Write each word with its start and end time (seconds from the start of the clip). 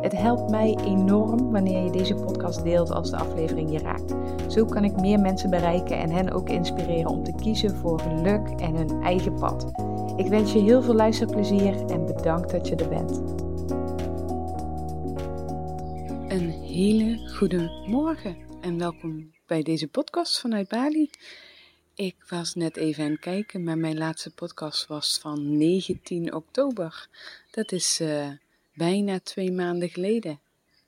Het 0.00 0.12
helpt 0.12 0.50
mij 0.50 0.78
enorm 0.84 1.50
wanneer 1.50 1.84
je 1.84 1.90
deze 1.90 2.14
podcast 2.14 2.62
deelt 2.62 2.90
als 2.90 3.10
de 3.10 3.16
aflevering 3.16 3.72
je 3.72 3.78
raakt. 3.78 4.14
Zo 4.52 4.64
kan 4.64 4.84
ik 4.84 5.00
meer 5.00 5.20
mensen 5.20 5.50
bereiken 5.50 5.98
en 5.98 6.10
hen 6.10 6.30
ook 6.30 6.48
inspireren 6.48 7.10
om 7.10 7.24
te 7.24 7.34
kiezen 7.34 7.76
voor 7.76 8.00
geluk 8.00 8.48
en 8.48 8.74
hun 8.74 9.02
eigen 9.02 9.34
pad. 9.34 9.64
Ik 10.16 10.26
wens 10.26 10.52
je 10.52 10.58
heel 10.58 10.82
veel 10.82 10.94
luisterplezier 10.94 11.90
en 11.90 12.06
bedankt 12.06 12.50
dat 12.50 12.68
je 12.68 12.76
er 12.76 12.88
bent. 12.88 13.22
Een 16.32 16.50
hele 16.50 17.30
goede 17.36 17.84
morgen 17.86 18.36
en 18.60 18.78
welkom 18.78 19.32
bij 19.46 19.62
deze 19.62 19.88
podcast 19.88 20.40
vanuit 20.40 20.68
Bali. 20.68 21.10
Ik 21.94 22.16
was 22.28 22.54
net 22.54 22.76
even 22.76 23.04
aan 23.04 23.10
het 23.10 23.20
kijken, 23.20 23.64
maar 23.64 23.78
mijn 23.78 23.98
laatste 23.98 24.30
podcast 24.30 24.86
was 24.86 25.18
van 25.20 25.56
19 25.56 26.34
oktober. 26.34 27.08
Dat 27.50 27.72
is 27.72 28.00
uh, 28.00 28.28
bijna 28.78 29.20
twee 29.20 29.52
maanden 29.52 29.88
geleden. 29.88 30.40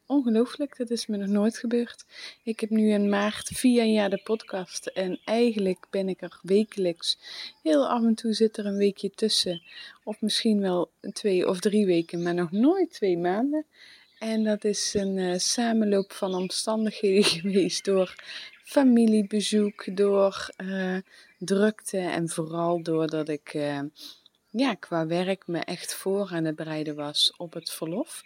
Ongelooflijk, 0.06 0.76
dat 0.76 0.90
is 0.90 1.06
me 1.06 1.16
nog 1.16 1.28
nooit 1.28 1.58
gebeurd. 1.58 2.04
Ik 2.42 2.60
heb 2.60 2.70
nu 2.70 2.92
in 2.92 3.08
maart 3.08 3.48
vier 3.54 3.84
jaar 3.84 4.10
de 4.10 4.20
podcast 4.24 4.86
en 4.86 5.20
eigenlijk 5.24 5.86
ben 5.90 6.08
ik 6.08 6.22
er 6.22 6.38
wekelijks. 6.42 7.18
Heel 7.62 7.88
af 7.88 8.02
en 8.02 8.14
toe 8.14 8.32
zit 8.32 8.56
er 8.56 8.66
een 8.66 8.76
weekje 8.76 9.10
tussen, 9.10 9.62
of 10.04 10.20
misschien 10.20 10.60
wel 10.60 10.90
twee 11.12 11.48
of 11.48 11.60
drie 11.60 11.86
weken, 11.86 12.22
maar 12.22 12.34
nog 12.34 12.50
nooit 12.50 12.92
twee 12.92 13.18
maanden. 13.18 13.66
En 14.18 14.44
dat 14.44 14.64
is 14.64 14.94
een 14.94 15.16
uh, 15.16 15.38
samenloop 15.38 16.12
van 16.12 16.34
omstandigheden 16.34 17.24
geweest 17.40 17.84
door 17.84 18.14
familiebezoek, 18.64 19.96
door 19.96 20.48
uh, 20.64 20.96
drukte 21.38 21.98
en 21.98 22.28
vooral 22.28 22.82
doordat 22.82 23.28
ik 23.28 23.54
uh, 23.54 23.80
ja, 24.50 24.74
qua 24.74 25.06
werk 25.06 25.46
me 25.46 25.58
echt 25.58 25.94
voor 25.94 26.30
aan 26.32 26.44
het 26.44 26.56
bereiden 26.56 26.94
was 26.94 27.34
op 27.36 27.52
het 27.52 27.70
verlof. 27.70 28.22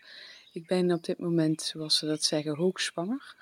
Ik 0.52 0.66
ben 0.66 0.92
op 0.92 1.04
dit 1.04 1.18
moment, 1.18 1.62
zoals 1.62 1.98
ze 1.98 2.06
dat 2.06 2.24
zeggen, 2.24 2.56
hoogzwanger. 2.56 3.34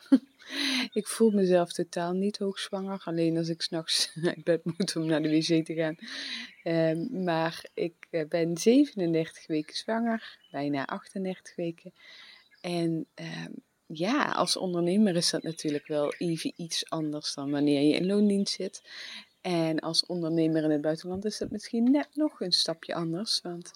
ik 0.93 1.07
voel 1.07 1.31
mezelf 1.31 1.73
totaal 1.73 2.13
niet 2.13 2.39
hoogzwanger, 2.39 3.03
alleen 3.05 3.37
als 3.37 3.49
ik 3.49 3.63
s'nachts 3.63 4.13
uit 4.25 4.45
bed 4.45 4.65
moet 4.65 4.97
om 4.97 5.07
naar 5.07 5.23
de 5.23 5.29
wc 5.29 5.65
te 5.65 5.75
gaan. 5.75 5.97
Um, 6.65 7.25
maar 7.25 7.65
ik 7.75 7.95
eh, 8.11 8.29
ben 8.29 8.57
37 8.57 9.47
weken 9.47 9.77
zwanger, 9.77 10.39
bijna 10.51 10.85
38 10.85 11.57
weken. 11.57 11.93
En 12.61 13.07
um, 13.15 13.63
ja, 13.87 14.31
als 14.31 14.57
ondernemer 14.57 15.17
is 15.17 15.31
dat 15.31 15.43
natuurlijk 15.43 15.87
wel 15.87 16.15
even 16.15 16.53
iets 16.57 16.91
anders 16.91 17.35
dan 17.35 17.51
wanneer 17.51 17.83
je 17.83 17.95
in 17.95 18.07
loondienst 18.07 18.55
zit. 18.55 18.83
En 19.43 19.79
als 19.79 20.07
ondernemer 20.07 20.63
in 20.63 20.71
het 20.71 20.81
buitenland 20.81 21.25
is 21.25 21.39
dat 21.39 21.51
misschien 21.51 21.91
net 21.91 22.09
nog 22.15 22.41
een 22.41 22.53
stapje 22.53 22.95
anders. 22.95 23.41
Want 23.43 23.73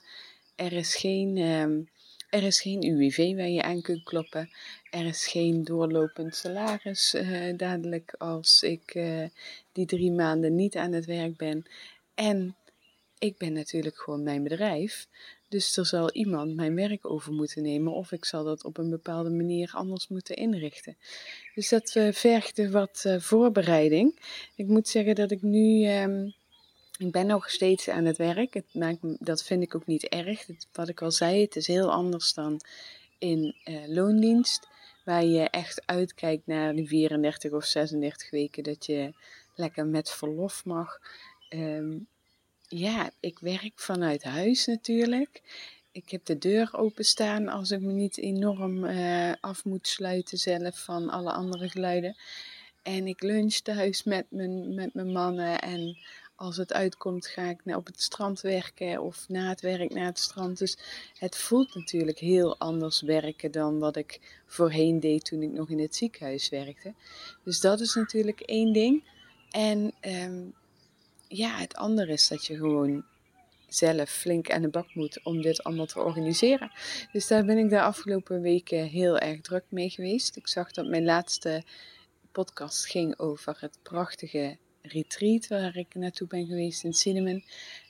er 0.55 0.73
is 0.73 0.95
geen, 0.95 1.37
um, 1.39 1.89
er 2.31 2.43
is 2.43 2.61
geen 2.61 2.85
UWV 2.85 3.37
waar 3.37 3.49
je 3.49 3.63
aan 3.63 3.83
kunt 3.83 4.03
kloppen. 4.03 4.51
Er 4.91 5.07
is 5.07 5.27
geen 5.27 5.65
doorlopend 5.65 6.35
salaris 6.35 7.15
uh, 7.15 7.57
dadelijk 7.57 8.15
als 8.19 8.63
ik 8.63 8.95
uh, 8.95 9.25
die 9.73 9.87
drie 9.87 10.13
maanden 10.13 10.55
niet 10.55 10.77
aan 10.77 10.93
het 10.93 11.05
werk 11.05 11.37
ben. 11.37 11.67
En 12.15 12.57
ik 13.19 13.39
ben 13.39 13.53
natuurlijk 13.53 13.97
gewoon 13.97 14.23
mijn 14.23 14.43
bedrijf. 14.43 15.07
Dus 15.49 15.77
er 15.77 15.87
zal 15.87 16.13
iemand 16.13 16.55
mijn 16.55 16.75
werk 16.75 17.11
over 17.11 17.33
moeten 17.33 17.63
nemen 17.63 17.93
of 17.93 18.13
ik 18.13 18.25
zal 18.25 18.45
dat 18.45 18.65
op 18.65 18.79
een 18.79 18.91
bepaalde 18.91 19.31
manier 19.31 19.71
anders 19.75 20.09
moeten 20.09 20.37
inrichten. 20.37 20.97
Dus 21.55 21.69
dat 21.69 21.95
uh, 21.95 22.13
vergde 22.13 22.71
wat 22.71 23.05
uh, 23.07 23.21
voorbereiding. 23.21 24.19
Ik 24.55 24.67
moet 24.67 24.89
zeggen 24.89 25.15
dat 25.15 25.31
ik 25.31 25.43
nu. 25.43 25.89
Um, 25.89 26.35
ik 26.99 27.11
ben 27.11 27.27
nog 27.27 27.51
steeds 27.51 27.89
aan 27.89 28.05
het 28.05 28.17
werk. 28.17 28.55
Het 28.55 28.75
maakt, 28.75 29.27
dat 29.27 29.43
vind 29.43 29.63
ik 29.63 29.75
ook 29.75 29.87
niet 29.87 30.05
erg. 30.05 30.47
Wat 30.73 30.89
ik 30.89 31.03
al 31.03 31.11
zei, 31.11 31.41
het 31.41 31.57
is 31.57 31.67
heel 31.67 31.93
anders 31.93 32.35
dan 32.35 32.61
in 33.19 33.55
uh, 33.65 33.87
loondienst. 33.87 34.69
Waar 35.05 35.25
je 35.25 35.51
echt 35.51 35.83
uitkijkt 35.87 36.47
naar 36.47 36.75
die 36.75 36.89
34 36.89 37.53
of 37.53 37.65
36 37.65 38.31
weken 38.31 38.63
dat 38.63 38.87
je 38.87 39.13
lekker 39.55 39.87
met 39.87 40.11
verlof 40.11 40.65
mag. 40.65 40.99
Um, 41.49 42.07
ja, 42.69 43.11
ik 43.21 43.39
werk 43.39 43.73
vanuit 43.75 44.23
huis 44.23 44.67
natuurlijk. 44.67 45.43
Ik 45.93 46.11
heb 46.11 46.25
de 46.25 46.39
deur 46.39 46.71
openstaan 46.73 47.49
als 47.49 47.71
ik 47.71 47.81
me 47.81 47.93
niet 47.93 48.19
enorm 48.19 48.85
uh, 48.85 49.33
af 49.41 49.65
moet 49.65 49.89
sluiten 49.89 50.39
zelf 50.39 50.85
van 50.85 51.11
alle 51.11 51.33
andere 51.33 51.69
geluiden. 51.69 52.17
En 52.83 53.07
ik 53.07 53.23
lunch 53.23 53.55
thuis 53.55 54.05
met 54.05 54.27
mijn, 54.29 54.75
met 54.75 54.95
mijn 54.95 55.13
mannen. 55.13 55.61
En 55.61 55.99
als 56.35 56.57
het 56.57 56.73
uitkomt, 56.73 57.27
ga 57.27 57.43
ik 57.43 57.77
op 57.77 57.87
het 57.87 58.01
strand 58.03 58.41
werken 58.41 59.03
of 59.03 59.29
na 59.29 59.49
het 59.49 59.61
werk 59.61 59.95
naar 59.95 60.05
het 60.05 60.19
strand. 60.19 60.59
Dus 60.59 60.77
het 61.19 61.37
voelt 61.37 61.75
natuurlijk 61.75 62.19
heel 62.19 62.59
anders 62.59 63.01
werken 63.01 63.51
dan 63.51 63.79
wat 63.79 63.97
ik 63.97 64.41
voorheen 64.47 65.01
deed 65.01 65.25
toen 65.25 65.43
ik 65.43 65.51
nog 65.53 65.71
in 65.71 65.81
het 65.81 65.97
ziekenhuis 65.97 66.49
werkte. 66.49 66.95
Dus 67.43 67.61
dat 67.61 67.81
is 67.81 67.95
natuurlijk 67.95 68.41
één 68.41 68.73
ding. 68.73 69.05
En 69.51 69.93
um, 70.01 70.55
ja, 71.29 71.57
het 71.57 71.77
andere 71.77 72.13
is 72.13 72.29
dat 72.29 72.47
je 72.47 72.57
gewoon 72.57 73.05
zelf 73.69 74.11
flink 74.11 74.51
aan 74.51 74.63
de 74.63 74.69
bak 74.69 74.95
moet 74.95 75.21
om 75.23 75.43
dit 75.43 75.63
allemaal 75.63 75.87
te 75.87 76.01
organiseren. 76.01 76.71
Dus 77.13 77.27
daar 77.27 77.45
ben 77.45 77.59
ik 77.59 77.71
de 77.71 77.81
afgelopen 77.81 78.41
weken 78.41 78.85
heel 78.85 79.19
erg 79.19 79.41
druk 79.41 79.65
mee 79.69 79.91
geweest. 79.91 80.37
Ik 80.37 80.49
zag 80.49 80.73
dat 80.73 80.87
mijn 80.87 81.05
laatste 81.05 81.65
podcast 82.33 82.87
ging 82.87 83.19
over 83.19 83.57
het 83.61 83.79
prachtige 83.83 84.57
retreat 84.83 85.47
waar 85.47 85.77
ik 85.77 85.95
naartoe 85.95 86.27
ben 86.27 86.47
geweest 86.47 86.85
in 86.85 86.93
Cinnamon. 86.93 87.45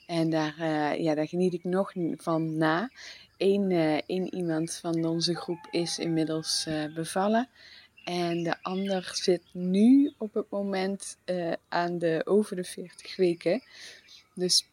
En 0.05 0.29
daar, 0.29 0.55
uh, 0.59 0.99
ja, 1.03 1.15
daar 1.15 1.27
geniet 1.27 1.53
ik 1.53 1.63
nog 1.63 1.93
van 2.15 2.57
na. 2.57 2.91
Eén, 3.37 3.71
uh, 3.71 4.29
iemand 4.29 4.75
van 4.75 5.05
onze 5.05 5.35
groep 5.35 5.67
is 5.71 5.99
inmiddels 5.99 6.65
uh, 6.67 6.93
bevallen. 6.93 7.49
En 8.07 8.43
de 8.43 8.55
ander 8.61 9.11
zit 9.13 9.43
nu 9.51 10.13
op 10.17 10.33
het 10.33 10.49
moment 10.49 11.17
uh, 11.25 11.53
aan 11.67 11.97
de 11.97 12.21
over 12.25 12.55
de 12.55 12.63
40 12.63 13.15
weken. 13.15 13.61
Dus 14.33 14.67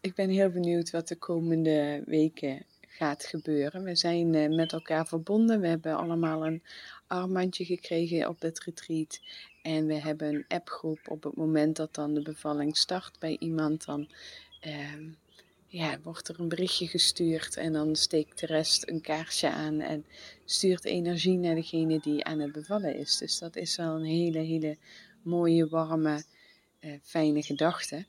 ik 0.00 0.14
ben 0.14 0.30
heel 0.30 0.50
benieuwd 0.50 0.90
wat 0.90 1.08
de 1.08 1.16
komende 1.16 2.02
weken 2.06 2.64
gaat 2.88 3.24
gebeuren. 3.24 3.82
We 3.82 3.94
zijn 3.94 4.34
uh, 4.34 4.56
met 4.56 4.72
elkaar 4.72 5.06
verbonden. 5.06 5.60
We 5.60 5.66
hebben 5.68 5.96
allemaal 5.96 6.46
een 6.46 6.62
armbandje 7.06 7.64
gekregen 7.64 8.28
op 8.28 8.40
het 8.40 8.60
retreat. 8.64 9.20
En 9.62 9.86
we 9.86 9.94
hebben 9.94 10.34
een 10.34 10.44
appgroep 10.48 11.00
op 11.08 11.22
het 11.22 11.36
moment 11.36 11.76
dat 11.76 11.94
dan 11.94 12.14
de 12.14 12.22
bevalling 12.22 12.76
start 12.76 13.18
bij 13.18 13.36
iemand. 13.38 13.84
Dan 13.84 14.08
uh, 14.66 14.92
ja, 15.76 15.98
wordt 16.02 16.28
er 16.28 16.40
een 16.40 16.48
berichtje 16.48 16.86
gestuurd 16.86 17.56
en 17.56 17.72
dan 17.72 17.96
steekt 17.96 18.40
de 18.40 18.46
rest 18.46 18.88
een 18.88 19.00
kaarsje 19.00 19.50
aan 19.50 19.80
en 19.80 20.06
stuurt 20.44 20.84
energie 20.84 21.38
naar 21.38 21.54
degene 21.54 22.00
die 22.00 22.24
aan 22.24 22.38
het 22.38 22.52
bevallen 22.52 22.96
is. 22.96 23.18
Dus 23.18 23.38
dat 23.38 23.56
is 23.56 23.76
wel 23.76 23.94
een 23.94 24.04
hele, 24.04 24.38
hele 24.38 24.76
mooie, 25.22 25.68
warme, 25.68 26.24
uh, 26.80 26.92
fijne 27.02 27.42
gedachte. 27.42 28.06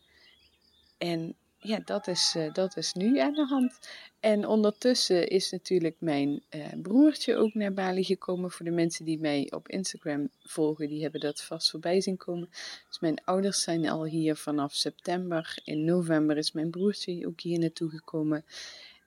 En 0.97 1.35
ja, 1.59 1.79
dat 1.85 2.07
is, 2.07 2.33
uh, 2.37 2.53
dat 2.53 2.77
is 2.77 2.93
nu 2.93 3.19
aan 3.19 3.33
de 3.33 3.45
hand. 3.45 3.79
En 4.19 4.47
ondertussen 4.47 5.27
is 5.27 5.51
natuurlijk 5.51 5.95
mijn 5.99 6.41
uh, 6.49 6.65
broertje 6.81 7.35
ook 7.35 7.53
naar 7.53 7.73
Bali 7.73 8.03
gekomen. 8.03 8.51
Voor 8.51 8.65
de 8.65 8.71
mensen 8.71 9.05
die 9.05 9.19
mij 9.19 9.51
op 9.55 9.67
Instagram 9.67 10.29
volgen, 10.43 10.87
die 10.87 11.01
hebben 11.01 11.19
dat 11.19 11.41
vast 11.41 11.69
voorbij 11.69 12.01
zien 12.01 12.17
komen. 12.17 12.49
Dus 12.87 12.99
mijn 12.99 13.23
ouders 13.23 13.61
zijn 13.61 13.89
al 13.89 14.05
hier 14.05 14.35
vanaf 14.35 14.73
september. 14.73 15.57
In 15.63 15.85
november 15.85 16.37
is 16.37 16.51
mijn 16.51 16.69
broertje 16.69 17.27
ook 17.27 17.41
hier 17.41 17.59
naartoe 17.59 17.89
gekomen. 17.89 18.45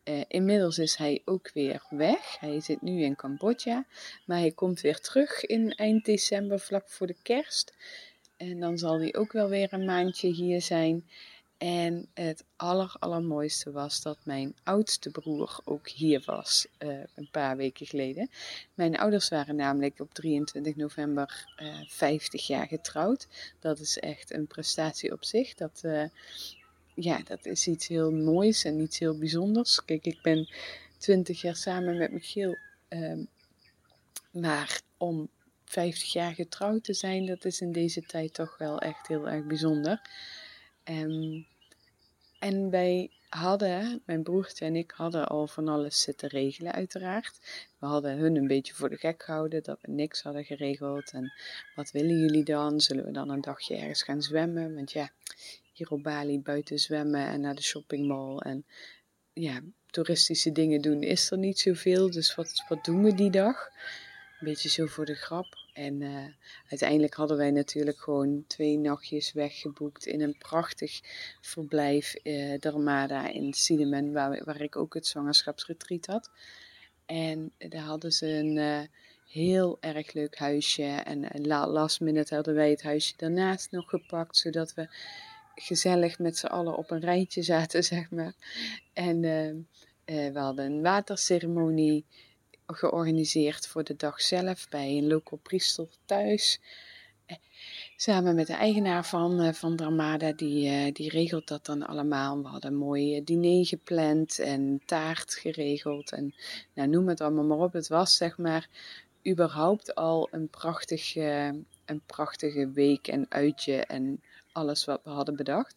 Uh, 0.05 0.21
inmiddels 0.29 0.79
is 0.79 0.97
hij 0.97 1.23
ook 1.25 1.51
weer 1.55 1.83
weg. 1.91 2.39
Hij 2.39 2.61
zit 2.61 2.83
nu 2.83 3.03
in 3.03 3.17
Cambodja. 3.17 3.85
Maar 4.25 4.39
hij 4.39 4.53
komt 4.53 4.81
weer 4.81 5.01
terug 5.01 5.45
in 5.45 5.75
eind 5.75 6.05
december, 6.05 6.61
vlak 6.61 6.89
voor 6.89 7.07
de 7.07 7.17
kerst. 7.23 7.75
En 8.37 8.61
dan 8.61 8.79
zal 8.79 8.99
hij 8.99 9.15
ook 9.15 9.33
wel 9.33 9.49
weer 9.49 9.73
een 9.73 9.85
maandje 9.85 10.29
hier 10.29 10.63
zijn. 10.63 11.05
En 11.61 12.09
het 12.15 12.45
aller, 12.57 12.95
allermooiste 12.99 13.71
was 13.71 14.03
dat 14.03 14.19
mijn 14.23 14.55
oudste 14.63 15.11
broer 15.11 15.61
ook 15.65 15.89
hier 15.89 16.23
was, 16.27 16.67
uh, 16.79 16.99
een 17.15 17.29
paar 17.31 17.57
weken 17.57 17.87
geleden. 17.87 18.31
Mijn 18.75 18.99
ouders 18.99 19.29
waren 19.29 19.57
namelijk 19.57 20.01
op 20.01 20.15
23 20.15 20.77
november 20.77 21.55
uh, 21.57 21.81
eh, 21.81 21.89
50 21.89 22.47
jaar 22.47 22.67
getrouwd. 22.67 23.27
Dat 23.59 23.79
is 23.79 23.99
echt 23.99 24.33
een 24.33 24.47
prestatie 24.47 25.13
op 25.13 25.25
zich. 25.25 25.55
Dat, 25.55 25.81
uh, 25.85 26.05
ja, 26.95 27.19
dat 27.25 27.47
is 27.47 27.67
iets 27.67 27.89
heel 27.89 28.13
moois 28.13 28.65
en 28.65 28.81
iets 28.81 28.99
heel 28.99 29.19
bijzonders. 29.19 29.85
Kijk, 29.85 30.05
ik 30.05 30.23
ben 30.23 30.49
20 30.99 31.41
jaar 31.41 31.57
samen 31.57 31.99
met 31.99 32.13
Michiel. 32.13 32.57
Ehm, 32.89 33.25
maar 34.31 34.81
om 34.97 35.29
50 35.65 36.13
jaar 36.13 36.35
getrouwd 36.35 36.85
te 36.85 36.95
zijn, 36.95 37.27
dat 37.27 37.45
is 37.45 37.61
in 37.61 37.73
deze 37.73 38.03
tijd 38.03 38.35
toch 38.35 38.59
wel 38.59 38.79
echt 38.79 39.07
heel 39.07 39.29
erg 39.29 39.45
bijzonder. 39.45 40.01
Um, 40.85 41.47
en 42.41 42.71
wij 42.71 43.11
hadden, 43.29 44.03
mijn 44.05 44.23
broertje 44.23 44.65
en 44.65 44.77
ik 44.77 44.91
hadden 44.91 45.29
al 45.29 45.47
van 45.47 45.69
alles 45.69 46.01
zitten 46.01 46.29
regelen 46.29 46.73
uiteraard. 46.73 47.41
We 47.79 47.87
hadden 47.87 48.17
hun 48.17 48.37
een 48.37 48.47
beetje 48.47 48.75
voor 48.75 48.89
de 48.89 48.97
gek 48.97 49.23
gehouden 49.23 49.63
dat 49.63 49.79
we 49.81 49.93
niks 49.93 50.23
hadden 50.23 50.45
geregeld. 50.45 51.13
En 51.13 51.33
wat 51.75 51.91
willen 51.91 52.19
jullie 52.19 52.45
dan? 52.45 52.81
Zullen 52.81 53.05
we 53.05 53.11
dan 53.11 53.31
een 53.31 53.41
dagje 53.41 53.77
ergens 53.77 54.03
gaan 54.03 54.23
zwemmen? 54.23 54.75
Want 54.75 54.93
ja, 54.93 55.11
hier 55.73 55.91
op 55.91 56.03
Bali 56.03 56.41
buiten 56.41 56.79
zwemmen 56.79 57.27
en 57.27 57.41
naar 57.41 57.55
de 57.55 57.63
shoppingmall 57.63 58.37
en 58.37 58.65
ja, 59.33 59.61
toeristische 59.87 60.53
dingen 60.53 60.81
doen 60.81 61.03
is 61.03 61.31
er 61.31 61.39
niet 61.39 61.59
zoveel. 61.59 62.11
Dus 62.11 62.35
wat, 62.35 62.65
wat 62.69 62.85
doen 62.85 63.03
we 63.03 63.15
die 63.15 63.31
dag? 63.31 63.69
Een 64.41 64.47
beetje 64.47 64.69
zo 64.69 64.87
voor 64.87 65.05
de 65.05 65.15
grap. 65.15 65.60
En 65.73 66.01
uh, 66.01 66.25
uiteindelijk 66.69 67.15
hadden 67.15 67.37
wij 67.37 67.51
natuurlijk 67.51 67.99
gewoon 67.99 68.45
twee 68.47 68.79
nachtjes 68.79 69.33
weggeboekt 69.33 70.07
in 70.07 70.21
een 70.21 70.37
prachtig 70.39 71.01
verblijf, 71.41 72.15
uh, 72.23 72.59
Dharmada 72.59 73.29
in 73.29 73.53
Sidemen, 73.53 74.13
waar, 74.13 74.45
waar 74.45 74.61
ik 74.61 74.77
ook 74.77 74.95
het 74.95 75.07
zwangerschapsretreat 75.07 76.07
had. 76.07 76.31
En 77.07 77.53
daar 77.59 77.83
hadden 77.83 78.13
ze 78.13 78.27
een 78.27 78.57
uh, 78.57 78.81
heel 79.27 79.77
erg 79.81 80.13
leuk 80.13 80.37
huisje. 80.37 80.83
En 80.83 81.47
last 81.47 82.01
minute 82.01 82.35
hadden 82.35 82.55
wij 82.55 82.71
het 82.71 82.83
huisje 82.83 83.15
daarnaast 83.17 83.71
nog 83.71 83.89
gepakt, 83.89 84.37
zodat 84.37 84.75
we 84.75 84.89
gezellig 85.55 86.19
met 86.19 86.39
z'n 86.39 86.47
allen 86.47 86.77
op 86.77 86.91
een 86.91 87.01
rijtje 87.01 87.43
zaten, 87.43 87.85
zeg 87.95 88.11
maar. 88.11 88.35
En 88.93 89.21
we 90.05 90.39
hadden 90.39 90.65
een 90.65 90.83
waterceremonie 90.83 92.05
georganiseerd 92.75 93.67
voor 93.67 93.85
de 93.85 93.97
dag 93.97 94.21
zelf 94.21 94.69
bij 94.69 94.89
een 94.89 95.07
local 95.07 95.39
priester 95.43 95.87
thuis. 96.05 96.61
Eh, 97.27 97.37
samen 97.97 98.35
met 98.35 98.47
de 98.47 98.53
eigenaar 98.53 99.07
van, 99.07 99.45
uh, 99.45 99.53
van 99.53 99.77
Dramada, 99.77 100.33
die, 100.33 100.71
uh, 100.71 100.93
die 100.93 101.11
regelt 101.11 101.49
dat 101.49 101.67
dan 101.67 101.87
allemaal. 101.87 102.43
We 102.43 102.49
hadden 102.49 102.71
een 102.71 102.77
mooi 102.77 103.25
diner 103.25 103.67
gepland 103.67 104.39
en 104.39 104.83
taart 104.87 105.35
geregeld. 105.35 106.13
En 106.13 106.35
nou, 106.75 106.89
noem 106.89 107.09
het 107.09 107.21
allemaal 107.21 107.45
maar 107.45 107.59
op. 107.59 107.73
Het 107.73 107.89
was 107.89 108.17
zeg 108.17 108.39
maar 108.39 108.69
überhaupt 109.29 109.95
al 109.95 110.29
een 110.31 110.49
prachtige, 110.49 111.55
een 111.85 112.03
prachtige 112.07 112.71
week 112.71 113.09
en 113.09 113.27
uitje 113.29 113.77
en 113.77 114.23
alles 114.53 114.85
wat 114.85 115.01
we 115.05 115.11
hadden 115.11 115.37
bedacht. 115.37 115.77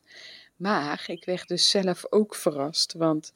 Maar 0.56 1.04
ik 1.07 1.25
werd 1.25 1.48
dus 1.48 1.69
zelf 1.69 2.06
ook 2.10 2.36
verrast, 2.36 2.94
want 2.94 3.31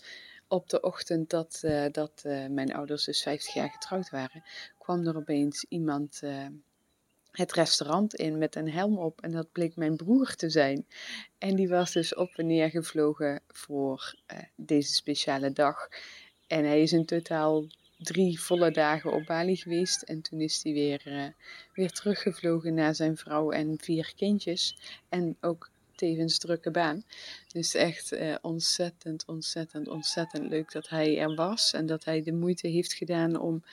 op 0.47 0.69
de 0.69 0.81
ochtend 0.81 1.29
dat, 1.29 1.61
uh, 1.65 1.85
dat 1.91 2.23
uh, 2.25 2.45
mijn 2.47 2.73
ouders 2.73 3.05
dus 3.05 3.21
50 3.21 3.53
jaar 3.53 3.69
getrouwd 3.69 4.09
waren, 4.09 4.43
kwam 4.77 5.07
er 5.07 5.15
opeens 5.15 5.65
iemand 5.69 6.19
uh, 6.23 6.45
het 7.31 7.53
restaurant 7.53 8.15
in 8.15 8.37
met 8.37 8.55
een 8.55 8.71
helm 8.71 8.97
op. 8.97 9.21
En 9.21 9.31
dat 9.31 9.51
bleek 9.51 9.75
mijn 9.75 9.95
broer 9.95 10.35
te 10.35 10.49
zijn. 10.49 10.85
En 11.37 11.55
die 11.55 11.69
was 11.69 11.91
dus 11.91 12.15
op 12.15 12.29
en 12.35 12.47
neer 12.47 12.69
gevlogen 12.69 13.41
voor 13.47 14.15
deze 14.55 14.93
speciale 14.93 15.51
dag. 15.51 15.87
En 16.47 16.65
hij 16.65 16.81
is 16.81 16.93
in 16.93 17.05
totaal 17.05 17.65
drie 17.97 18.41
volle 18.41 18.71
dagen 18.71 19.13
op 19.13 19.25
Bali 19.25 19.55
geweest. 19.55 20.01
En 20.01 20.21
toen 20.21 20.41
is 20.41 20.63
hij 20.63 20.73
weer, 20.73 21.33
weer 21.73 21.91
teruggevlogen 21.91 22.73
naar 22.73 22.95
zijn 22.95 23.17
vrouw 23.17 23.51
en 23.51 23.77
vier 23.79 24.13
kindjes. 24.15 24.77
En 25.09 25.37
ook 25.41 25.69
tevens 25.97 26.37
drukke 26.37 26.71
baan. 26.71 27.03
Dus 27.47 27.73
echt 27.73 28.11
eh, 28.11 28.35
ontzettend, 28.41 29.25
ontzettend, 29.25 29.87
ontzettend 29.87 30.49
leuk 30.49 30.71
dat 30.71 30.89
hij 30.89 31.19
er 31.19 31.35
was. 31.35 31.73
En 31.73 31.85
dat 31.85 32.03
hij 32.03 32.23
de 32.23 32.33
moeite 32.33 32.67
heeft 32.67 32.93
gedaan 32.93 33.39
om, 33.39 33.63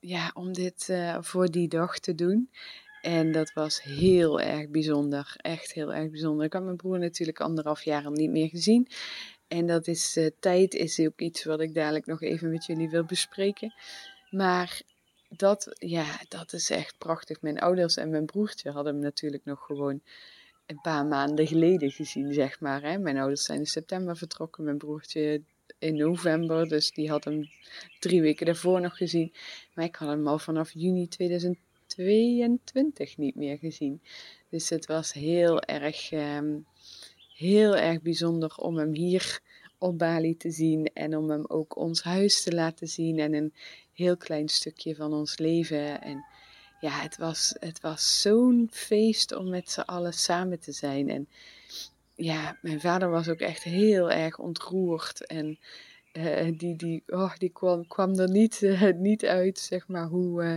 ja, 0.00 0.30
om 0.34 0.52
dit 0.52 0.88
uh, 0.90 1.18
voor 1.20 1.50
die 1.50 1.68
dag 1.68 1.98
te 1.98 2.14
doen. 2.14 2.50
En 3.02 3.32
dat 3.32 3.52
was 3.52 3.82
heel 3.82 4.40
erg 4.40 4.68
bijzonder. 4.68 5.34
Echt 5.36 5.72
heel 5.72 5.94
erg 5.94 6.10
bijzonder. 6.10 6.46
Ik 6.46 6.52
had 6.52 6.62
mijn 6.62 6.76
broer 6.76 6.98
natuurlijk 6.98 7.40
anderhalf 7.40 7.82
jaar 7.82 8.10
niet 8.10 8.30
meer 8.30 8.48
gezien. 8.48 8.88
En 9.48 9.66
dat 9.66 9.86
is 9.86 10.16
uh, 10.16 10.26
tijd, 10.40 10.74
is 10.74 11.00
ook 11.00 11.20
iets 11.20 11.44
wat 11.44 11.60
ik 11.60 11.74
dadelijk 11.74 12.06
nog 12.06 12.22
even 12.22 12.50
met 12.50 12.66
jullie 12.66 12.90
wil 12.90 13.04
bespreken. 13.04 13.74
Maar 14.30 14.82
dat, 15.28 15.76
ja, 15.78 16.20
dat 16.28 16.52
is 16.52 16.70
echt 16.70 16.98
prachtig. 16.98 17.40
Mijn 17.40 17.58
ouders 17.58 17.96
en 17.96 18.10
mijn 18.10 18.26
broertje 18.26 18.70
hadden 18.70 18.92
hem 18.92 19.02
natuurlijk 19.02 19.44
nog 19.44 19.64
gewoon 19.64 20.02
een 20.66 20.80
paar 20.80 21.06
maanden 21.06 21.46
geleden 21.46 21.90
gezien, 21.90 22.32
zeg 22.32 22.60
maar. 22.60 22.82
Hè. 22.82 22.98
Mijn 22.98 23.16
ouders 23.16 23.44
zijn 23.44 23.58
in 23.58 23.66
september 23.66 24.16
vertrokken, 24.16 24.64
mijn 24.64 24.78
broertje 24.78 25.42
in 25.78 25.96
november, 25.96 26.68
dus 26.68 26.90
die 26.90 27.10
had 27.10 27.24
hem 27.24 27.48
drie 27.98 28.20
weken 28.20 28.46
daarvoor 28.46 28.80
nog 28.80 28.96
gezien. 28.96 29.32
Maar 29.74 29.84
ik 29.84 29.96
had 29.96 30.08
hem 30.08 30.28
al 30.28 30.38
vanaf 30.38 30.72
juni 30.72 31.08
2022 31.08 33.16
niet 33.16 33.34
meer 33.34 33.58
gezien. 33.58 34.02
Dus 34.50 34.68
het 34.68 34.86
was 34.86 35.12
heel 35.12 35.62
erg, 35.62 36.12
ehm, 36.12 36.58
heel 37.36 37.76
erg 37.76 38.02
bijzonder 38.02 38.56
om 38.56 38.76
hem 38.76 38.94
hier 38.94 39.40
op 39.78 39.98
Bali 39.98 40.36
te 40.36 40.50
zien 40.50 40.90
en 40.92 41.16
om 41.16 41.30
hem 41.30 41.44
ook 41.46 41.76
ons 41.76 42.02
huis 42.02 42.42
te 42.42 42.52
laten 42.52 42.88
zien 42.88 43.18
en 43.18 43.34
een 43.34 43.52
heel 43.92 44.16
klein 44.16 44.48
stukje 44.48 44.94
van 44.94 45.12
ons 45.12 45.38
leven. 45.38 46.02
En 46.02 46.24
ja, 46.84 47.00
het 47.00 47.16
was, 47.16 47.54
het 47.60 47.80
was 47.80 48.20
zo'n 48.20 48.68
feest 48.72 49.32
om 49.32 49.48
met 49.48 49.70
z'n 49.70 49.80
allen 49.80 50.12
samen 50.12 50.60
te 50.60 50.72
zijn. 50.72 51.08
En 51.10 51.28
ja, 52.14 52.58
mijn 52.62 52.80
vader 52.80 53.10
was 53.10 53.28
ook 53.28 53.40
echt 53.40 53.62
heel 53.62 54.10
erg 54.10 54.38
ontroerd. 54.38 55.26
En 55.26 55.58
uh, 56.12 56.58
die, 56.58 56.76
die, 56.76 57.02
oh, 57.06 57.36
die 57.36 57.48
kwam, 57.48 57.86
kwam 57.86 58.18
er 58.18 58.30
niet, 58.30 58.60
uh, 58.60 58.92
niet 58.92 59.24
uit, 59.24 59.58
zeg 59.58 59.88
maar, 59.88 60.06
hoe, 60.06 60.44
uh, 60.44 60.54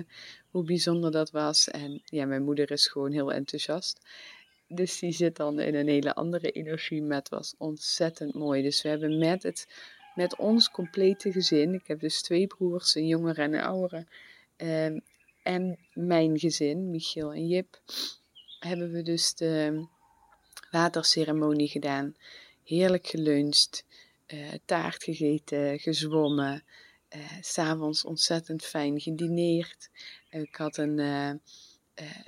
hoe 0.52 0.64
bijzonder 0.64 1.12
dat 1.12 1.32
was. 1.32 1.70
En 1.70 2.02
ja, 2.06 2.26
mijn 2.26 2.44
moeder 2.44 2.72
is 2.72 2.88
gewoon 2.88 3.12
heel 3.12 3.34
enthousiast. 3.34 4.06
Dus 4.68 5.00
die 5.00 5.12
zit 5.12 5.36
dan 5.36 5.60
in 5.60 5.76
een 5.76 5.88
hele 5.88 6.16
andere 6.16 6.52
energie. 6.52 7.04
Maar 7.04 7.18
het 7.18 7.30
was 7.30 7.56
ontzettend 7.58 8.34
mooi. 8.34 8.62
Dus 8.62 8.82
we 8.82 8.90
hebben 8.90 9.18
met, 9.18 9.44
het, 9.44 9.68
met 10.16 10.36
ons 10.36 10.70
complete 10.72 11.32
gezin, 11.32 11.74
ik 11.74 11.88
heb 11.88 12.00
dus 12.00 12.22
twee 12.22 12.48
broers, 12.48 12.96
een 12.96 13.08
jongere 13.08 13.42
en 13.42 13.54
een 13.54 13.64
oudere. 13.64 14.06
En 15.48 15.78
mijn 15.94 16.40
gezin, 16.40 16.90
Michiel 16.90 17.34
en 17.34 17.48
Jip, 17.48 17.82
hebben 18.60 18.92
we 18.92 19.02
dus 19.02 19.36
de 19.36 19.86
waterceremonie 20.72 21.68
gedaan. 21.68 22.16
Heerlijk 22.64 23.08
geluncht, 23.08 23.86
uh, 24.28 24.48
taart 24.66 25.04
gegeten, 25.04 25.80
gezwommen. 25.80 26.64
Uh, 27.16 27.22
S'avonds 27.42 28.06
ontzettend 28.06 28.66
fijn 28.66 29.00
gedineerd. 29.00 29.90
ik 30.30 30.56
had 30.56 30.78
een, 30.78 30.98
uh, 30.98 31.32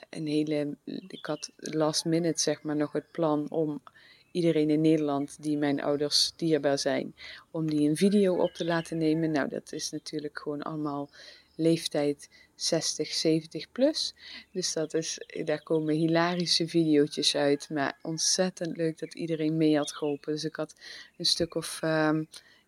een 0.09 0.27
hele. 0.27 0.77
Ik 1.07 1.25
had 1.25 1.51
last 1.55 2.05
minute 2.05 2.41
zeg 2.41 2.63
maar 2.63 2.75
nog 2.75 2.91
het 2.91 3.11
plan 3.11 3.49
om 3.49 3.83
iedereen 4.31 4.69
in 4.69 4.81
Nederland 4.81 5.43
die 5.43 5.57
mijn 5.57 5.81
ouders 5.81 6.31
dierbaar 6.35 6.79
zijn, 6.79 7.15
om 7.51 7.69
die 7.69 7.89
een 7.89 7.97
video 7.97 8.35
op 8.35 8.53
te 8.53 8.65
laten 8.65 8.97
nemen. 8.97 9.31
Nou, 9.31 9.49
dat 9.49 9.71
is 9.71 9.89
natuurlijk 9.89 10.39
gewoon 10.39 10.61
allemaal 10.61 11.09
leeftijd 11.55 12.29
60, 12.59 13.13
70 13.13 13.71
plus. 13.71 14.13
Dus 14.51 14.73
dat 14.73 14.93
is, 14.93 15.19
daar 15.43 15.63
komen 15.63 15.95
hilarische 15.95 16.67
video's 16.67 17.35
uit. 17.35 17.69
Maar 17.69 17.97
ontzettend 18.01 18.77
leuk 18.77 18.99
dat 18.99 19.13
iedereen 19.13 19.57
mee 19.57 19.77
had 19.77 19.91
geholpen. 19.91 20.33
Dus 20.33 20.43
ik 20.43 20.55
had 20.55 20.75
een 21.17 21.25
stuk 21.25 21.55
of, 21.55 21.79
um, 21.83 22.19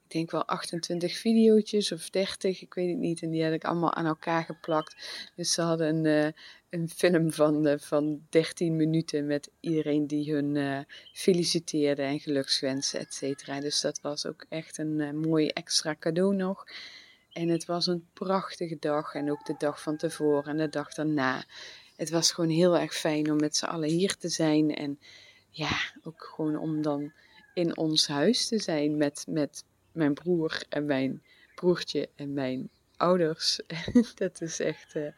ik 0.03 0.12
denk 0.17 0.31
wel 0.31 0.45
28 0.45 1.17
video's 1.17 1.91
of 1.91 2.10
30, 2.10 2.62
ik 2.62 2.74
weet 2.74 2.89
het 2.89 2.98
niet. 2.98 3.21
En 3.21 3.29
die 3.29 3.43
had 3.43 3.53
ik 3.53 3.63
allemaal 3.63 3.93
aan 3.93 4.05
elkaar 4.05 4.43
geplakt. 4.43 4.95
Dus 5.36 5.53
ze 5.53 5.62
hadden 5.62 6.05
een, 6.05 6.25
uh, 6.25 6.31
een 6.69 6.89
film 6.89 7.31
van, 7.31 7.67
uh, 7.67 7.74
van 7.77 8.21
13 8.29 8.75
minuten 8.75 9.25
met 9.25 9.50
iedereen 9.60 10.07
die 10.07 10.33
hun 10.33 10.55
uh, 10.55 10.79
feliciteerde 11.13 12.01
en 12.01 12.19
gelukswensen, 12.19 13.00
et 13.00 13.13
cetera. 13.13 13.60
Dus 13.60 13.81
dat 13.81 14.01
was 14.01 14.25
ook 14.25 14.45
echt 14.50 14.77
een 14.77 15.19
mooi 15.19 15.48
extra 15.48 15.95
cadeau 16.00 16.36
nog. 16.36 16.65
En 17.31 17.50
het 17.50 17.65
was 17.65 17.88
een 17.88 18.07
prachtige 18.13 18.77
dag. 18.79 19.13
En 19.13 19.31
ook 19.31 19.45
de 19.45 19.55
dag 19.57 19.81
van 19.81 19.97
tevoren 19.97 20.51
en 20.51 20.57
de 20.57 20.69
dag 20.69 20.93
daarna. 20.93 21.43
Het 21.95 22.09
was 22.09 22.31
gewoon 22.31 22.50
heel 22.50 22.77
erg 22.77 22.93
fijn 22.93 23.31
om 23.31 23.39
met 23.39 23.55
z'n 23.55 23.65
allen 23.65 23.89
hier 23.89 24.17
te 24.17 24.29
zijn. 24.29 24.75
En 24.75 25.00
ja, 25.50 25.77
ook 26.03 26.31
gewoon 26.35 26.57
om 26.57 26.81
dan 26.81 27.11
in 27.53 27.77
ons 27.77 28.07
huis 28.07 28.47
te 28.47 28.59
zijn 28.59 28.97
met, 28.97 29.25
met 29.27 29.63
mijn 29.91 30.13
broer 30.13 30.63
en 30.69 30.85
mijn 30.85 31.23
broertje 31.55 32.09
en 32.15 32.33
mijn 32.33 32.69
ouders. 32.97 33.59
dat 34.15 34.41
is 34.41 34.59
echt, 34.59 34.95
uh, 34.95 35.11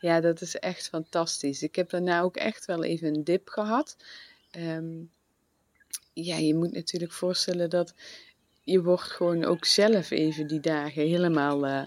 ja, 0.00 0.20
dat 0.20 0.40
is 0.40 0.56
echt 0.56 0.88
fantastisch. 0.88 1.62
Ik 1.62 1.74
heb 1.74 1.90
daarna 1.90 2.20
ook 2.20 2.36
echt 2.36 2.64
wel 2.64 2.84
even 2.84 3.14
een 3.14 3.24
dip 3.24 3.48
gehad. 3.48 3.96
Um, 4.58 5.10
ja, 6.12 6.36
je 6.36 6.54
moet 6.54 6.72
natuurlijk 6.72 7.12
voorstellen 7.12 7.70
dat 7.70 7.94
je 8.64 8.82
wordt 8.82 9.02
gewoon 9.02 9.44
ook 9.44 9.64
zelf 9.64 10.10
even 10.10 10.46
die 10.46 10.60
dagen 10.60 11.02
helemaal 11.02 11.66
uh, 11.66 11.82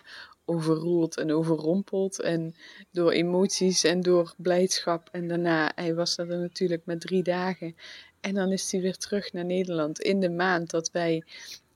overroeld 0.45 1.17
en 1.17 1.31
overrompeld. 1.31 2.21
En 2.21 2.55
door 2.91 3.11
emoties 3.11 3.83
en 3.83 4.01
door 4.01 4.33
blijdschap. 4.37 5.09
En 5.11 5.27
daarna, 5.27 5.71
hij 5.75 5.95
was 5.95 6.17
er 6.17 6.27
natuurlijk 6.27 6.85
met 6.85 7.01
drie 7.01 7.23
dagen. 7.23 7.75
En 8.21 8.33
dan 8.33 8.51
is 8.51 8.71
hij 8.71 8.81
weer 8.81 8.97
terug 8.97 9.33
naar 9.33 9.45
Nederland 9.45 9.99
in 9.99 10.19
de 10.19 10.29
maand 10.29 10.69
dat 10.69 10.91
wij 10.91 11.23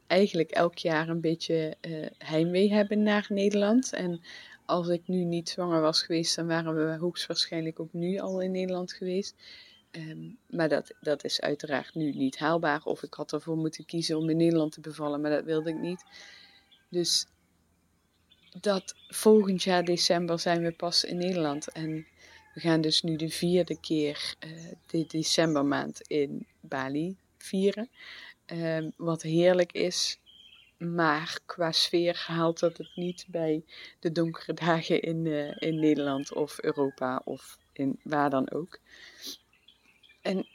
eigenlijk 0.08 0.52
elk 0.52 0.78
jaar 0.78 1.10
een 1.10 1.22
beetje 1.22 1.76
uh, 1.82 2.06
heimwee 2.18 2.74
hebben 2.74 3.04
naar 3.04 3.26
Nederland. 3.30 3.94
En 3.94 4.22
als 4.66 4.88
ik 4.88 5.02
nu 5.06 5.24
niet 5.24 5.50
zwanger 5.50 5.82
was 5.82 6.04
geweest, 6.04 6.36
dan 6.36 6.48
waren 6.48 6.76
we 6.76 6.98
hoogstwaarschijnlijk 6.98 7.80
ook 7.80 7.94
nu 7.94 8.18
al 8.18 8.42
in 8.42 8.52
Nederland 8.52 8.94
geweest. 8.94 9.36
Ehm, 9.92 10.30
maar 10.50 10.70
dat, 10.70 10.94
dat 11.02 11.24
is 11.24 11.42
uiteraard 11.42 11.96
nu 11.96 12.12
niet 12.12 12.38
haalbaar. 12.38 12.84
Of 12.84 13.04
ik 13.04 13.14
had 13.14 13.34
ervoor 13.34 13.58
moeten 13.58 13.86
kiezen 13.86 14.18
om 14.18 14.30
in 14.30 14.38
Nederland 14.38 14.72
te 14.72 14.82
bevallen, 14.82 15.22
maar 15.22 15.32
dat 15.32 15.44
wilde 15.44 15.70
ik 15.70 15.80
niet. 15.80 16.04
Dus 16.90 17.26
dat 18.60 18.96
volgend 19.08 19.64
jaar 19.64 19.84
december 19.84 20.40
zijn 20.40 20.64
we 20.64 20.72
pas 20.72 21.04
in 21.04 21.18
Nederland. 21.18 21.72
En 21.72 22.08
we 22.54 22.60
gaan 22.60 22.82
dus 22.82 23.02
nu 23.02 23.16
de 23.16 23.30
vierde 23.30 23.80
keer 23.80 24.36
uh, 24.46 24.72
de 24.88 25.06
decembermaand 25.08 26.02
in 26.02 26.48
Bali 26.60 27.18
vieren. 27.38 27.90
Ehm, 28.46 28.90
wat 28.98 29.22
heerlijk 29.22 29.72
is. 29.72 30.20
Maar 30.78 31.40
qua 31.46 31.72
sfeer 31.72 32.24
haalt 32.28 32.60
dat 32.60 32.78
het 32.78 32.92
niet 32.96 33.26
bij 33.28 33.64
de 34.00 34.12
donkere 34.12 34.54
dagen 34.54 35.02
in, 35.02 35.26
uh, 35.26 35.56
in 35.58 35.80
Nederland 35.80 36.34
of 36.34 36.62
Europa 36.62 37.22
of 37.26 37.58
in 37.74 38.00
waar 38.04 38.30
dan 38.30 38.52
ook. 38.52 38.80
En 40.22 40.48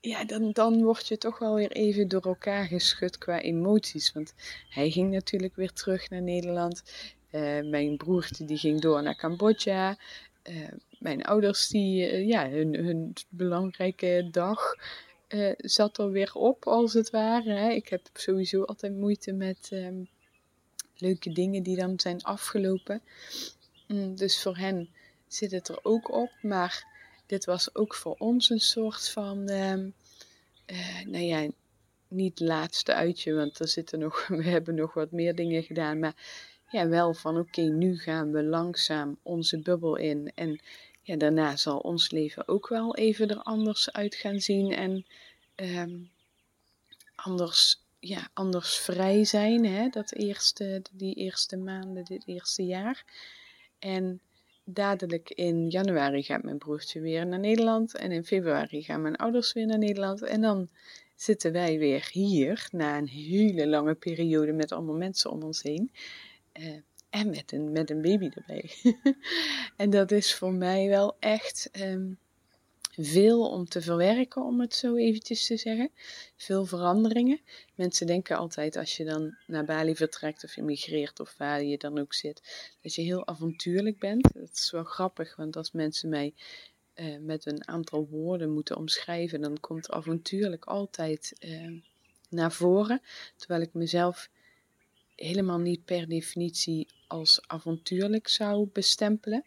ja, 0.00 0.24
dan, 0.24 0.52
dan 0.52 0.82
word 0.82 1.08
je 1.08 1.18
toch 1.18 1.38
wel 1.38 1.54
weer 1.54 1.70
even 1.70 2.08
door 2.08 2.22
elkaar 2.22 2.64
geschud 2.64 3.18
qua 3.18 3.40
emoties. 3.40 4.12
Want 4.12 4.34
hij 4.68 4.90
ging 4.90 5.10
natuurlijk 5.10 5.56
weer 5.56 5.72
terug 5.72 6.10
naar 6.10 6.22
Nederland. 6.22 6.82
Uh, 7.32 7.70
mijn 7.70 7.96
broertje 7.96 8.44
die 8.44 8.58
ging 8.58 8.80
door 8.80 9.02
naar 9.02 9.16
Cambodja. 9.16 9.98
Uh, 10.50 10.68
mijn 10.98 11.24
ouders 11.24 11.68
die, 11.68 12.12
uh, 12.12 12.28
ja, 12.28 12.48
hun, 12.48 12.74
hun 12.74 13.12
belangrijke 13.28 14.28
dag 14.30 14.74
zat 15.56 15.98
er 15.98 16.10
weer 16.10 16.34
op, 16.34 16.66
als 16.66 16.92
het 16.92 17.10
ware. 17.10 17.52
Hè. 17.52 17.70
Ik 17.70 17.88
heb 17.88 18.00
sowieso 18.12 18.62
altijd 18.62 18.96
moeite 18.96 19.32
met 19.32 19.70
um, 19.72 20.08
leuke 20.96 21.32
dingen 21.32 21.62
die 21.62 21.76
dan 21.76 22.00
zijn 22.00 22.22
afgelopen. 22.22 23.02
Mm, 23.88 24.16
dus 24.16 24.42
voor 24.42 24.56
hen 24.56 24.88
zit 25.26 25.50
het 25.50 25.68
er 25.68 25.78
ook 25.82 26.12
op. 26.14 26.30
Maar 26.42 26.95
dit 27.26 27.44
was 27.44 27.74
ook 27.74 27.94
voor 27.94 28.14
ons 28.18 28.50
een 28.50 28.60
soort 28.60 29.08
van, 29.08 29.50
uh, 29.50 29.76
uh, 30.66 31.04
nou 31.06 31.24
ja, 31.24 31.48
niet 32.08 32.40
laatste 32.40 32.94
uitje, 32.94 33.34
want 33.34 33.58
er 33.58 33.68
zitten 33.68 33.98
nog, 33.98 34.26
we 34.42 34.44
hebben 34.44 34.74
nog 34.74 34.94
wat 34.94 35.10
meer 35.10 35.34
dingen 35.34 35.62
gedaan, 35.62 35.98
maar 35.98 36.14
ja, 36.70 36.88
wel 36.88 37.14
van 37.14 37.38
oké, 37.38 37.60
nu 37.60 37.98
gaan 37.98 38.32
we 38.32 38.42
langzaam 38.42 39.18
onze 39.22 39.58
bubbel 39.58 39.96
in 39.96 40.32
en 40.34 40.60
ja, 41.02 41.16
daarna 41.16 41.56
zal 41.56 41.78
ons 41.78 42.10
leven 42.10 42.48
ook 42.48 42.68
wel 42.68 42.96
even 42.96 43.28
er 43.28 43.42
anders 43.42 43.92
uit 43.92 44.14
gaan 44.14 44.40
zien 44.40 44.72
en 44.72 45.06
um, 45.56 46.10
anders, 47.14 47.80
ja, 47.98 48.28
anders 48.32 48.76
vrij 48.76 49.24
zijn, 49.24 49.64
hè, 49.64 49.88
dat 49.88 50.12
eerste, 50.12 50.82
die 50.92 51.14
eerste 51.14 51.56
maanden, 51.56 52.04
dit 52.04 52.22
eerste 52.26 52.62
jaar. 52.62 53.04
En 53.78 54.20
dadelijk 54.68 55.30
in 55.30 55.68
januari 55.68 56.22
gaat 56.22 56.42
mijn 56.42 56.58
broertje 56.58 57.00
weer 57.00 57.26
naar 57.26 57.38
Nederland. 57.38 57.96
En 57.96 58.12
in 58.12 58.24
februari 58.24 58.82
gaan 58.82 59.02
mijn 59.02 59.16
ouders 59.16 59.52
weer 59.52 59.66
naar 59.66 59.78
Nederland. 59.78 60.22
En 60.22 60.40
dan 60.40 60.68
zitten 61.14 61.52
wij 61.52 61.78
weer 61.78 62.08
hier 62.12 62.68
na 62.70 62.98
een 62.98 63.08
hele 63.08 63.66
lange 63.66 63.94
periode 63.94 64.52
met 64.52 64.72
allemaal 64.72 64.94
mensen 64.94 65.30
om 65.30 65.42
ons 65.42 65.62
heen. 65.62 65.90
Uh, 66.60 66.74
en 67.10 67.30
met 67.30 67.52
een, 67.52 67.72
met 67.72 67.90
een 67.90 68.02
baby 68.02 68.30
erbij. 68.34 68.70
en 69.76 69.90
dat 69.90 70.10
is 70.10 70.34
voor 70.34 70.52
mij 70.52 70.88
wel 70.88 71.16
echt 71.18 71.70
um, 71.80 72.18
veel 72.96 73.50
om 73.50 73.68
te 73.68 73.80
verwerken, 73.80 74.42
om 74.42 74.60
het 74.60 74.74
zo 74.74 74.96
eventjes 74.96 75.46
te 75.46 75.56
zeggen. 75.56 75.90
Veel 76.36 76.66
veranderingen. 76.66 77.40
Mensen 77.74 78.06
denken 78.06 78.36
altijd 78.36 78.76
als 78.76 78.96
je 78.96 79.04
dan 79.04 79.36
naar 79.46 79.64
Bali 79.64 79.96
vertrekt 79.96 80.44
of 80.44 80.56
emigreert 80.56 81.20
of 81.20 81.34
waar 81.38 81.64
je 81.64 81.78
dan 81.78 81.98
ook 81.98 82.14
zit, 82.14 82.42
dat 82.82 82.94
je 82.94 83.02
heel 83.02 83.26
avontuurlijk 83.26 83.98
bent. 83.98 84.32
Dat 84.34 84.50
is 84.52 84.70
wel 84.70 84.84
grappig, 84.84 85.36
want 85.36 85.56
als 85.56 85.72
mensen 85.72 86.08
mij 86.08 86.34
uh, 86.96 87.18
met 87.20 87.46
een 87.46 87.68
aantal 87.68 88.08
woorden 88.10 88.52
moeten 88.52 88.76
omschrijven, 88.76 89.40
dan 89.40 89.60
komt 89.60 89.90
avontuurlijk 89.90 90.64
altijd 90.64 91.32
uh, 91.40 91.80
naar 92.28 92.52
voren. 92.52 93.02
Terwijl 93.36 93.60
ik 93.60 93.74
mezelf 93.74 94.28
helemaal 95.16 95.58
niet 95.58 95.84
per 95.84 96.08
definitie 96.08 96.88
als 97.06 97.40
avontuurlijk 97.46 98.28
zou 98.28 98.68
bestempelen. 98.72 99.44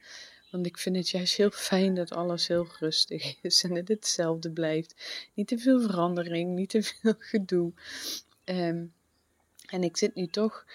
Want 0.52 0.66
ik 0.66 0.78
vind 0.78 0.96
het 0.96 1.10
juist 1.10 1.36
heel 1.36 1.52
fijn 1.52 1.96
dat 1.96 2.12
alles 2.12 2.48
heel 2.48 2.68
rustig 2.80 3.36
is 3.42 3.64
en 3.64 3.76
het 3.76 3.88
hetzelfde 3.88 4.52
blijft. 4.52 4.96
Niet 5.34 5.48
te 5.48 5.58
veel 5.58 5.82
verandering, 5.82 6.56
niet 6.56 6.70
te 6.70 6.84
veel 6.84 7.16
gedoe. 7.32 7.74
Um, 8.46 8.94
en 9.70 9.84
ik 9.84 9.98
zit 9.98 10.16
nu 10.16 10.28
toch, 10.28 10.66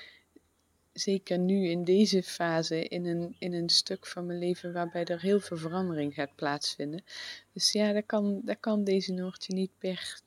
zeker 0.92 1.38
nu 1.38 1.68
in 1.68 1.84
deze 1.84 2.22
fase, 2.22 2.88
in 2.88 3.06
een, 3.06 3.36
in 3.38 3.52
een 3.52 3.68
stuk 3.68 4.06
van 4.06 4.26
mijn 4.26 4.38
leven 4.38 4.72
waarbij 4.72 5.04
er 5.04 5.20
heel 5.20 5.40
veel 5.40 5.56
verandering 5.56 6.14
gaat 6.14 6.34
plaatsvinden. 6.34 7.04
Dus 7.52 7.72
ja, 7.72 7.92
daar 7.92 8.02
kan, 8.02 8.40
daar 8.44 8.56
kan 8.56 8.84
deze 8.84 9.12
Noortje 9.12 9.54
niet 9.54 9.70
per, 9.78 10.20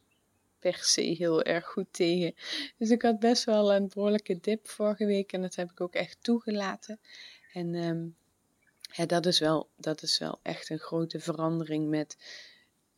per 0.60 0.78
se 0.82 1.02
heel 1.02 1.44
erg 1.44 1.66
goed 1.66 1.88
tegen. 1.92 2.36
Dus 2.78 2.90
ik 2.90 3.02
had 3.02 3.20
best 3.20 3.44
wel 3.44 3.74
een 3.74 3.88
behoorlijke 3.94 4.40
dip 4.42 4.68
vorige 4.68 5.06
week 5.06 5.34
en 5.34 5.42
dat 5.42 5.56
heb 5.56 5.72
ik 5.72 5.82
ook 5.82 5.94
echt 5.94 6.18
toegelaten. 6.22 7.00
En 7.54 7.76
um, 7.76 8.16
ja, 8.92 9.06
dat 9.06 9.26
is, 9.26 9.40
wel, 9.40 9.70
dat 9.76 10.02
is 10.02 10.18
wel 10.18 10.40
echt 10.42 10.70
een 10.70 10.80
grote 10.80 11.20
verandering 11.20 11.90
met 11.90 12.18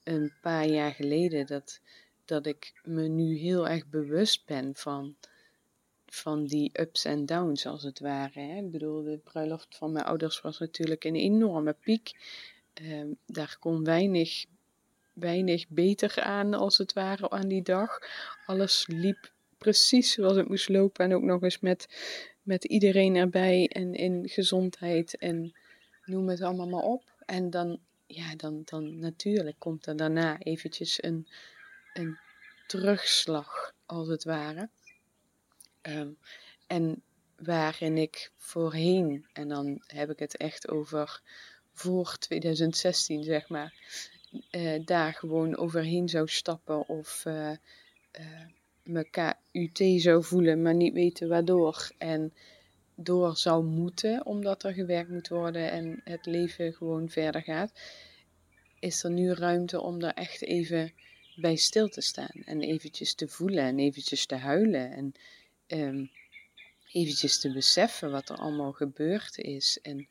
een 0.04 0.34
paar 0.42 0.68
jaar 0.68 0.92
geleden. 0.92 1.46
Dat, 1.46 1.80
dat 2.26 2.46
ik 2.46 2.74
me 2.84 3.08
nu 3.08 3.38
heel 3.38 3.68
erg 3.68 3.88
bewust 3.88 4.46
ben 4.46 4.76
van, 4.76 5.16
van 6.06 6.46
die 6.46 6.70
ups 6.74 7.06
en 7.06 7.26
downs, 7.26 7.66
als 7.66 7.84
het 7.84 8.00
ware. 8.00 8.40
Hè. 8.40 8.58
Ik 8.58 8.72
bedoel, 8.72 9.04
de 9.04 9.18
bruiloft 9.24 9.78
van 9.78 9.92
mijn 9.92 10.06
ouders 10.06 10.42
was 10.42 10.60
natuurlijk 10.60 11.04
een 11.04 11.16
enorme 11.16 11.74
piek. 11.74 12.12
Uh, 12.82 13.06
daar 13.26 13.58
kon 13.60 13.84
weinig, 13.84 14.46
weinig 15.14 15.68
beter 15.68 16.22
aan, 16.22 16.54
als 16.54 16.78
het 16.78 16.94
ware, 16.94 17.30
aan 17.30 17.48
die 17.48 17.64
dag. 17.64 18.00
Alles 18.46 18.88
liep 18.88 19.32
precies 19.58 20.12
zoals 20.12 20.36
het 20.36 20.48
moest 20.48 20.70
lopen. 20.70 21.06
En 21.06 21.14
ook 21.14 21.24
nog 21.24 21.42
eens 21.42 21.60
met, 21.60 21.88
met 22.42 22.64
iedereen 22.64 23.16
erbij 23.16 23.68
en 23.68 23.94
in 23.94 24.30
gezondheid 24.30 25.18
en 25.18 25.54
noem 26.10 26.30
het 26.30 26.42
allemaal 26.42 26.68
maar 26.68 26.84
op. 26.84 27.04
En 27.26 27.50
dan, 27.50 27.80
ja, 28.08 28.36
dan, 28.36 28.62
dan 28.66 29.00
natuurlijk 29.00 29.60
komt 29.60 29.86
er 29.86 29.96
daarna 29.96 30.40
eventjes 30.40 31.04
een, 31.04 31.28
een 31.94 32.18
terugslag, 32.68 33.74
als 33.86 34.08
het 34.08 34.24
ware. 34.24 34.70
Um, 35.82 36.18
en 36.68 37.04
waarin 37.36 37.98
ik 37.98 38.32
voorheen, 38.38 39.26
en 39.34 39.48
dan 39.48 39.82
heb 39.86 40.10
ik 40.10 40.20
het 40.20 40.38
echt 40.38 40.70
over 40.70 41.22
voor 41.74 42.18
2016, 42.18 43.24
zeg 43.24 43.50
maar, 43.50 43.74
uh, 44.52 44.86
daar 44.86 45.14
gewoon 45.14 45.58
overheen 45.58 46.10
zou 46.10 46.28
stappen 46.28 46.88
of 46.88 47.26
uh, 47.26 47.52
me 48.84 49.10
KUT 49.10 50.02
zou 50.02 50.24
voelen, 50.24 50.62
maar 50.62 50.76
niet 50.76 50.94
weten 50.94 51.28
waardoor. 51.28 51.92
En 51.98 52.34
door 53.04 53.38
zou 53.38 53.64
moeten, 53.64 54.26
omdat 54.26 54.64
er 54.64 54.74
gewerkt 54.74 55.10
moet 55.10 55.28
worden 55.28 55.72
en 55.72 56.02
het 56.04 56.26
leven 56.26 56.74
gewoon 56.74 57.10
verder 57.10 57.42
gaat, 57.42 57.72
is 58.80 59.04
er 59.04 59.12
nu 59.12 59.34
ruimte 59.34 59.82
om 59.82 60.00
daar 60.00 60.14
echt 60.14 60.42
even 60.42 60.94
bij 61.36 61.56
stil 61.56 61.90
te 61.90 62.02
staan. 62.02 62.42
En 62.46 62.62
eventjes 62.62 63.14
te 63.14 63.28
voelen 63.28 63.64
en 63.64 63.80
eventjes 63.80 64.26
te 64.26 64.36
huilen. 64.36 64.92
En 64.92 65.14
um, 65.68 66.12
eventjes 66.92 67.40
te 67.40 67.52
beseffen 67.52 68.12
wat 68.12 68.30
er 68.30 68.36
allemaal 68.36 68.72
gebeurd 68.72 69.38
is. 69.38 69.80
En 69.82 70.08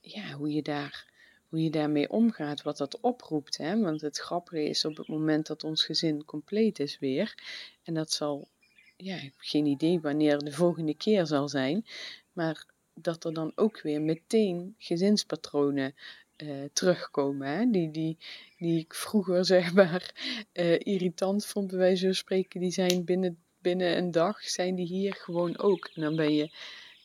ja, 0.00 0.32
hoe 0.32 0.52
je, 0.52 0.62
daar, 0.62 1.06
hoe 1.48 1.62
je 1.62 1.70
daarmee 1.70 2.10
omgaat, 2.10 2.62
wat 2.62 2.76
dat 2.76 3.00
oproept. 3.00 3.56
Hè? 3.56 3.80
Want 3.80 4.00
het 4.00 4.18
grappige 4.18 4.64
is 4.64 4.84
op 4.84 4.96
het 4.96 5.08
moment 5.08 5.46
dat 5.46 5.64
ons 5.64 5.84
gezin 5.84 6.24
compleet 6.24 6.78
is 6.78 6.98
weer. 6.98 7.34
En 7.82 7.94
dat 7.94 8.12
zal 8.12 8.48
ja, 8.96 9.16
ik 9.16 9.22
heb 9.22 9.32
geen 9.36 9.66
idee 9.66 10.00
wanneer 10.00 10.38
de 10.38 10.52
volgende 10.52 10.94
keer 10.94 11.26
zal 11.26 11.48
zijn. 11.48 11.86
Maar 12.32 12.66
dat 12.94 13.24
er 13.24 13.32
dan 13.32 13.52
ook 13.54 13.80
weer 13.80 14.00
meteen 14.02 14.74
gezinspatronen 14.78 15.94
uh, 16.36 16.64
terugkomen. 16.72 17.48
Hè? 17.48 17.70
Die, 17.70 17.90
die, 17.90 18.18
die 18.58 18.78
ik 18.78 18.94
vroeger 18.94 19.44
zeg 19.54 19.74
maar 19.74 20.14
uh, 20.52 20.78
irritant 20.78 21.46
vond, 21.46 21.66
bij 21.66 21.78
wijze 21.78 22.04
van 22.04 22.14
spreken. 22.14 22.60
Die 22.60 22.70
zijn 22.70 23.04
binnen, 23.04 23.38
binnen 23.58 23.96
een 23.96 24.10
dag, 24.10 24.42
zijn 24.42 24.74
die 24.74 24.86
hier 24.86 25.14
gewoon 25.14 25.58
ook. 25.58 25.90
En 25.94 26.02
dan 26.02 26.16
ben 26.16 26.34
je 26.34 26.50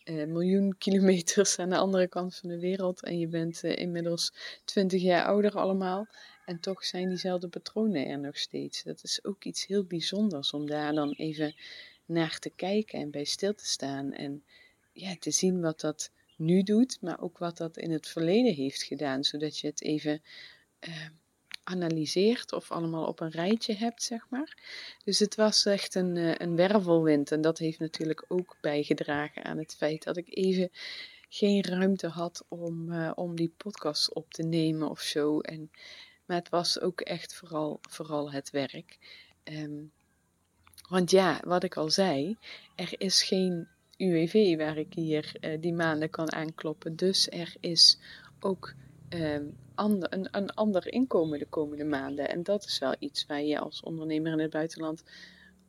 uh, 0.05 0.25
miljoen 0.25 0.75
kilometers 0.77 1.59
aan 1.59 1.69
de 1.69 1.77
andere 1.77 2.07
kant 2.07 2.35
van 2.35 2.49
de 2.49 2.59
wereld. 2.59 3.03
En 3.03 3.19
je 3.19 3.27
bent 3.27 3.63
inmiddels 3.63 4.33
twintig 4.65 5.01
jaar 5.01 5.25
ouder 5.25 5.51
allemaal. 5.51 6.07
En 6.51 6.59
toch 6.59 6.85
zijn 6.85 7.07
diezelfde 7.07 7.47
patronen 7.47 8.07
er 8.07 8.19
nog 8.19 8.37
steeds. 8.37 8.83
Dat 8.83 9.03
is 9.03 9.23
ook 9.23 9.43
iets 9.43 9.65
heel 9.65 9.83
bijzonders 9.83 10.51
om 10.53 10.67
daar 10.67 10.93
dan 10.93 11.11
even 11.11 11.55
naar 12.05 12.39
te 12.39 12.49
kijken 12.49 12.99
en 12.99 13.11
bij 13.11 13.23
stil 13.23 13.53
te 13.53 13.65
staan. 13.65 14.13
En 14.13 14.43
ja, 14.93 15.15
te 15.19 15.31
zien 15.31 15.61
wat 15.61 15.79
dat 15.79 16.11
nu 16.35 16.63
doet, 16.63 16.97
maar 17.01 17.21
ook 17.21 17.37
wat 17.37 17.57
dat 17.57 17.77
in 17.77 17.91
het 17.91 18.07
verleden 18.07 18.53
heeft 18.53 18.83
gedaan. 18.83 19.23
Zodat 19.23 19.59
je 19.59 19.67
het 19.67 19.81
even 19.81 20.21
uh, 20.87 21.05
analyseert 21.63 22.53
of 22.53 22.71
allemaal 22.71 23.05
op 23.05 23.19
een 23.19 23.31
rijtje 23.31 23.73
hebt, 23.73 24.03
zeg 24.03 24.25
maar. 24.29 24.57
Dus 25.03 25.19
het 25.19 25.35
was 25.35 25.65
echt 25.65 25.95
een, 25.95 26.15
uh, 26.15 26.35
een 26.37 26.55
wervelwind. 26.55 27.31
En 27.31 27.41
dat 27.41 27.57
heeft 27.57 27.79
natuurlijk 27.79 28.25
ook 28.27 28.57
bijgedragen 28.61 29.43
aan 29.43 29.57
het 29.57 29.75
feit 29.75 30.03
dat 30.03 30.17
ik 30.17 30.35
even 30.35 30.71
geen 31.29 31.63
ruimte 31.63 32.07
had 32.07 32.45
om, 32.47 32.91
uh, 32.91 33.11
om 33.15 33.35
die 33.35 33.53
podcast 33.57 34.13
op 34.13 34.33
te 34.33 34.43
nemen 34.43 34.89
of 34.89 35.01
zo. 35.01 35.39
En, 35.39 35.71
maar 36.31 36.39
het 36.39 36.49
was 36.49 36.79
ook 36.79 37.01
echt 37.01 37.33
vooral, 37.33 37.79
vooral 37.89 38.31
het 38.31 38.49
werk. 38.49 38.97
Um, 39.43 39.91
want 40.89 41.11
ja, 41.11 41.41
wat 41.43 41.63
ik 41.63 41.77
al 41.77 41.89
zei, 41.89 42.37
er 42.75 42.93
is 42.97 43.23
geen 43.23 43.67
UWV 43.97 44.57
waar 44.57 44.77
ik 44.77 44.93
hier 44.93 45.33
uh, 45.41 45.61
die 45.61 45.73
maanden 45.73 46.09
kan 46.09 46.31
aankloppen. 46.31 46.95
Dus 46.95 47.29
er 47.29 47.55
is 47.59 47.99
ook 48.39 48.73
um, 49.09 49.57
ander, 49.75 50.13
een, 50.13 50.27
een 50.31 50.49
ander 50.49 50.93
inkomen 50.93 51.39
de 51.39 51.45
komende 51.45 51.83
maanden. 51.83 52.29
En 52.29 52.43
dat 52.43 52.65
is 52.65 52.79
wel 52.79 52.95
iets 52.99 53.25
waar 53.25 53.43
je 53.43 53.59
als 53.59 53.81
ondernemer 53.81 54.31
in 54.31 54.39
het 54.39 54.51
buitenland 54.51 55.03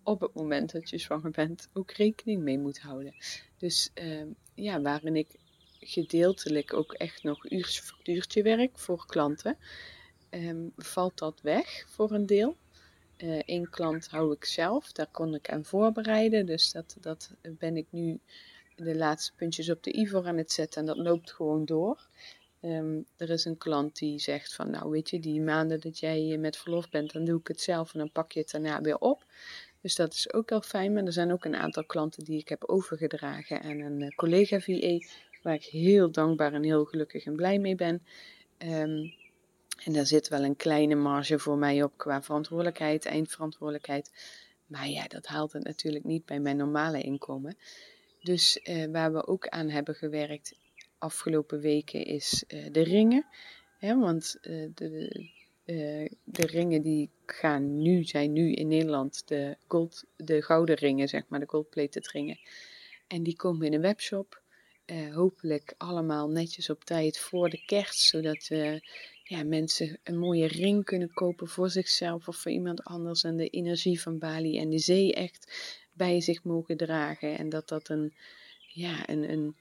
op 0.02 0.20
het 0.20 0.34
moment 0.34 0.72
dat 0.72 0.90
je 0.90 0.98
zwanger 0.98 1.30
bent 1.30 1.68
ook 1.72 1.90
rekening 1.90 2.42
mee 2.42 2.58
moet 2.58 2.80
houden. 2.80 3.14
Dus 3.58 3.90
uh, 3.94 4.22
ja, 4.54 4.80
waarin 4.80 5.16
ik 5.16 5.28
gedeeltelijk 5.80 6.74
ook 6.74 6.92
echt 6.92 7.22
nog 7.22 7.50
uurtje 7.50 7.82
factuurtje 7.82 8.42
werk 8.42 8.78
voor 8.78 9.06
klanten, 9.06 9.56
um, 10.34 10.72
valt 10.76 11.18
dat 11.18 11.40
weg 11.40 11.86
voor 11.88 12.10
een 12.10 12.26
deel. 12.26 12.56
Eén 13.16 13.62
uh, 13.62 13.70
klant 13.70 14.08
hou 14.08 14.32
ik 14.32 14.44
zelf, 14.44 14.92
daar 14.92 15.10
kon 15.10 15.34
ik 15.34 15.50
aan 15.50 15.64
voorbereiden. 15.64 16.46
Dus 16.46 16.72
dat, 16.72 16.96
dat 17.00 17.30
ben 17.42 17.76
ik 17.76 17.86
nu 17.90 18.20
de 18.76 18.96
laatste 18.96 19.32
puntjes 19.36 19.70
op 19.70 19.82
de 19.82 19.96
i 19.98 20.08
voor 20.08 20.26
aan 20.26 20.36
het 20.36 20.52
zetten 20.52 20.80
en 20.80 20.86
dat 20.86 20.96
loopt 20.96 21.32
gewoon 21.32 21.64
door. 21.64 22.08
Um, 22.60 23.06
er 23.16 23.30
is 23.30 23.44
een 23.44 23.58
klant 23.58 23.96
die 23.98 24.18
zegt 24.18 24.54
van, 24.54 24.70
nou 24.70 24.90
weet 24.90 25.10
je, 25.10 25.20
die 25.20 25.40
maanden 25.40 25.80
dat 25.80 25.98
jij 25.98 26.36
met 26.38 26.56
verlof 26.56 26.90
bent, 26.90 27.12
dan 27.12 27.24
doe 27.24 27.40
ik 27.40 27.48
het 27.48 27.60
zelf 27.60 27.92
en 27.92 27.98
dan 27.98 28.12
pak 28.12 28.32
je 28.32 28.40
het 28.40 28.50
daarna 28.50 28.80
weer 28.80 28.98
op. 28.98 29.24
Dus 29.80 29.94
dat 29.94 30.14
is 30.14 30.32
ook 30.32 30.48
heel 30.50 30.60
fijn. 30.60 30.92
Maar 30.92 31.04
er 31.04 31.12
zijn 31.12 31.32
ook 31.32 31.44
een 31.44 31.56
aantal 31.56 31.84
klanten 31.84 32.24
die 32.24 32.38
ik 32.38 32.48
heb 32.48 32.64
overgedragen 32.64 33.62
aan 33.62 33.80
een 33.80 34.00
uh, 34.00 34.08
collega 34.08 34.60
VA, 34.60 34.98
waar 35.42 35.54
ik 35.54 35.64
heel 35.64 36.10
dankbaar 36.10 36.52
en 36.52 36.62
heel 36.62 36.84
gelukkig 36.84 37.24
en 37.24 37.36
blij 37.36 37.58
mee 37.58 37.74
ben. 37.74 38.02
Um, 38.58 39.14
en 39.84 39.92
daar 39.92 40.06
zit 40.06 40.28
wel 40.28 40.44
een 40.44 40.56
kleine 40.56 40.94
marge 40.94 41.38
voor 41.38 41.58
mij 41.58 41.82
op 41.82 41.92
qua 41.96 42.22
verantwoordelijkheid, 42.22 43.04
eindverantwoordelijkheid. 43.04 44.10
Maar 44.66 44.88
ja, 44.88 45.06
dat 45.06 45.26
haalt 45.26 45.52
het 45.52 45.64
natuurlijk 45.64 46.04
niet 46.04 46.24
bij 46.24 46.40
mijn 46.40 46.56
normale 46.56 47.00
inkomen. 47.00 47.56
Dus 48.22 48.60
uh, 48.64 48.84
waar 48.92 49.12
we 49.12 49.26
ook 49.26 49.48
aan 49.48 49.68
hebben 49.68 49.94
gewerkt 49.94 50.54
afgelopen 50.98 51.60
weken 51.60 52.04
is 52.04 52.44
uh, 52.48 52.66
de 52.70 52.82
ringen. 52.82 53.26
Want 53.80 54.38
uh, 54.42 54.68
de, 54.74 55.30
de 56.24 56.46
ringen 56.46 56.82
die 56.82 57.10
gaan 57.26 57.82
nu, 57.82 58.04
zijn 58.04 58.32
nu 58.32 58.52
in 58.52 58.68
Nederland 58.68 59.28
de, 59.28 59.56
gold, 59.66 60.04
de 60.16 60.42
gouden 60.42 60.74
ringen, 60.74 61.08
zeg 61.08 61.22
maar, 61.28 61.40
de 61.40 61.48
gold-plated 61.48 62.08
ringen. 62.08 62.38
En 63.06 63.22
die 63.22 63.36
komen 63.36 63.66
in 63.66 63.72
een 63.72 63.80
webshop. 63.80 64.40
Hopelijk 65.12 65.74
allemaal 65.76 66.28
netjes 66.28 66.70
op 66.70 66.84
tijd 66.84 67.18
voor 67.18 67.50
de 67.50 67.64
kerst, 67.66 68.00
zodat 68.00 68.48
uh, 68.50 68.80
ja, 69.32 69.44
mensen 69.44 69.98
een 70.04 70.18
mooie 70.18 70.46
ring 70.46 70.84
kunnen 70.84 71.12
kopen 71.12 71.48
voor 71.48 71.70
zichzelf 71.70 72.28
of 72.28 72.36
voor 72.36 72.50
iemand 72.50 72.84
anders. 72.84 73.24
En 73.24 73.36
de 73.36 73.48
energie 73.48 74.00
van 74.00 74.18
Bali 74.18 74.58
en 74.58 74.70
de 74.70 74.78
zee 74.78 75.14
echt 75.14 75.52
bij 75.92 76.20
zich 76.20 76.44
mogen 76.44 76.76
dragen. 76.76 77.38
En 77.38 77.48
dat 77.48 77.68
dat 77.68 77.88
een, 77.88 78.14
ja, 78.66 79.08
een, 79.08 79.30
een 79.30 79.56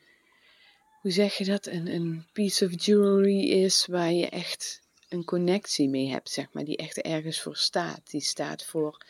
hoe 1.01 1.11
zeg 1.11 1.37
je 1.37 1.45
dat, 1.45 1.65
een, 1.65 1.87
een 1.87 2.25
piece 2.33 2.65
of 2.65 2.85
jewelry 2.85 3.49
is 3.49 3.85
waar 3.85 4.11
je 4.11 4.29
echt 4.29 4.81
een 5.09 5.25
connectie 5.25 5.89
mee 5.89 6.09
hebt, 6.09 6.29
zeg 6.29 6.47
maar, 6.51 6.63
die 6.63 6.77
echt 6.77 7.01
ergens 7.01 7.41
voor 7.41 7.57
staat. 7.57 8.09
Die 8.09 8.21
staat 8.21 8.65
voor 8.65 9.05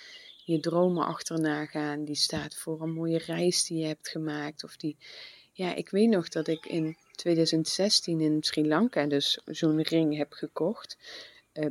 je 0.46 0.60
dromen 0.60 1.06
achterna 1.06 1.65
gaan, 1.65 2.06
die 2.06 2.15
staat 2.15 2.56
voor 2.56 2.82
een 2.82 2.94
mooie 2.94 3.18
reis 3.18 3.63
die 3.63 3.77
je 3.77 3.86
hebt 3.86 4.10
gemaakt. 4.10 4.63
Of 4.63 4.77
die, 4.77 4.98
ja, 5.51 5.75
ik 5.75 5.89
weet 5.89 6.10
nog 6.10 6.29
dat 6.29 6.48
ik 6.48 6.65
in 6.65 6.98
2016 7.12 8.22
in 8.22 8.43
Sri 8.43 8.67
Lanka 8.67 9.05
dus 9.05 9.39
zo'n 9.46 9.81
ring 9.81 10.17
heb 10.17 10.31
gekocht. 10.31 10.98
Uh, 11.53 11.65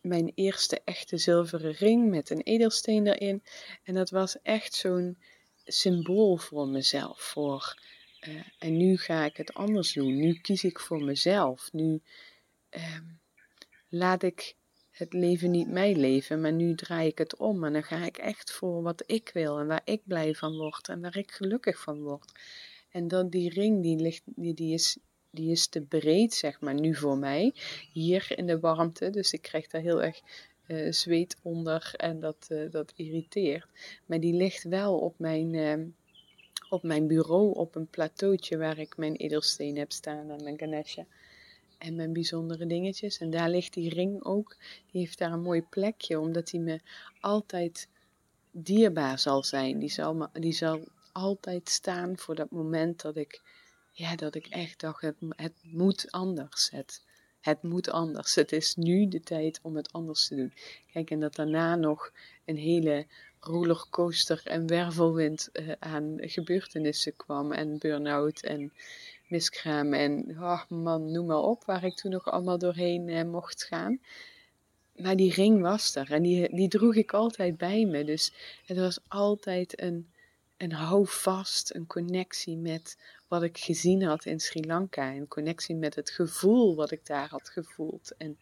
mijn 0.00 0.32
eerste 0.34 0.80
echte 0.84 1.18
zilveren 1.18 1.72
ring 1.72 2.10
met 2.10 2.30
een 2.30 2.40
edelsteen 2.40 3.06
erin. 3.06 3.42
En 3.82 3.94
dat 3.94 4.10
was 4.10 4.42
echt 4.42 4.74
zo'n 4.74 5.18
symbool 5.64 6.36
voor 6.36 6.68
mezelf. 6.68 7.20
Voor, 7.20 7.82
uh, 8.28 8.42
en 8.58 8.76
nu 8.76 8.96
ga 8.96 9.24
ik 9.24 9.36
het 9.36 9.54
anders 9.54 9.92
doen. 9.92 10.16
Nu 10.16 10.34
kies 10.34 10.64
ik 10.64 10.80
voor 10.80 11.02
mezelf. 11.02 11.72
Nu, 11.72 12.00
uh, 12.70 12.98
laat 13.88 14.22
ik 14.22 14.54
het 14.90 15.12
leven 15.12 15.50
niet 15.50 15.68
mij 15.68 15.94
leven, 15.94 16.40
maar 16.40 16.52
nu 16.52 16.74
draai 16.74 17.08
ik 17.08 17.18
het 17.18 17.36
om 17.36 17.64
en 17.64 17.72
dan 17.72 17.82
ga 17.82 18.04
ik 18.04 18.16
echt 18.16 18.52
voor 18.52 18.82
wat 18.82 19.02
ik 19.06 19.30
wil 19.32 19.58
en 19.58 19.66
waar 19.66 19.82
ik 19.84 20.00
blij 20.04 20.34
van 20.34 20.56
word 20.56 20.88
en 20.88 21.00
waar 21.00 21.16
ik 21.16 21.30
gelukkig 21.30 21.80
van 21.80 22.02
word. 22.02 22.32
En 22.94 23.08
dan 23.08 23.28
die 23.28 23.50
ring, 23.50 23.82
die, 23.82 23.96
ligt, 23.96 24.22
die, 24.24 24.54
die, 24.54 24.72
is, 24.72 24.98
die 25.30 25.50
is 25.50 25.66
te 25.66 25.80
breed, 25.80 26.34
zeg 26.34 26.60
maar, 26.60 26.74
nu 26.74 26.94
voor 26.94 27.18
mij, 27.18 27.54
hier 27.92 28.26
in 28.36 28.46
de 28.46 28.60
warmte, 28.60 29.10
dus 29.10 29.32
ik 29.32 29.42
krijg 29.42 29.66
daar 29.66 29.80
heel 29.80 30.02
erg 30.02 30.20
uh, 30.66 30.92
zweet 30.92 31.36
onder 31.42 31.94
en 31.96 32.20
dat, 32.20 32.48
uh, 32.48 32.70
dat 32.70 32.92
irriteert. 32.96 33.66
Maar 34.06 34.20
die 34.20 34.34
ligt 34.34 34.62
wel 34.62 34.98
op 34.98 35.18
mijn, 35.18 35.52
uh, 35.52 35.86
op 36.68 36.82
mijn 36.82 37.06
bureau, 37.06 37.54
op 37.54 37.74
een 37.74 37.86
plateautje 37.86 38.58
waar 38.58 38.78
ik 38.78 38.96
mijn 38.96 39.16
edelsteen 39.16 39.76
heb 39.76 39.92
staan 39.92 40.30
en 40.30 40.44
mijn 40.44 40.58
Ganesha 40.58 41.06
en 41.78 41.94
mijn 41.94 42.12
bijzondere 42.12 42.66
dingetjes. 42.66 43.18
En 43.18 43.30
daar 43.30 43.50
ligt 43.50 43.74
die 43.74 43.94
ring 43.94 44.24
ook. 44.24 44.56
Die 44.90 45.00
heeft 45.00 45.18
daar 45.18 45.32
een 45.32 45.42
mooi 45.42 45.62
plekje, 45.62 46.20
omdat 46.20 46.46
die 46.46 46.60
me 46.60 46.80
altijd 47.20 47.88
dierbaar 48.50 49.18
zal 49.18 49.42
zijn. 49.42 49.78
Die 49.78 49.90
zal, 49.90 50.28
die 50.32 50.52
zal 50.52 50.80
altijd 51.14 51.68
staan 51.68 52.18
voor 52.18 52.34
dat 52.34 52.50
moment 52.50 53.02
dat 53.02 53.16
ik, 53.16 53.40
ja, 53.90 54.16
dat 54.16 54.34
ik 54.34 54.46
echt 54.46 54.80
dacht, 54.80 55.00
het, 55.00 55.16
het 55.28 55.54
moet 55.62 56.10
anders. 56.10 56.70
Het, 56.70 57.02
het 57.40 57.62
moet 57.62 57.90
anders. 57.90 58.34
Het 58.34 58.52
is 58.52 58.74
nu 58.74 59.08
de 59.08 59.20
tijd 59.20 59.58
om 59.62 59.76
het 59.76 59.92
anders 59.92 60.28
te 60.28 60.34
doen. 60.34 60.52
Kijk, 60.92 61.10
en 61.10 61.20
dat 61.20 61.34
daarna 61.34 61.74
nog 61.74 62.12
een 62.44 62.56
hele 62.56 63.06
rollercoaster 63.40 64.42
en 64.44 64.66
wervelwind 64.66 65.48
uh, 65.52 65.72
aan 65.78 66.16
gebeurtenissen 66.16 67.16
kwam. 67.16 67.52
En 67.52 67.78
burn-out 67.78 68.42
en 68.42 68.72
miskraam 69.28 69.92
en 69.92 70.36
oh 70.40 70.62
man, 70.68 71.12
noem 71.12 71.26
maar 71.26 71.42
op, 71.42 71.64
waar 71.64 71.84
ik 71.84 71.94
toen 71.94 72.10
nog 72.10 72.30
allemaal 72.30 72.58
doorheen 72.58 73.08
eh, 73.08 73.24
mocht 73.24 73.64
gaan. 73.64 74.00
Maar 74.96 75.16
die 75.16 75.32
ring 75.32 75.60
was 75.60 75.94
er 75.94 76.12
en 76.12 76.22
die, 76.22 76.54
die 76.54 76.68
droeg 76.68 76.94
ik 76.94 77.12
altijd 77.12 77.56
bij 77.56 77.84
me. 77.84 78.04
Dus 78.04 78.32
het 78.66 78.76
was 78.76 78.98
altijd 79.08 79.80
een, 79.80 80.08
een 80.56 80.72
houvast, 80.72 81.74
een 81.74 81.86
connectie 81.86 82.56
met 82.56 82.98
wat 83.28 83.42
ik 83.42 83.58
gezien 83.58 84.02
had 84.02 84.24
in 84.24 84.40
Sri 84.40 84.66
Lanka. 84.66 85.12
Een 85.12 85.28
connectie 85.28 85.74
met 85.74 85.94
het 85.94 86.10
gevoel 86.10 86.74
wat 86.74 86.90
ik 86.90 87.06
daar 87.06 87.28
had 87.28 87.48
gevoeld. 87.48 88.12
En 88.18 88.38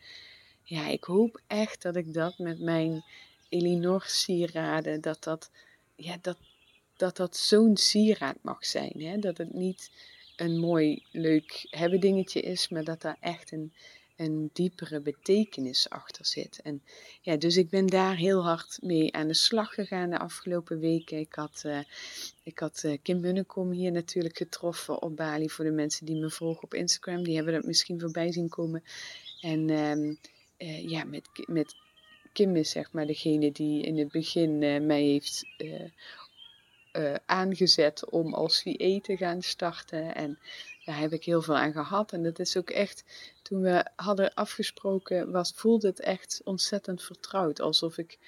ja, 0.62 0.88
ik 0.88 1.05
hoop 1.05 1.40
echt 1.46 1.83
dat 1.83 1.96
ik 1.96 2.14
dat 2.14 2.38
met 2.38 2.61
mijn 2.61 3.05
Elinor 3.48 4.05
sieraden, 4.07 5.01
dat 5.01 5.25
dat, 5.25 5.51
ja, 5.94 6.18
dat, 6.20 6.38
dat, 6.96 7.16
dat 7.16 7.37
zo'n 7.37 7.77
sieraad 7.77 8.38
mag 8.42 8.66
zijn. 8.66 8.92
Hè? 8.96 9.18
Dat 9.18 9.38
het 9.38 9.53
niet 9.53 9.90
een 10.37 10.59
mooi, 10.59 11.07
leuk 11.11 11.66
hebben 11.70 12.01
dingetje 12.01 12.40
is, 12.40 12.68
maar 12.68 12.85
dat 12.85 13.01
daar 13.01 13.16
echt 13.20 13.53
een, 13.53 13.72
een 14.23 14.51
diepere 14.53 15.01
betekenis 15.01 15.91
achter 15.91 16.27
zit. 16.27 16.61
En 16.63 16.83
ja, 17.21 17.37
dus 17.37 17.57
ik 17.57 17.71
ben 17.71 17.87
daar 17.87 18.17
heel 18.17 18.45
hard 18.45 18.79
mee 18.83 19.15
aan 19.15 19.27
de 19.27 19.35
slag 19.35 19.75
gegaan 19.75 20.11
de 20.11 20.19
afgelopen 20.19 20.79
weken. 20.79 21.19
Ik 21.19 21.35
had, 21.35 21.63
uh, 21.67 21.79
ik 22.43 22.59
had 22.59 22.83
uh, 22.87 22.99
Kim 23.03 23.21
Bunnekom 23.21 23.71
hier 23.71 23.93
natuurlijk 23.93 24.37
getroffen 24.37 25.03
op 25.03 25.17
Bali. 25.17 25.49
Voor 25.49 25.65
de 25.65 25.71
mensen 25.71 26.07
die 26.07 26.17
me 26.17 26.31
volgen 26.31 26.63
op 26.63 26.75
Instagram, 26.75 27.25
die 27.25 27.35
hebben 27.35 27.55
dat 27.55 27.65
misschien 27.65 28.01
voorbij 28.01 28.33
zien 28.33 28.49
komen. 28.49 28.83
En 29.41 29.71
um, 29.71 30.19
uh, 30.59 30.89
ja, 30.89 31.05
met, 31.05 31.29
met 31.47 31.75
Kim 32.33 32.57
is 32.57 32.71
zeg 32.71 32.93
maar 32.93 33.07
degene 33.07 33.53
die 33.53 33.83
in 33.83 33.99
het 33.99 34.13
begin 34.13 34.59
mij 34.87 35.03
heeft 35.03 35.45
aangezet 37.27 38.11
om 38.11 38.35
als 38.35 38.63
VA 38.63 39.01
te 39.01 39.17
gaan 39.17 39.43
starten. 39.43 40.15
En 40.15 40.39
daar 40.85 40.99
heb 40.99 41.12
ik 41.12 41.25
heel 41.25 41.42
veel 41.42 41.57
aan 41.57 41.73
gehad. 41.73 42.12
En 42.12 42.23
dat 42.23 42.38
is 42.38 42.57
ook 42.57 42.71
echt, 42.71 43.05
toen 43.42 43.61
we 43.61 43.87
hadden 43.97 44.35
afgesproken, 44.35 45.31
was, 45.31 45.53
voelde 45.57 45.87
het 45.87 46.01
echt 46.01 46.40
ontzettend 46.45 47.03
vertrouwd. 47.03 47.61
Alsof 47.61 47.99
ik 47.99 48.18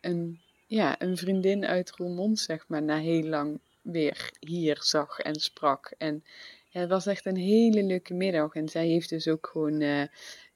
een, 0.00 0.40
ja, 0.66 1.00
een 1.02 1.16
vriendin 1.16 1.66
uit 1.66 1.90
Roermond, 1.90 2.38
zeg 2.38 2.64
maar, 2.68 2.82
na 2.82 2.98
heel 2.98 3.24
lang 3.24 3.60
weer 3.82 4.30
hier 4.40 4.78
zag 4.80 5.18
en 5.18 5.34
sprak. 5.34 5.94
En 5.98 6.24
ja, 6.68 6.80
het 6.80 6.88
was 6.88 7.06
echt 7.06 7.26
een 7.26 7.36
hele 7.36 7.82
leuke 7.82 8.14
middag. 8.14 8.54
En 8.54 8.68
zij 8.68 8.86
heeft 8.86 9.08
dus 9.08 9.28
ook 9.28 9.48
gewoon 9.52 9.80
uh, 9.80 10.04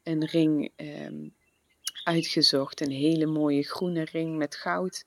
een 0.03 0.25
ring 0.25 0.71
um, 0.77 1.35
uitgezocht. 2.05 2.81
Een 2.81 2.90
hele 2.90 3.27
mooie 3.27 3.62
groene 3.62 4.05
ring 4.05 4.37
met 4.37 4.55
goud. 4.55 5.05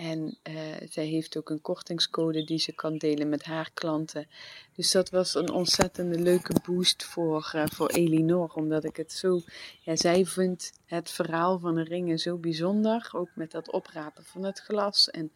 En 0.00 0.38
uh, 0.42 0.54
zij 0.90 1.06
heeft 1.06 1.36
ook 1.36 1.50
een 1.50 1.60
kortingscode 1.60 2.44
die 2.44 2.58
ze 2.58 2.72
kan 2.72 2.96
delen 2.96 3.28
met 3.28 3.44
haar 3.44 3.70
klanten. 3.74 4.28
Dus 4.74 4.90
dat 4.90 5.10
was 5.10 5.34
een 5.34 5.50
ontzettende 5.50 6.18
leuke 6.18 6.54
boost 6.64 7.04
voor, 7.04 7.52
uh, 7.56 7.64
voor 7.66 7.88
Elinor. 7.88 8.52
Omdat 8.54 8.84
ik 8.84 8.96
het 8.96 9.12
zo. 9.12 9.40
Ja, 9.80 9.96
zij 9.96 10.26
vindt 10.26 10.72
het 10.84 11.10
verhaal 11.10 11.58
van 11.58 11.74
de 11.74 11.82
ringen 11.82 12.18
zo 12.18 12.36
bijzonder. 12.36 13.10
Ook 13.12 13.28
met 13.34 13.50
dat 13.50 13.70
oprapen 13.70 14.24
van 14.24 14.42
het 14.42 14.60
glas. 14.60 15.10
En 15.10 15.32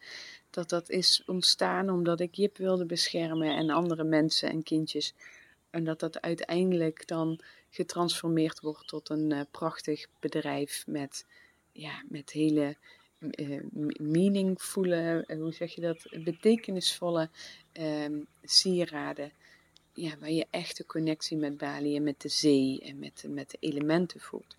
dat 0.49 0.69
dat 0.69 0.89
is 0.89 1.23
ontstaan 1.25 1.89
omdat 1.89 2.19
ik 2.19 2.35
Jip 2.35 2.57
wilde 2.57 2.85
beschermen 2.85 3.55
en 3.55 3.69
andere 3.69 4.03
mensen 4.03 4.49
en 4.49 4.63
kindjes 4.63 5.13
En 5.69 5.83
dat 5.83 5.99
dat 5.99 6.21
uiteindelijk 6.21 7.07
dan 7.07 7.39
getransformeerd 7.69 8.59
wordt 8.59 8.87
tot 8.87 9.09
een 9.09 9.31
uh, 9.31 9.41
prachtig 9.51 10.07
bedrijf 10.19 10.83
met, 10.87 11.25
ja, 11.71 12.03
met 12.09 12.31
hele 12.31 12.75
meaningvolle, 13.97 15.25
hoe 15.27 15.53
zeg 15.53 15.75
je 15.75 15.81
dat, 15.81 16.23
betekenisvolle 16.23 17.29
um, 17.73 18.27
sieraden 18.43 19.31
ja, 19.95 20.17
waar 20.19 20.31
je 20.31 20.47
echt 20.49 20.77
de 20.77 20.85
connectie 20.85 21.37
met 21.37 21.57
Bali 21.57 21.95
en 21.95 22.03
met 22.03 22.21
de 22.21 22.29
zee 22.29 22.81
en 22.81 22.99
met, 22.99 23.25
met 23.27 23.51
de 23.51 23.57
elementen 23.59 24.19
voelt. 24.19 24.55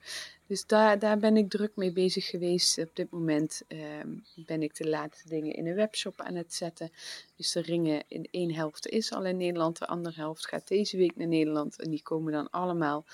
Dus 0.47 0.67
daar, 0.67 0.99
daar 0.99 1.19
ben 1.19 1.37
ik 1.37 1.51
druk 1.51 1.77
mee 1.77 1.93
bezig 1.93 2.27
geweest. 2.27 2.79
Op 2.79 2.91
dit 2.93 3.11
moment 3.11 3.63
ehm, 3.69 4.09
ben 4.35 4.63
ik 4.63 4.77
de 4.77 4.89
laatste 4.89 5.29
dingen 5.29 5.55
in 5.55 5.67
een 5.67 5.75
webshop 5.75 6.21
aan 6.21 6.35
het 6.35 6.55
zetten. 6.55 6.91
Dus 7.37 7.53
de 7.53 7.61
ringen 7.61 8.03
in 8.09 8.29
één 8.31 8.55
helft 8.55 8.89
is 8.89 9.13
al 9.13 9.25
in 9.25 9.37
Nederland, 9.37 9.79
de 9.79 9.87
andere 9.87 10.15
helft 10.17 10.47
gaat 10.47 10.69
deze 10.69 10.97
week 10.97 11.17
naar 11.17 11.27
Nederland. 11.27 11.81
En 11.81 11.91
die 11.91 12.03
komen 12.03 12.33
dan 12.33 12.51
allemaal 12.51 13.05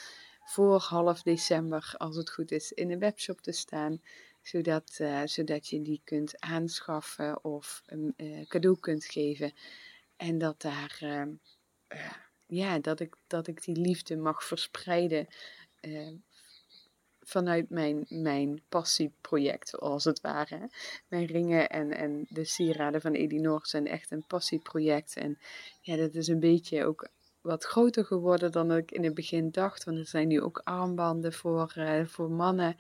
voor 0.45 0.81
half 0.81 1.23
december, 1.23 1.95
als 1.97 2.17
het 2.17 2.31
goed 2.31 2.51
is, 2.51 2.73
in 2.73 2.91
een 2.91 2.99
webshop 2.99 3.41
te 3.41 3.53
staan. 3.53 4.01
Zodat, 4.43 4.99
uh, 5.01 5.23
zodat 5.25 5.69
je 5.69 5.83
die 5.83 6.01
kunt 6.05 6.41
aanschaffen 6.41 7.45
of 7.45 7.83
een 7.87 8.15
uh, 8.17 8.47
cadeau 8.47 8.79
kunt 8.81 9.05
geven. 9.05 9.53
En 10.17 10.39
dat 10.39 10.61
daar... 10.61 10.99
Uh, 11.03 11.23
ja, 12.47 12.79
dat 12.79 13.01
ik, 13.01 13.17
dat 13.27 13.47
ik 13.47 13.65
die 13.65 13.77
liefde 13.77 14.17
mag 14.17 14.45
verspreiden 14.45 15.27
vanuit 17.23 17.71
mijn, 17.71 18.07
mijn 18.09 18.63
passieproject, 18.69 19.79
als 19.79 20.05
het 20.05 20.21
ware. 20.21 20.71
Mijn 21.09 21.27
ringen 21.27 21.69
en, 21.69 21.97
en 21.97 22.27
de 22.29 22.45
sieraden 22.45 23.01
van 23.01 23.13
Elinor 23.13 23.61
zijn 23.67 23.87
echt 23.87 24.11
een 24.11 24.27
passieproject. 24.27 25.17
En 25.17 25.39
ja, 25.81 25.97
dat 25.97 26.15
is 26.15 26.29
een 26.29 26.41
beetje 26.41 26.85
ook 26.85 27.09
wat 27.41 27.65
groter 27.65 28.05
geworden 28.05 28.53
dan 28.53 28.73
ik 28.73 28.91
in 28.91 29.05
het 29.05 29.15
begin 29.15 29.51
dacht. 29.51 29.85
Want 29.85 29.99
er 29.99 30.07
zijn 30.07 30.29
nu 30.29 30.41
ook 30.41 30.61
armbanden 30.65 31.33
voor, 31.33 31.73
voor 32.07 32.31
mannen 32.31 32.77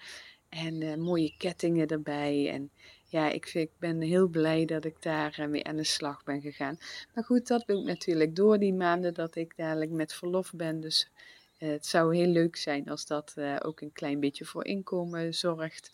en 0.53 0.81
uh, 0.81 0.95
mooie 0.95 1.35
kettingen 1.37 1.87
erbij. 1.87 2.51
En 2.51 2.71
ja, 3.05 3.31
ik, 3.31 3.55
ik 3.55 3.71
ben 3.79 4.01
heel 4.01 4.29
blij 4.29 4.65
dat 4.65 4.85
ik 4.85 5.03
daar 5.03 5.41
uh, 5.41 5.61
aan 5.61 5.77
de 5.77 5.85
slag 5.85 6.25
ben 6.25 6.41
gegaan. 6.41 6.79
Maar 7.15 7.25
goed, 7.25 7.47
dat 7.47 7.62
loopt 7.67 7.87
natuurlijk 7.87 8.37
door 8.37 8.59
die 8.59 8.75
maanden 8.75 9.15
dat 9.15 9.37
ik 9.37 9.57
dadelijk 9.57 9.91
met 9.91 10.12
verlof 10.12 10.53
ben. 10.55 10.81
Dus 10.81 11.11
uh, 11.59 11.71
het 11.71 11.87
zou 11.87 12.17
heel 12.17 12.27
leuk 12.27 12.57
zijn 12.57 12.88
als 12.88 13.07
dat 13.07 13.35
ook 13.62 13.81
een 13.81 13.93
klein 13.93 14.21
beetje 14.21 14.45
voor 14.45 14.65
inkomen 14.65 15.35
zorgt. 15.35 15.91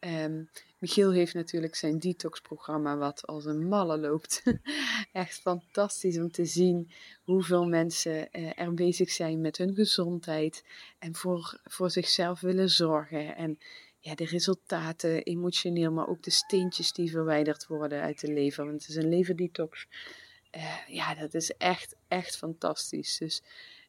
Um, 0.00 0.48
Michiel 0.84 1.12
heeft 1.12 1.34
natuurlijk 1.34 1.74
zijn 1.74 1.98
detox-programma, 1.98 2.96
wat 2.96 3.26
als 3.26 3.44
een 3.44 3.68
malle 3.68 3.98
loopt. 3.98 4.42
Echt 5.12 5.40
fantastisch 5.40 6.18
om 6.18 6.30
te 6.30 6.44
zien 6.44 6.90
hoeveel 7.22 7.66
mensen 7.66 8.30
er 8.32 8.74
bezig 8.74 9.10
zijn 9.10 9.40
met 9.40 9.56
hun 9.56 9.74
gezondheid 9.74 10.64
en 10.98 11.14
voor, 11.14 11.60
voor 11.64 11.90
zichzelf 11.90 12.40
willen 12.40 12.68
zorgen. 12.68 13.36
En 13.36 13.58
ja, 13.98 14.14
de 14.14 14.24
resultaten, 14.24 15.22
emotioneel, 15.22 15.92
maar 15.92 16.08
ook 16.08 16.22
de 16.22 16.30
steentjes 16.30 16.92
die 16.92 17.10
verwijderd 17.10 17.66
worden 17.66 18.00
uit 18.00 18.20
de 18.20 18.32
lever. 18.32 18.64
Want 18.64 18.80
het 18.80 18.90
is 18.90 18.96
een 18.96 19.08
leverdetox. 19.08 19.86
Uh, 20.56 20.88
ja, 20.88 21.14
dat 21.14 21.34
is 21.34 21.50
echt, 21.50 21.96
echt 22.08 22.36
fantastisch. 22.36 23.18
Dus 23.18 23.42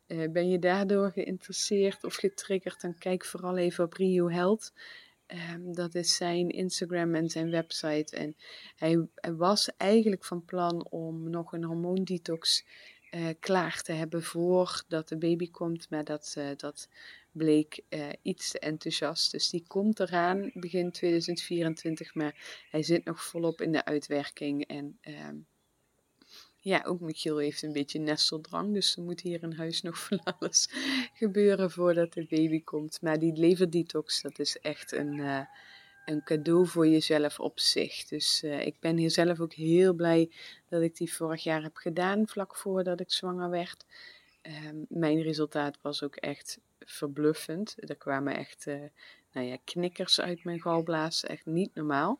uh, 0.08 0.32
ben 0.32 0.50
je 0.50 0.60
daardoor 0.60 1.12
geïnteresseerd 1.12 2.04
of 2.04 2.16
getriggerd, 2.16 2.82
dan 2.82 2.98
kijk 2.98 3.26
vooral 3.26 3.58
even 3.58 3.84
op 3.84 3.94
Rio 3.94 4.30
Health. 4.30 4.74
Um, 5.28 5.74
dat 5.74 5.96
is 5.96 6.16
zijn 6.16 6.50
Instagram 6.50 7.16
en 7.16 7.30
zijn 7.30 7.50
website. 7.52 8.16
En 8.16 8.36
hij, 8.76 9.08
hij, 9.16 9.34
was 9.34 9.70
eigenlijk 9.78 10.26
van 10.26 10.46
plan 10.46 10.88
om 10.90 11.30
nog 11.30 11.54
een 11.54 11.64
hormoondetox 11.64 12.66
uh, 13.12 13.28
klaar 13.40 13.82
te 13.82 13.92
hebben 13.92 14.24
voordat 14.24 15.10
de 15.10 15.18
baby 15.18 15.52
komt. 15.52 15.90
Maar 15.90 16.04
dat, 16.04 16.38
dat 16.58 16.90
bleek 17.32 17.82
uh, 17.90 18.10
iets 18.22 18.52
te 18.52 18.60
enthousiast. 18.60 19.32
Dus 19.32 19.50
die 19.50 19.64
komt 19.68 20.00
eraan 20.00 20.52
begin 20.54 20.92
2024, 20.92 22.16
maar 22.16 22.66
hij 22.70 22.84
zit 22.84 23.06
nog 23.06 23.24
volop 23.24 23.62
in 23.62 23.72
de 23.72 23.86
uitwerking. 23.86 24.68
En 24.68 25.00
uh, 25.02 25.30
ja, 26.66 26.84
ook 26.86 27.00
Michiel 27.00 27.38
heeft 27.38 27.62
een 27.62 27.74
beetje 27.74 28.00
nesteldrang, 28.00 28.74
dus 28.74 28.96
er 28.96 29.04
moet 29.04 29.22
hier 29.22 29.44
in 29.44 29.52
huis 29.52 29.82
nog 29.82 30.00
van 30.08 30.24
alles 30.24 30.70
gebeuren 31.14 31.72
voordat 31.72 32.14
de 32.14 32.26
baby 32.30 32.64
komt. 32.64 33.02
Maar 33.02 33.20
die 33.20 33.34
leverdetox, 33.34 34.22
dat 34.22 34.40
is 34.40 34.60
echt 34.60 34.92
een, 34.92 35.18
uh, 35.18 35.42
een 36.06 36.24
cadeau 36.24 36.68
voor 36.68 36.88
jezelf 36.88 37.40
op 37.40 37.60
zich. 37.60 38.06
Dus 38.06 38.44
uh, 38.44 38.66
ik 38.66 38.80
ben 38.80 38.98
hier 38.98 39.12
zelf 39.12 39.40
ook 39.40 39.54
heel 39.54 39.94
blij 39.94 40.32
dat 40.70 40.82
ik 40.82 40.96
die 40.96 41.14
vorig 41.14 41.44
jaar 41.44 41.64
heb 41.64 41.76
gedaan, 41.76 42.28
vlak 42.28 42.56
voordat 42.56 43.00
ik 43.00 43.12
zwanger 43.12 43.50
werd. 43.50 43.86
Um, 44.42 44.86
mijn 44.90 45.22
resultaat 45.22 45.78
was 45.82 46.04
ook 46.04 46.16
echt 46.16 46.60
verbluffend. 46.80 47.76
Er 47.78 47.96
kwamen 47.96 48.36
echt 48.36 48.68
uh, 48.68 48.76
nou 49.32 49.48
ja, 49.48 49.58
knikkers 49.64 50.22
uit 50.22 50.44
mijn 50.44 50.62
galblaas, 50.62 51.24
echt 51.24 51.46
niet 51.46 51.76
normaal. 51.76 52.20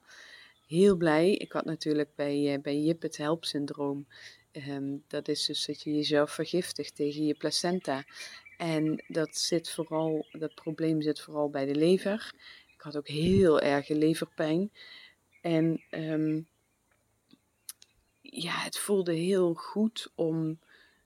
Heel 0.66 0.96
blij. 0.96 1.32
Ik 1.32 1.52
had 1.52 1.66
natuurlijk 1.66 2.16
bij, 2.16 2.54
uh, 2.56 2.62
bij 2.62 2.80
Jip 2.80 3.02
het 3.02 3.18
helpsyndroom. 3.18 4.08
Um, 4.52 5.04
dat 5.08 5.28
is 5.28 5.46
dus 5.46 5.66
dat 5.66 5.82
je 5.82 5.94
jezelf 5.96 6.32
vergiftigt 6.32 6.96
tegen 6.96 7.26
je 7.26 7.34
placenta. 7.34 8.04
En 8.58 9.04
dat 9.08 9.38
zit 9.38 9.70
vooral, 9.70 10.28
dat 10.32 10.56
probleem 10.56 11.02
zit 11.02 11.20
vooral 11.20 11.50
bij 11.50 11.66
de 11.66 11.76
lever. 11.76 12.34
Ik 12.76 12.82
had 12.82 12.98
ook 12.98 13.08
heel 13.08 13.62
erge 13.62 13.96
leverpijn. 13.96 14.72
En 15.42 15.84
um, 15.90 16.48
ja, 18.22 18.58
het 18.58 18.78
voelde 18.78 19.14
heel 19.14 19.54
goed 19.54 20.12
om 20.16 20.60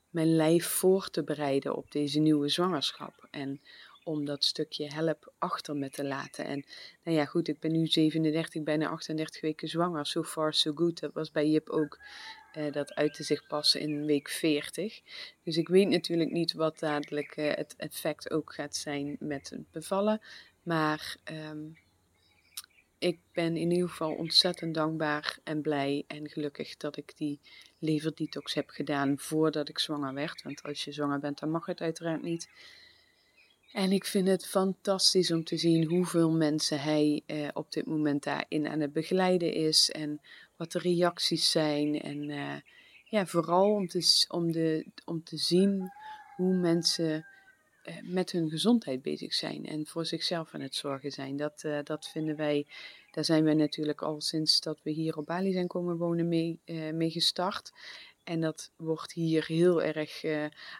mijn 0.09 0.35
lijf 0.35 0.65
voor 0.65 1.09
te 1.09 1.23
bereiden 1.23 1.75
op 1.75 1.91
deze 1.91 2.19
nieuwe 2.19 2.49
zwangerschap. 2.49 3.27
En 3.31 3.61
om 4.09 4.25
dat 4.25 4.45
stukje 4.45 4.93
help 4.93 5.33
achter 5.37 5.75
me 5.75 5.89
te 5.89 6.03
laten. 6.03 6.45
En 6.45 6.65
nou 7.03 7.17
ja, 7.17 7.25
goed, 7.25 7.47
ik 7.47 7.59
ben 7.59 7.71
nu 7.71 7.87
37, 7.87 8.63
bijna 8.63 8.89
38 8.89 9.41
weken 9.41 9.67
zwanger. 9.67 10.05
So 10.05 10.23
far, 10.23 10.53
so 10.53 10.71
good. 10.75 10.99
Dat 10.99 11.13
was 11.13 11.31
bij 11.31 11.49
Jip 11.49 11.69
ook. 11.69 11.99
Uh, 12.57 12.71
dat 12.71 12.93
uitte 12.93 13.23
zich 13.23 13.47
pas 13.47 13.75
in 13.75 14.05
week 14.05 14.29
40. 14.29 15.01
Dus 15.43 15.57
ik 15.57 15.67
weet 15.67 15.87
natuurlijk 15.87 16.31
niet 16.31 16.53
wat 16.53 16.79
dadelijk 16.79 17.37
uh, 17.37 17.53
het 17.53 17.75
effect 17.77 18.31
ook 18.31 18.53
gaat 18.53 18.75
zijn 18.75 19.15
met 19.19 19.49
het 19.49 19.71
bevallen. 19.71 20.21
Maar 20.63 21.15
um, 21.31 21.77
ik 22.97 23.19
ben 23.33 23.57
in 23.57 23.71
ieder 23.71 23.89
geval 23.89 24.13
ontzettend 24.13 24.73
dankbaar 24.73 25.39
en 25.43 25.61
blij 25.61 26.03
en 26.07 26.29
gelukkig 26.29 26.77
dat 26.77 26.97
ik 26.97 27.17
die 27.17 27.39
leverdetox 27.79 28.53
heb 28.53 28.69
gedaan 28.69 29.19
voordat 29.19 29.69
ik 29.69 29.79
zwanger 29.79 30.13
werd. 30.13 30.41
Want 30.41 30.63
als 30.63 30.83
je 30.83 30.91
zwanger 30.91 31.19
bent, 31.19 31.39
dan 31.39 31.51
mag 31.51 31.65
het 31.65 31.81
uiteraard 31.81 32.21
niet. 32.21 32.49
En 33.71 33.91
ik 33.91 34.05
vind 34.05 34.27
het 34.27 34.47
fantastisch 34.47 35.31
om 35.31 35.43
te 35.43 35.57
zien 35.57 35.85
hoeveel 35.85 36.31
mensen 36.31 36.81
hij 36.81 37.23
eh, 37.25 37.47
op 37.53 37.71
dit 37.71 37.85
moment 37.85 38.23
daarin 38.23 38.67
aan 38.67 38.79
het 38.79 38.93
begeleiden 38.93 39.53
is. 39.53 39.89
En 39.89 40.21
wat 40.55 40.71
de 40.71 40.79
reacties 40.79 41.51
zijn. 41.51 42.01
En 42.01 42.29
uh, 42.29 42.55
ja, 43.03 43.25
vooral 43.25 43.73
om 43.73 43.87
te, 43.87 44.25
om, 44.27 44.51
de, 44.51 44.85
om 45.05 45.23
te 45.23 45.37
zien 45.37 45.91
hoe 46.35 46.53
mensen 46.53 47.25
uh, 47.85 47.95
met 48.03 48.31
hun 48.31 48.49
gezondheid 48.49 49.01
bezig 49.01 49.33
zijn. 49.33 49.65
En 49.65 49.87
voor 49.87 50.05
zichzelf 50.05 50.53
aan 50.53 50.61
het 50.61 50.75
zorgen 50.75 51.11
zijn. 51.11 51.37
Dat, 51.37 51.63
uh, 51.65 51.79
dat 51.83 52.07
vinden 52.07 52.35
wij, 52.35 52.67
daar 53.11 53.25
zijn 53.25 53.43
wij 53.43 53.53
natuurlijk 53.53 54.01
al 54.01 54.21
sinds 54.21 54.59
dat 54.59 54.79
we 54.83 54.91
hier 54.91 55.17
op 55.17 55.25
Bali 55.25 55.51
zijn 55.51 55.67
komen 55.67 55.97
wonen 55.97 56.27
mee, 56.27 56.59
mee 56.93 57.11
gestart. 57.11 57.71
En 58.23 58.41
dat 58.41 58.71
wordt 58.75 59.11
hier 59.11 59.45
heel 59.45 59.83
erg 59.83 60.23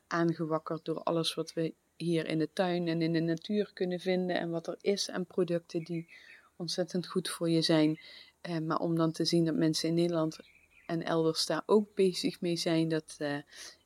aangewakkerd 0.07 0.85
door 0.85 1.03
alles 1.03 1.33
wat 1.33 1.53
we 1.53 1.73
hier 2.01 2.27
in 2.27 2.37
de 2.37 2.49
tuin 2.53 2.87
en 2.87 3.01
in 3.01 3.13
de 3.13 3.19
natuur 3.19 3.71
kunnen 3.73 3.99
vinden 3.99 4.39
en 4.39 4.49
wat 4.49 4.67
er 4.67 4.77
is 4.81 5.09
aan 5.09 5.25
producten 5.25 5.83
die 5.83 6.09
ontzettend 6.55 7.07
goed 7.07 7.29
voor 7.29 7.49
je 7.49 7.61
zijn. 7.61 7.99
Eh, 8.41 8.57
maar 8.57 8.79
om 8.79 8.95
dan 8.95 9.11
te 9.11 9.25
zien 9.25 9.45
dat 9.45 9.55
mensen 9.55 9.89
in 9.89 9.95
Nederland 9.95 10.39
en 10.85 11.03
elders 11.03 11.45
daar 11.45 11.63
ook 11.65 11.95
bezig 11.95 12.41
mee 12.41 12.55
zijn, 12.55 12.89
dat, 12.89 13.15
uh, 13.19 13.37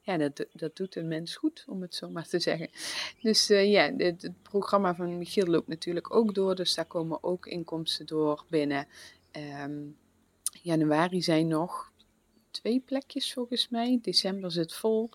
ja, 0.01 0.17
dat, 0.17 0.45
dat 0.53 0.75
doet 0.75 0.95
een 0.95 1.07
mens 1.07 1.35
goed, 1.35 1.65
om 1.67 1.81
het 1.81 1.95
zo 1.95 2.09
maar 2.09 2.27
te 2.27 2.39
zeggen. 2.39 2.69
Dus 3.21 3.49
uh, 3.49 3.71
ja, 3.71 3.93
het, 3.97 4.31
programma 4.41 4.95
van 4.95 5.17
Michiel 5.17 5.45
loopt 5.45 5.67
natuurlijk 5.67 6.15
ook 6.15 6.33
door, 6.33 6.55
dus 6.55 6.75
daar 6.75 6.85
komen 6.85 7.23
ook 7.23 7.45
inkomsten 7.45 8.05
door 8.05 8.45
binnen. 8.49 8.87
Um, 9.63 9.97
januari 10.61 11.21
zijn 11.21 11.47
nog 11.47 11.91
twee 12.51 12.79
plekjes 12.79 13.33
volgens 13.33 13.69
mij, 13.69 13.99
december 14.01 14.51
zit 14.51 14.73
vol. 14.73 15.09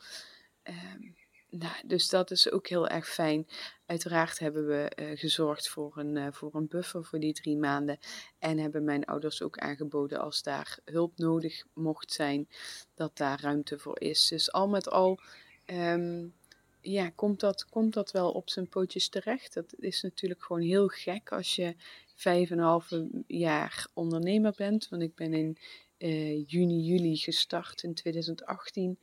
Um, 0.64 1.16
nou, 1.50 1.74
dus 1.86 2.08
dat 2.08 2.30
is 2.30 2.50
ook 2.50 2.68
heel 2.68 2.88
erg 2.88 3.08
fijn. 3.08 3.46
Uiteraard 3.86 4.38
hebben 4.38 4.66
we 4.66 4.92
uh, 4.96 5.18
gezorgd 5.18 5.68
voor 5.68 5.96
een, 5.96 6.16
uh, 6.16 6.26
voor 6.30 6.54
een 6.54 6.68
buffer 6.68 7.04
voor 7.04 7.20
die 7.20 7.32
drie 7.32 7.56
maanden. 7.56 7.98
En 8.38 8.58
hebben 8.58 8.84
mijn 8.84 9.04
ouders 9.04 9.42
ook 9.42 9.58
aangeboden 9.58 10.20
als 10.20 10.42
daar 10.42 10.78
hulp 10.84 11.18
nodig 11.18 11.64
mocht 11.72 12.12
zijn, 12.12 12.48
dat 12.94 13.16
daar 13.16 13.40
ruimte 13.40 13.78
voor 13.78 14.00
is. 14.00 14.28
Dus 14.28 14.52
al 14.52 14.68
met 14.68 14.90
al 14.90 15.20
um, 15.66 16.34
ja, 16.80 17.10
komt, 17.10 17.40
dat, 17.40 17.64
komt 17.68 17.94
dat 17.94 18.10
wel 18.10 18.30
op 18.30 18.50
zijn 18.50 18.68
pootjes 18.68 19.08
terecht. 19.08 19.54
Dat 19.54 19.74
is 19.78 20.02
natuurlijk 20.02 20.42
gewoon 20.42 20.62
heel 20.62 20.88
gek 20.88 21.32
als 21.32 21.56
je 21.56 21.74
vijf 22.14 22.50
en 22.50 22.58
een 22.58 22.64
half 22.64 22.90
jaar 23.26 23.86
ondernemer 23.94 24.52
bent. 24.56 24.88
Want 24.88 25.02
ik 25.02 25.14
ben 25.14 25.34
in 25.34 25.58
uh, 25.98 26.46
juni, 26.46 26.80
juli 26.80 27.16
gestart 27.16 27.82
in 27.82 27.94
2018. 27.94 28.98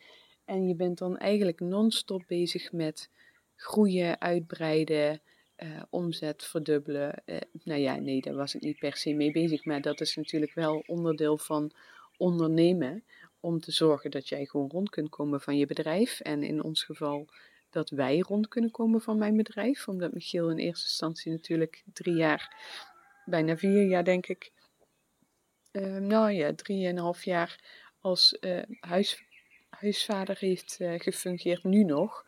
En 0.45 0.67
je 0.67 0.75
bent 0.75 0.97
dan 0.97 1.17
eigenlijk 1.17 1.59
non-stop 1.59 2.23
bezig 2.27 2.71
met 2.71 3.09
groeien, 3.55 4.21
uitbreiden, 4.21 5.21
uh, 5.57 5.81
omzet 5.89 6.43
verdubbelen. 6.43 7.21
Uh, 7.25 7.37
nou 7.63 7.79
ja, 7.79 7.95
nee, 7.95 8.21
daar 8.21 8.35
was 8.35 8.55
ik 8.55 8.61
niet 8.61 8.79
per 8.79 8.95
se 8.95 9.13
mee 9.13 9.31
bezig. 9.31 9.65
Maar 9.65 9.81
dat 9.81 10.01
is 10.01 10.15
natuurlijk 10.15 10.53
wel 10.53 10.83
onderdeel 10.87 11.37
van 11.37 11.71
ondernemen. 12.17 13.03
Om 13.39 13.59
te 13.59 13.71
zorgen 13.71 14.11
dat 14.11 14.29
jij 14.29 14.45
gewoon 14.45 14.69
rond 14.69 14.89
kunt 14.89 15.09
komen 15.09 15.41
van 15.41 15.57
je 15.57 15.65
bedrijf. 15.65 16.19
En 16.19 16.43
in 16.43 16.63
ons 16.63 16.83
geval 16.83 17.27
dat 17.69 17.89
wij 17.89 18.19
rond 18.19 18.47
kunnen 18.47 18.71
komen 18.71 19.01
van 19.01 19.17
mijn 19.17 19.37
bedrijf. 19.37 19.87
Omdat 19.87 20.13
Michiel 20.13 20.49
in 20.49 20.57
eerste 20.57 20.85
instantie 20.85 21.31
natuurlijk 21.31 21.83
drie 21.93 22.15
jaar, 22.15 22.55
bijna 23.25 23.57
vier 23.57 23.87
jaar 23.87 24.03
denk 24.03 24.27
ik. 24.27 24.51
Uh, 25.71 25.97
nou 25.97 26.31
ja, 26.31 26.53
drieënhalf 26.53 27.23
jaar 27.23 27.83
als 27.99 28.37
huis, 28.79 29.24
huisvader 29.79 30.37
heeft 30.39 30.77
gefungeerd, 30.97 31.63
nu 31.63 31.83
nog 31.83 32.25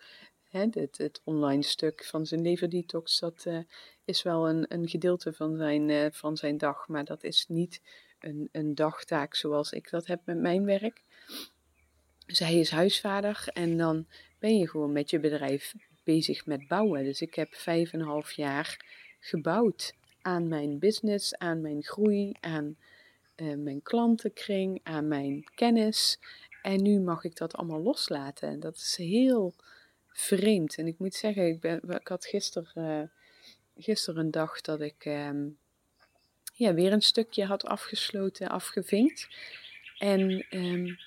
hè, 0.50 0.66
het, 0.82 0.98
het, 0.98 1.22
online 1.24 1.64
stuk 1.64 2.06
van 2.06 2.26
zijn 2.26 2.42
leverdetox, 2.42 3.20
dat 3.20 3.46
uh, 3.48 3.60
is 4.06 4.24
wel 4.24 4.50
een, 4.50 4.66
een 4.68 4.88
gedeelte 4.88 5.34
van 5.34 5.58
zijn, 5.58 5.90
uh, 5.90 6.06
van 6.12 6.38
zijn 6.38 6.58
dag. 6.58 6.88
Maar 6.88 7.06
dat 7.06 7.24
is 7.24 7.46
niet 7.48 7.82
een, 8.20 8.50
een 8.52 8.76
dagtaak 8.76 9.36
zoals 9.36 9.72
ik 9.72 9.90
dat 9.90 10.08
heb 10.08 10.22
met 10.24 10.38
mijn 10.38 10.66
werk. 10.66 11.02
Dus 12.26 12.40
hij 12.40 12.60
is 12.60 12.70
huisvader 12.70 13.48
en 13.54 13.78
dan 13.78 14.06
ben 14.40 14.58
je 14.58 14.70
gewoon 14.70 14.92
met 14.92 15.10
je 15.10 15.20
bedrijf 15.20 15.74
bezig 16.04 16.46
met 16.46 16.68
bouwen. 16.68 17.04
Dus 17.04 17.22
ik 17.22 17.36
heb 17.36 17.56
vijf 17.56 17.94
en 17.94 18.00
een 18.00 18.06
half 18.06 18.32
jaar 18.32 18.86
gebouwd 19.20 19.94
aan 20.22 20.48
mijn 20.48 20.80
business, 20.80 21.38
aan 21.38 21.62
mijn 21.62 21.84
groei, 21.84 22.32
aan 22.40 22.78
uh, 23.36 23.56
mijn 23.56 23.82
klantenkring, 23.82 24.80
aan 24.84 25.08
mijn 25.08 25.44
kennis. 25.56 26.20
En 26.62 26.82
nu 26.82 27.00
mag 27.00 27.24
ik 27.24 27.36
dat 27.36 27.56
allemaal 27.56 27.82
loslaten. 27.82 28.50
En 28.50 28.60
dat 28.60 28.76
is 28.76 28.96
heel 28.98 29.54
vreemd. 30.08 30.78
En 30.78 30.88
ik 30.88 31.00
moet 31.00 31.14
zeggen, 31.14 31.48
ik, 31.48 31.60
ben, 31.60 31.82
ik 31.90 32.08
had 32.08 32.26
gisteren, 32.26 33.12
gisteren 33.78 34.26
een 34.26 34.32
dag 34.32 34.62
dat 34.62 34.82
ik 34.82 35.06
um, 35.06 35.58
ja, 36.54 36.74
weer 36.74 36.94
een 36.94 37.02
stukje 37.02 37.46
had 37.46 37.66
afgesloten, 37.66 38.50
afgevinkt. 38.50 39.28
En 39.98 40.46
um, 40.50 40.98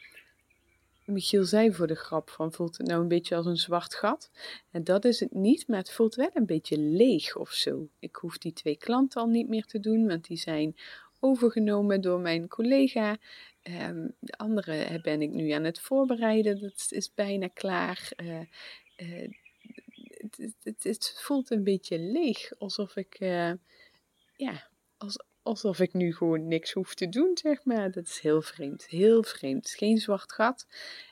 Michiel 1.04 1.44
zei 1.44 1.72
voor 1.72 1.86
de 1.86 1.94
grap 1.94 2.30
van 2.30 2.52
voelt 2.52 2.78
het 2.78 2.86
nou 2.86 3.00
een 3.00 3.08
beetje 3.08 3.36
als 3.36 3.46
een 3.46 3.56
zwart 3.56 3.94
gat? 3.94 4.30
En 4.70 4.84
dat 4.84 5.04
is 5.04 5.20
het 5.20 5.32
niet, 5.32 5.68
maar 5.68 5.78
het 5.78 5.90
voelt 5.90 6.14
wel 6.14 6.30
een 6.34 6.46
beetje 6.46 6.78
leeg 6.78 7.36
of 7.36 7.50
zo. 7.50 7.88
Ik 7.98 8.16
hoef 8.16 8.38
die 8.38 8.52
twee 8.52 8.76
klanten 8.76 9.20
al 9.20 9.26
niet 9.26 9.48
meer 9.48 9.64
te 9.64 9.80
doen, 9.80 10.06
want 10.06 10.26
die 10.26 10.36
zijn 10.36 10.76
overgenomen 11.20 12.00
door 12.00 12.20
mijn 12.20 12.48
collega. 12.48 13.16
Um, 13.62 14.14
de 14.18 14.32
andere 14.32 15.00
ben 15.02 15.22
ik 15.22 15.30
nu 15.30 15.50
aan 15.50 15.64
het 15.64 15.80
voorbereiden, 15.80 16.60
dat 16.60 16.86
is 16.90 17.14
bijna 17.14 17.48
klaar. 17.48 18.12
Uh, 18.16 18.40
uh, 18.96 19.28
het, 20.62 21.20
voelt 21.22 21.50
een 21.50 21.64
beetje 21.64 21.98
leeg, 21.98 22.58
alsof 22.58 22.96
ik, 22.96 23.18
ja, 24.36 24.68
als, 24.96 25.18
alsof 25.42 25.80
ik 25.80 25.92
nu 25.92 26.14
gewoon 26.14 26.48
niks 26.48 26.72
hoef 26.72 26.94
te 26.94 27.08
doen, 27.08 27.30
zeg 27.34 27.64
maar. 27.64 27.90
Dat 27.90 28.06
is 28.06 28.20
heel 28.20 28.42
vreemd, 28.42 28.86
heel 28.86 29.22
vreemd. 29.22 29.70
Geen 29.70 29.98
zwart 29.98 30.32
gat. 30.32 30.66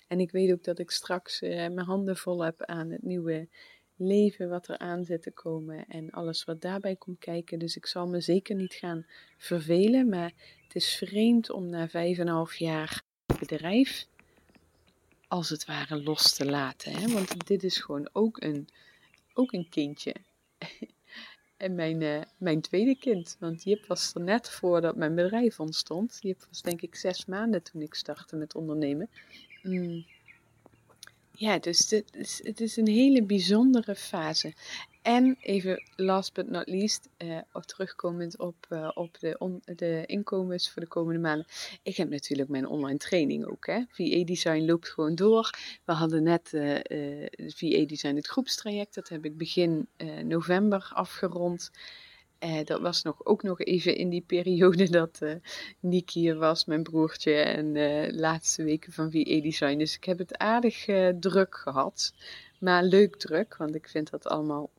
En 0.08 0.20
ik 0.20 0.30
weet 0.30 0.52
ook 0.52 0.64
dat 0.64 0.78
ik 0.78 0.90
straks 0.90 1.40
mijn 1.40 1.78
handen 1.78 2.16
vol 2.16 2.44
heb 2.44 2.62
aan 2.62 2.90
het 2.90 3.02
nieuwe 3.02 3.48
leven 3.98 4.48
wat 4.48 4.68
er 4.68 4.78
aan 4.78 5.04
zit 5.04 5.22
te 5.22 5.30
komen 5.30 5.84
en 5.88 6.10
alles 6.10 6.44
wat 6.44 6.60
daarbij 6.60 6.96
komt 6.96 7.18
kijken. 7.18 7.58
Dus 7.58 7.76
ik 7.76 7.86
zal 7.86 8.06
me 8.06 8.20
zeker 8.20 8.54
niet 8.54 8.74
gaan 8.74 9.06
vervelen, 9.36 10.08
maar 10.08 10.32
het 10.62 10.74
is 10.74 10.96
vreemd 10.96 11.50
om 11.50 11.66
na 11.66 11.88
vijf 11.88 12.18
en 12.18 12.26
een 12.26 12.32
half 12.32 12.56
jaar 12.56 13.02
bedrijf 13.38 14.06
als 15.28 15.48
het 15.48 15.64
ware 15.64 16.02
los 16.02 16.34
te 16.34 16.44
laten. 16.44 16.92
Hè? 16.92 17.12
Want 17.12 17.46
dit 17.46 17.64
is 17.64 17.78
gewoon 17.78 18.08
ook 18.12 18.42
een, 18.42 18.68
ook 19.34 19.52
een 19.52 19.68
kindje. 19.68 20.14
en 21.56 21.74
mijn, 21.74 22.00
uh, 22.00 22.20
mijn 22.36 22.60
tweede 22.60 22.96
kind. 22.96 23.36
Want 23.38 23.62
Jip 23.62 23.86
was 23.86 24.14
er 24.14 24.20
net 24.20 24.50
voordat 24.50 24.96
mijn 24.96 25.14
bedrijf 25.14 25.60
ontstond. 25.60 26.18
Jip 26.20 26.44
was 26.48 26.62
denk 26.62 26.82
ik 26.82 26.94
zes 26.94 27.26
maanden 27.26 27.62
toen 27.62 27.82
ik 27.82 27.94
startte 27.94 28.36
met 28.36 28.54
ondernemen. 28.54 29.10
Mm. 29.62 30.06
Ja, 31.38 31.58
dus 31.58 31.92
is, 32.10 32.40
het 32.44 32.60
is 32.60 32.76
een 32.76 32.88
hele 32.88 33.22
bijzondere 33.22 33.94
fase. 33.94 34.52
En 35.02 35.36
even 35.40 35.82
last 35.96 36.34
but 36.34 36.50
not 36.50 36.68
least, 36.68 37.08
uh, 37.18 37.38
terugkomend 37.64 38.38
op, 38.38 38.66
uh, 38.68 38.90
op 38.94 39.18
de, 39.18 39.60
de 39.64 40.02
inkomens 40.06 40.70
voor 40.70 40.82
de 40.82 40.88
komende 40.88 41.20
maanden. 41.20 41.46
Ik 41.82 41.96
heb 41.96 42.08
natuurlijk 42.08 42.48
mijn 42.48 42.66
online 42.66 42.98
training 42.98 43.44
ook. 43.44 43.66
Hè. 43.66 43.82
VA 43.90 44.24
Design 44.24 44.64
loopt 44.64 44.88
gewoon 44.88 45.14
door. 45.14 45.50
We 45.84 45.92
hadden 45.92 46.22
net 46.22 46.52
uh, 46.52 46.76
VA 47.36 47.86
Design 47.86 48.16
het 48.16 48.26
groepstraject. 48.26 48.94
Dat 48.94 49.08
heb 49.08 49.24
ik 49.24 49.36
begin 49.36 49.88
november 50.24 50.90
afgerond. 50.94 51.70
Uh, 52.44 52.64
dat 52.64 52.80
was 52.80 53.02
nog, 53.02 53.24
ook 53.24 53.42
nog 53.42 53.60
even 53.60 53.96
in 53.96 54.08
die 54.08 54.24
periode 54.26 54.90
dat 55.00 55.18
uh, 55.22 55.34
Nick 55.80 56.10
hier 56.10 56.36
was, 56.36 56.64
mijn 56.64 56.82
broertje, 56.82 57.32
en 57.34 57.72
de 57.72 58.08
uh, 58.10 58.18
laatste 58.18 58.64
weken 58.64 58.92
van 58.92 59.10
VA 59.10 59.40
Design. 59.40 59.78
Dus 59.78 59.96
ik 59.96 60.04
heb 60.04 60.18
het 60.18 60.38
aardig 60.38 60.84
druk 61.20 61.56
gehad. 61.56 62.12
Maar 62.60 62.82
leuk 62.82 63.16
druk, 63.16 63.56
want 63.56 63.74
ik 63.74 63.88
vind 63.88 64.10
dat 64.10 64.26
allemaal 64.26 64.70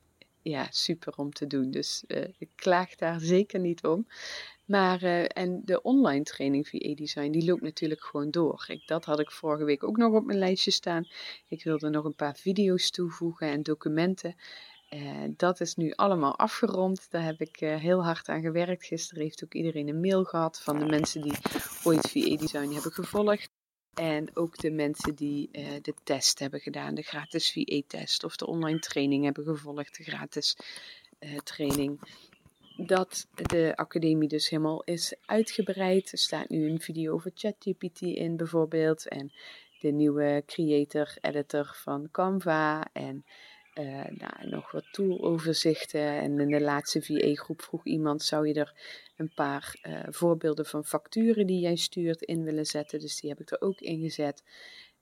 ja, 0.42 0.68
super 0.70 1.14
om 1.16 1.32
te 1.32 1.48
doen. 1.48 1.72
Dus 1.72 2.04
ik 2.38 2.50
klaag 2.56 2.96
daar 2.96 3.20
zeker 3.36 3.60
niet 3.60 3.84
om. 3.84 4.08
Maar, 4.66 5.04
en 5.26 5.62
de 5.66 5.82
online 5.82 6.24
training 6.24 6.68
VA 6.68 6.96
Design, 6.96 7.32
die 7.32 7.46
loopt 7.46 7.62
natuurlijk 7.62 8.04
gewoon 8.04 8.32
door. 8.32 8.66
Ik, 8.68 8.88
dat 8.88 9.06
had 9.06 9.20
ik 9.20 9.32
vorige 9.32 9.64
week 9.64 9.84
ook 9.84 9.98
nog 9.98 10.14
op 10.14 10.26
mijn 10.26 10.40
lijstje 10.40 10.72
staan. 10.72 11.08
Ik 11.48 11.64
wilde 11.64 11.90
nog 11.90 12.06
een 12.06 12.16
paar 12.16 12.36
video's 12.36 12.90
toevoegen 12.92 13.48
en 13.48 13.64
documenten. 13.64 14.36
Uh, 14.90 15.24
dat 15.38 15.60
is 15.60 15.76
nu 15.76 15.92
allemaal 15.92 16.38
afgerond. 16.38 17.12
Daar 17.12 17.24
heb 17.24 17.42
ik 17.42 17.62
uh, 17.62 17.76
heel 17.76 18.04
hard 18.04 18.28
aan 18.30 18.42
gewerkt. 18.42 18.86
Gisteren 18.86 19.24
heeft 19.24 19.44
ook 19.44 19.54
iedereen 19.54 19.88
een 19.88 20.00
mail 20.00 20.24
gehad 20.24 20.62
van 20.62 20.80
de 20.80 20.86
mensen 20.86 21.22
die 21.22 21.38
ooit 21.84 22.10
VA 22.10 22.36
Design 22.36 22.74
hebben 22.74 22.92
gevolgd. 22.92 23.50
En 23.94 24.36
ook 24.36 24.58
de 24.58 24.72
mensen 24.72 25.16
die 25.16 25.50
uh, 25.52 25.68
de 25.82 25.94
test 26.04 26.40
hebben 26.40 26.60
gedaan, 26.60 26.96
de 26.96 27.02
gratis 27.02 27.52
VA-test 27.52 28.24
of 28.24 28.36
de 28.36 28.48
online 28.48 28.80
training 28.80 29.24
hebben 29.24 29.44
gevolgd, 29.44 29.98
de 29.98 30.04
gratis 30.04 30.58
training. 31.44 32.00
Dat 32.78 33.28
de 33.34 33.74
academie 33.76 34.28
dus 34.28 34.50
helemaal 34.50 34.84
is 34.84 35.16
uitgebreid. 35.26 36.12
Er 36.12 36.18
staat 36.18 36.50
nu 36.50 36.70
een 36.70 36.82
video 36.82 37.14
over 37.14 37.32
ChatGPT 37.34 38.02
in 38.02 38.38
bijvoorbeeld. 38.38 39.08
En 39.08 39.32
de 39.80 39.92
nieuwe 39.92 40.44
creator 40.46 41.18
editor 41.22 41.72
van 41.76 42.08
Canva. 42.12 42.88
En 42.94 43.26
uh, 43.80 44.04
nog 44.42 44.72
wat 44.72 44.86
tooloverzichten. 44.92 46.02
En 46.02 46.40
in 46.40 46.48
de 46.48 46.62
laatste 46.62 47.02
VA-groep 47.02 47.62
vroeg 47.62 47.86
iemand: 47.86 48.24
zou 48.24 48.48
je 48.48 48.54
er 48.54 48.74
een 49.18 49.34
paar 49.34 49.76
uh, 49.82 50.00
voorbeelden 50.10 50.66
van 50.66 50.86
facturen 50.86 51.48
die 51.48 51.60
jij 51.60 51.76
stuurt 51.76 52.22
in 52.22 52.44
willen 52.44 52.66
zetten? 52.66 53.00
Dus 53.00 53.20
die 53.22 53.30
heb 53.30 53.40
ik 53.40 53.52
er 53.52 53.62
ook 53.62 53.80
in 53.80 54.00
gezet. 54.02 54.44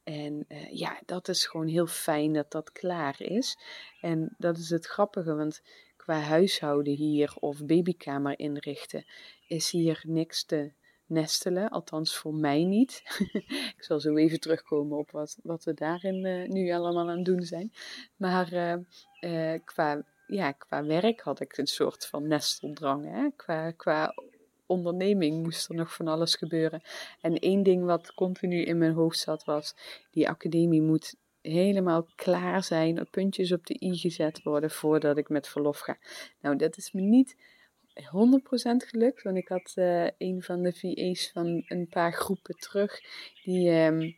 En 0.03 0.45
uh, 0.47 0.71
ja, 0.71 1.01
dat 1.05 1.27
is 1.27 1.45
gewoon 1.45 1.67
heel 1.67 1.87
fijn 1.87 2.33
dat 2.33 2.51
dat 2.51 2.71
klaar 2.71 3.21
is. 3.21 3.57
En 4.01 4.35
dat 4.37 4.57
is 4.57 4.69
het 4.69 4.85
grappige, 4.85 5.35
want 5.35 5.61
qua 5.97 6.19
huishouden 6.19 6.93
hier 6.93 7.35
of 7.39 7.65
babykamer 7.65 8.39
inrichten 8.39 9.05
is 9.47 9.71
hier 9.71 10.03
niks 10.07 10.45
te 10.45 10.71
nestelen. 11.07 11.69
Althans 11.69 12.15
voor 12.15 12.33
mij 12.33 12.63
niet. 12.63 13.01
ik 13.77 13.83
zal 13.83 13.99
zo 13.99 14.15
even 14.15 14.39
terugkomen 14.39 14.97
op 14.97 15.11
wat, 15.11 15.37
wat 15.43 15.63
we 15.63 15.73
daarin 15.73 16.25
uh, 16.25 16.47
nu 16.47 16.71
allemaal 16.71 17.09
aan 17.09 17.15
het 17.15 17.25
doen 17.25 17.41
zijn. 17.41 17.71
Maar 18.15 18.53
uh, 18.53 18.75
uh, 19.21 19.59
qua, 19.65 20.03
ja, 20.27 20.51
qua 20.51 20.85
werk 20.85 21.21
had 21.21 21.39
ik 21.39 21.57
een 21.57 21.67
soort 21.67 22.05
van 22.05 22.27
nesteldrang. 22.27 23.05
Hè? 23.05 23.29
Qua, 23.35 23.71
qua 23.71 24.13
onderneming 24.65 25.43
moest 25.43 25.69
er 25.69 25.75
nog 25.75 25.93
van 25.93 26.07
alles 26.07 26.35
gebeuren. 26.35 26.81
En 27.21 27.39
één 27.39 27.63
ding 27.63 27.85
wat 27.85 28.13
continu 28.13 28.61
in 28.61 28.77
mijn 28.77 28.93
hoofd 28.93 29.19
zat 29.19 29.43
was: 29.43 29.75
die 30.11 30.29
academie 30.29 30.81
moet 30.81 31.15
helemaal 31.41 32.07
klaar 32.15 32.63
zijn, 32.63 33.07
puntjes 33.11 33.51
op 33.51 33.65
de 33.65 33.77
i 33.83 33.97
gezet 33.97 34.43
worden 34.43 34.71
voordat 34.71 35.17
ik 35.17 35.29
met 35.29 35.47
verlof 35.47 35.79
ga. 35.79 35.97
Nou, 36.41 36.55
dat 36.55 36.77
is 36.77 36.91
me 36.91 37.01
niet 37.01 37.35
100% 38.01 38.87
gelukt. 38.87 39.23
Want 39.23 39.37
ik 39.37 39.47
had 39.47 39.73
uh, 39.75 40.07
een 40.17 40.43
van 40.43 40.61
de 40.61 40.73
VA's 40.73 41.31
van 41.33 41.63
een 41.67 41.87
paar 41.87 42.13
groepen 42.13 42.55
terug. 42.55 43.01
Die 43.43 43.69
um, 43.69 44.17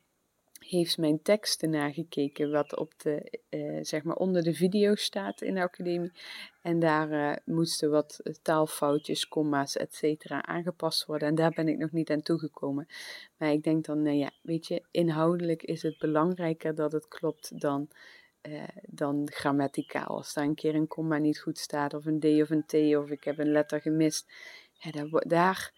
heeft 0.59 0.97
mijn 0.97 1.21
teksten 1.21 1.69
nagekeken. 1.69 2.51
Wat 2.51 2.77
op 2.77 2.93
de, 2.97 3.39
uh, 3.49 3.79
zeg 3.81 4.03
maar 4.03 4.15
onder 4.15 4.43
de 4.43 4.53
video 4.53 4.95
staat 4.95 5.41
in 5.41 5.53
de 5.53 5.61
academie. 5.61 6.11
En 6.61 6.79
daar 6.79 7.11
uh, 7.11 7.35
moesten 7.55 7.89
wat 7.89 8.19
taalfoutjes, 8.41 9.27
comma's, 9.27 9.77
etc. 9.77 10.25
aangepast 10.31 11.05
worden. 11.05 11.27
En 11.27 11.35
daar 11.35 11.51
ben 11.51 11.67
ik 11.67 11.77
nog 11.77 11.91
niet 11.91 12.09
aan 12.09 12.21
toegekomen. 12.21 12.87
Maar 13.37 13.51
ik 13.51 13.63
denk 13.63 13.85
dan, 13.85 14.01
nou 14.01 14.15
ja, 14.15 14.31
weet 14.41 14.67
je, 14.67 14.83
inhoudelijk 14.91 15.63
is 15.63 15.81
het 15.81 15.97
belangrijker 15.97 16.75
dat 16.75 16.91
het 16.91 17.07
klopt 17.07 17.61
dan 17.61 17.89
uh, 18.41 18.63
dan 18.81 19.29
grammaticaal. 19.31 20.07
Als 20.07 20.33
daar 20.33 20.43
een 20.43 20.55
keer 20.55 20.75
een 20.75 20.87
komma 20.87 21.17
niet 21.17 21.39
goed 21.39 21.57
staat, 21.57 21.93
of 21.93 22.05
een 22.05 22.19
D 22.19 22.25
of 22.25 22.49
een 22.49 22.65
T, 22.65 22.73
of 22.73 23.09
ik 23.09 23.23
heb 23.23 23.39
een 23.39 23.51
letter 23.51 23.81
gemist, 23.81 24.31
daar, 25.27 25.71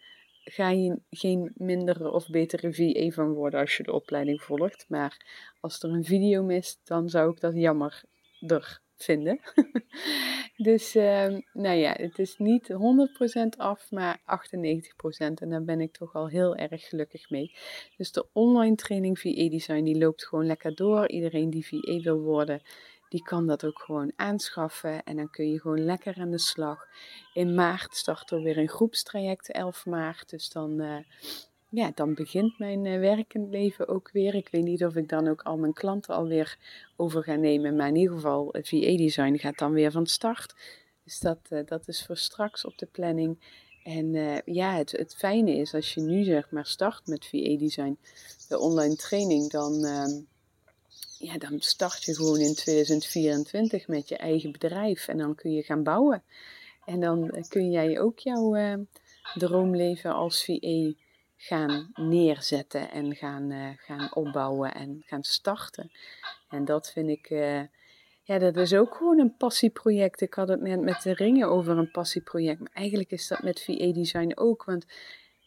ga 0.44 0.70
je 0.70 0.98
geen 1.10 1.52
mindere 1.54 2.10
of 2.10 2.28
betere 2.28 2.74
VA 2.74 3.10
van 3.10 3.32
worden 3.32 3.60
als 3.60 3.76
je 3.76 3.82
de 3.82 3.92
opleiding 3.92 4.42
volgt. 4.42 4.84
Maar 4.88 5.26
als 5.60 5.82
er 5.82 5.90
een 5.90 6.04
video 6.04 6.42
mist, 6.42 6.80
dan 6.84 7.08
zou 7.08 7.30
ik 7.30 7.40
dat 7.40 7.54
jammerder 7.54 8.80
vinden. 9.02 9.40
dus 10.68 10.96
uh, 10.96 11.38
nou 11.52 11.76
ja, 11.76 11.92
het 11.92 12.18
is 12.18 12.36
niet 12.38 12.72
100% 12.72 13.56
af, 13.56 13.90
maar 13.90 14.20
98%. 14.20 14.24
En 15.34 15.48
daar 15.48 15.64
ben 15.64 15.80
ik 15.80 15.92
toch 15.92 16.14
al 16.14 16.28
heel 16.28 16.56
erg 16.56 16.88
gelukkig 16.88 17.30
mee. 17.30 17.54
Dus 17.96 18.12
de 18.12 18.26
online 18.32 18.74
training 18.74 19.18
VA 19.18 19.48
Design 19.48 19.82
die 19.82 19.98
loopt 19.98 20.26
gewoon 20.26 20.46
lekker 20.46 20.74
door. 20.74 21.08
Iedereen 21.08 21.50
die 21.50 21.66
VA 21.66 22.00
wil 22.00 22.20
worden, 22.20 22.62
die 23.08 23.22
kan 23.22 23.46
dat 23.46 23.64
ook 23.64 23.78
gewoon 23.78 24.12
aanschaffen. 24.16 25.02
En 25.02 25.16
dan 25.16 25.30
kun 25.30 25.50
je 25.50 25.60
gewoon 25.60 25.84
lekker 25.84 26.14
aan 26.18 26.30
de 26.30 26.38
slag. 26.38 26.86
In 27.32 27.54
maart 27.54 27.96
start 27.96 28.30
er 28.30 28.42
weer 28.42 28.58
een 28.58 28.68
groepstraject, 28.68 29.50
11 29.50 29.86
maart. 29.86 30.30
Dus 30.30 30.48
dan, 30.48 30.80
uh, 30.80 30.96
ja, 31.72 31.92
dan 31.94 32.14
begint 32.14 32.58
mijn 32.58 32.84
uh, 32.84 32.98
werkend 32.98 33.50
leven 33.50 33.88
ook 33.88 34.10
weer. 34.12 34.34
Ik 34.34 34.48
weet 34.50 34.64
niet 34.64 34.84
of 34.84 34.94
ik 34.94 35.08
dan 35.08 35.28
ook 35.28 35.42
al 35.42 35.56
mijn 35.56 35.72
klanten 35.72 36.14
alweer 36.14 36.58
over 36.96 37.22
ga 37.22 37.34
nemen. 37.34 37.76
Maar 37.76 37.88
in 37.88 37.96
ieder 37.96 38.14
geval, 38.14 38.48
VA-design 38.52 39.36
gaat 39.36 39.58
dan 39.58 39.72
weer 39.72 39.90
van 39.90 40.06
start. 40.06 40.54
Dus 41.04 41.20
dat, 41.20 41.38
uh, 41.50 41.60
dat 41.66 41.88
is 41.88 42.04
voor 42.06 42.16
straks 42.16 42.64
op 42.64 42.78
de 42.78 42.86
planning. 42.86 43.60
En 43.82 44.42
ja, 44.44 44.76
het, 44.76 44.90
het 44.90 45.14
fijne 45.14 45.56
is 45.56 45.74
als 45.74 45.94
je 45.94 46.00
nu 46.00 46.24
zeg 46.24 46.50
maar 46.50 46.66
start 46.66 47.06
met 47.06 47.26
VA-design, 47.26 47.98
de 48.48 48.58
online 48.58 48.96
training, 48.96 49.50
dan 49.50 49.84
ehm, 49.84 50.20
ja, 51.18 51.38
dan 51.38 51.60
start 51.60 52.04
je 52.04 52.14
gewoon 52.14 52.38
in 52.38 52.54
2024 52.54 53.88
met 53.88 54.08
je 54.08 54.16
eigen 54.16 54.52
bedrijf 54.52 55.08
en 55.08 55.18
dan 55.18 55.34
kun 55.34 55.52
je 55.52 55.62
gaan 55.62 55.82
bouwen. 55.82 56.22
En 56.84 57.00
dan 57.00 57.44
kun 57.48 57.70
jij 57.70 58.00
ook 58.00 58.18
jouw 58.18 58.56
uh, 58.56 58.74
droomleven 59.34 60.12
als 60.14 60.44
VA 60.44 60.92
gaan 61.44 61.90
neerzetten 61.94 62.90
en 62.90 63.14
gaan, 63.14 63.50
uh, 63.50 63.68
gaan 63.76 64.14
opbouwen 64.14 64.74
en 64.74 65.02
gaan 65.06 65.22
starten. 65.22 65.90
En 66.48 66.64
dat 66.64 66.92
vind 66.92 67.08
ik, 67.08 67.30
uh, 67.30 67.60
ja, 68.22 68.38
dat 68.38 68.56
is 68.56 68.74
ook 68.74 68.94
gewoon 68.94 69.18
een 69.18 69.36
passieproject. 69.36 70.20
Ik 70.20 70.34
had 70.34 70.48
het 70.48 70.60
net 70.60 70.80
met 70.80 71.02
de 71.02 71.14
ringen 71.14 71.48
over 71.48 71.78
een 71.78 71.90
passieproject, 71.90 72.60
maar 72.60 72.72
eigenlijk 72.72 73.10
is 73.10 73.28
dat 73.28 73.42
met 73.42 73.62
VA 73.62 73.92
Design 73.92 74.32
ook, 74.34 74.64
want 74.64 74.86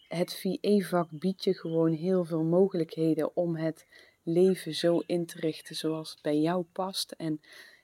het 0.08 0.36
VA-vak 0.36 1.08
biedt 1.12 1.44
je 1.44 1.54
gewoon 1.54 1.94
heel 1.94 2.26
veel 2.26 2.44
mogelijkheden 2.44 3.36
om 3.36 3.56
het 3.56 3.88
leven 4.24 4.74
zo 4.74 5.02
in 5.06 5.26
te 5.26 5.40
richten 5.40 5.76
zoals 5.76 6.12
het 6.12 6.22
bij 6.22 6.38
jou 6.38 6.64
past. 6.72 7.12
En 7.12 7.42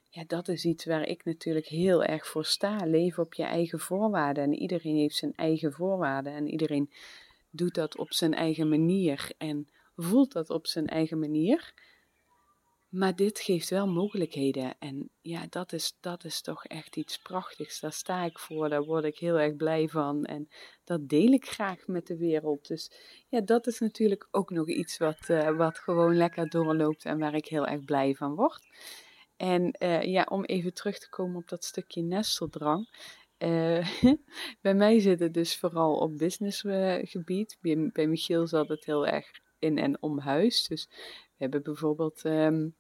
ja, 0.09 0.23
dat 0.27 0.47
is 0.47 0.65
iets 0.65 0.85
waar 0.85 1.07
ik 1.07 1.25
natuurlijk 1.25 1.67
heel 1.67 2.03
erg 2.03 2.27
voor 2.27 2.45
sta. 2.45 2.85
Leven 2.85 3.23
op 3.23 3.33
je 3.33 3.43
eigen 3.43 3.79
voorwaarden. 3.79 4.43
En 4.43 4.53
iedereen 4.53 4.95
heeft 4.95 5.15
zijn 5.15 5.33
eigen 5.35 5.71
voorwaarden. 5.71 6.33
En 6.33 6.47
iedereen 6.47 6.89
doet 7.51 7.73
dat 7.73 7.97
op 7.97 8.13
zijn 8.13 8.33
eigen 8.33 8.69
manier. 8.69 9.31
En 9.37 9.69
voelt 9.95 10.31
dat 10.31 10.49
op 10.49 10.67
zijn 10.67 10.87
eigen 10.87 11.19
manier. 11.19 11.73
Maar 12.89 13.15
dit 13.15 13.39
geeft 13.39 13.69
wel 13.69 13.87
mogelijkheden. 13.87 14.75
En 14.79 15.09
ja, 15.21 15.45
dat 15.49 15.73
is, 15.73 15.97
dat 15.99 16.23
is 16.23 16.41
toch 16.41 16.65
echt 16.65 16.95
iets 16.95 17.17
prachtigs. 17.17 17.79
Daar 17.79 17.93
sta 17.93 18.23
ik 18.23 18.39
voor. 18.39 18.69
Daar 18.69 18.83
word 18.83 19.03
ik 19.03 19.17
heel 19.17 19.39
erg 19.39 19.55
blij 19.55 19.87
van. 19.87 20.25
En 20.25 20.47
dat 20.83 21.09
deel 21.09 21.31
ik 21.31 21.45
graag 21.45 21.87
met 21.87 22.07
de 22.07 22.17
wereld. 22.17 22.67
Dus 22.67 22.91
ja, 23.29 23.41
dat 23.41 23.67
is 23.67 23.79
natuurlijk 23.79 24.27
ook 24.31 24.49
nog 24.49 24.67
iets 24.67 24.97
wat, 24.97 25.29
uh, 25.29 25.57
wat 25.57 25.79
gewoon 25.79 26.15
lekker 26.15 26.49
doorloopt. 26.49 27.05
En 27.05 27.19
waar 27.19 27.33
ik 27.33 27.47
heel 27.47 27.67
erg 27.67 27.83
blij 27.83 28.15
van 28.15 28.35
word. 28.35 28.67
En 29.37 29.75
uh, 29.79 30.03
ja, 30.03 30.25
om 30.29 30.43
even 30.43 30.73
terug 30.73 30.99
te 30.99 31.09
komen 31.09 31.41
op 31.41 31.49
dat 31.49 31.63
stukje 31.63 32.01
nesteldrang. 32.01 32.89
Uh, 33.43 33.87
bij 34.61 34.73
mij 34.73 34.99
zit 34.99 35.19
het 35.19 35.33
dus 35.33 35.57
vooral 35.57 35.95
op 35.95 36.17
businessgebied. 36.17 37.57
Bij, 37.61 37.89
bij 37.93 38.07
Michiel 38.07 38.47
zat 38.47 38.67
het 38.67 38.85
heel 38.85 39.07
erg 39.07 39.25
in 39.59 39.77
en 39.77 40.01
om 40.01 40.19
huis. 40.19 40.67
Dus 40.67 40.87
we 40.89 41.35
hebben 41.37 41.63
bijvoorbeeld 41.63 42.23
um, 42.25 42.75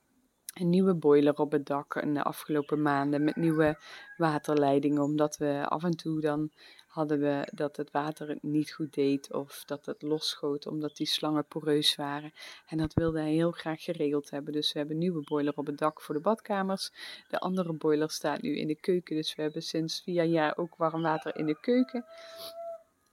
een 0.53 0.69
nieuwe 0.69 0.95
boiler 0.95 1.33
op 1.33 1.51
het 1.51 1.65
dak 1.65 1.95
in 1.95 2.13
de 2.13 2.23
afgelopen 2.23 2.81
maanden 2.81 3.23
met 3.23 3.35
nieuwe 3.35 3.77
waterleidingen, 4.17 5.01
omdat 5.01 5.37
we 5.37 5.65
af 5.67 5.83
en 5.83 5.97
toe 5.97 6.21
dan 6.21 6.51
hadden 6.91 7.19
we 7.19 7.47
dat 7.53 7.77
het 7.77 7.91
water 7.91 8.27
het 8.27 8.43
niet 8.43 8.71
goed 8.71 8.93
deed 8.93 9.33
of 9.33 9.63
dat 9.65 9.85
het 9.85 10.01
losschoot 10.01 10.67
omdat 10.67 10.95
die 10.95 11.07
slangen 11.07 11.45
poreus 11.45 11.95
waren. 11.95 12.31
En 12.67 12.77
dat 12.77 12.93
wilde 12.93 13.19
hij 13.19 13.31
heel 13.31 13.51
graag 13.51 13.83
geregeld 13.83 14.29
hebben. 14.29 14.53
Dus 14.53 14.71
we 14.73 14.79
hebben 14.79 14.95
een 14.95 15.01
nieuwe 15.01 15.23
boiler 15.23 15.53
op 15.55 15.65
het 15.65 15.77
dak 15.77 16.01
voor 16.01 16.15
de 16.15 16.21
badkamers. 16.21 16.91
De 17.29 17.39
andere 17.39 17.73
boiler 17.73 18.11
staat 18.11 18.41
nu 18.41 18.57
in 18.57 18.67
de 18.67 18.79
keuken, 18.79 19.15
dus 19.15 19.35
we 19.35 19.41
hebben 19.41 19.61
sinds 19.61 20.01
vier 20.01 20.23
jaar 20.23 20.57
ook 20.57 20.75
warm 20.75 21.01
water 21.01 21.35
in 21.35 21.45
de 21.45 21.59
keuken. 21.59 22.05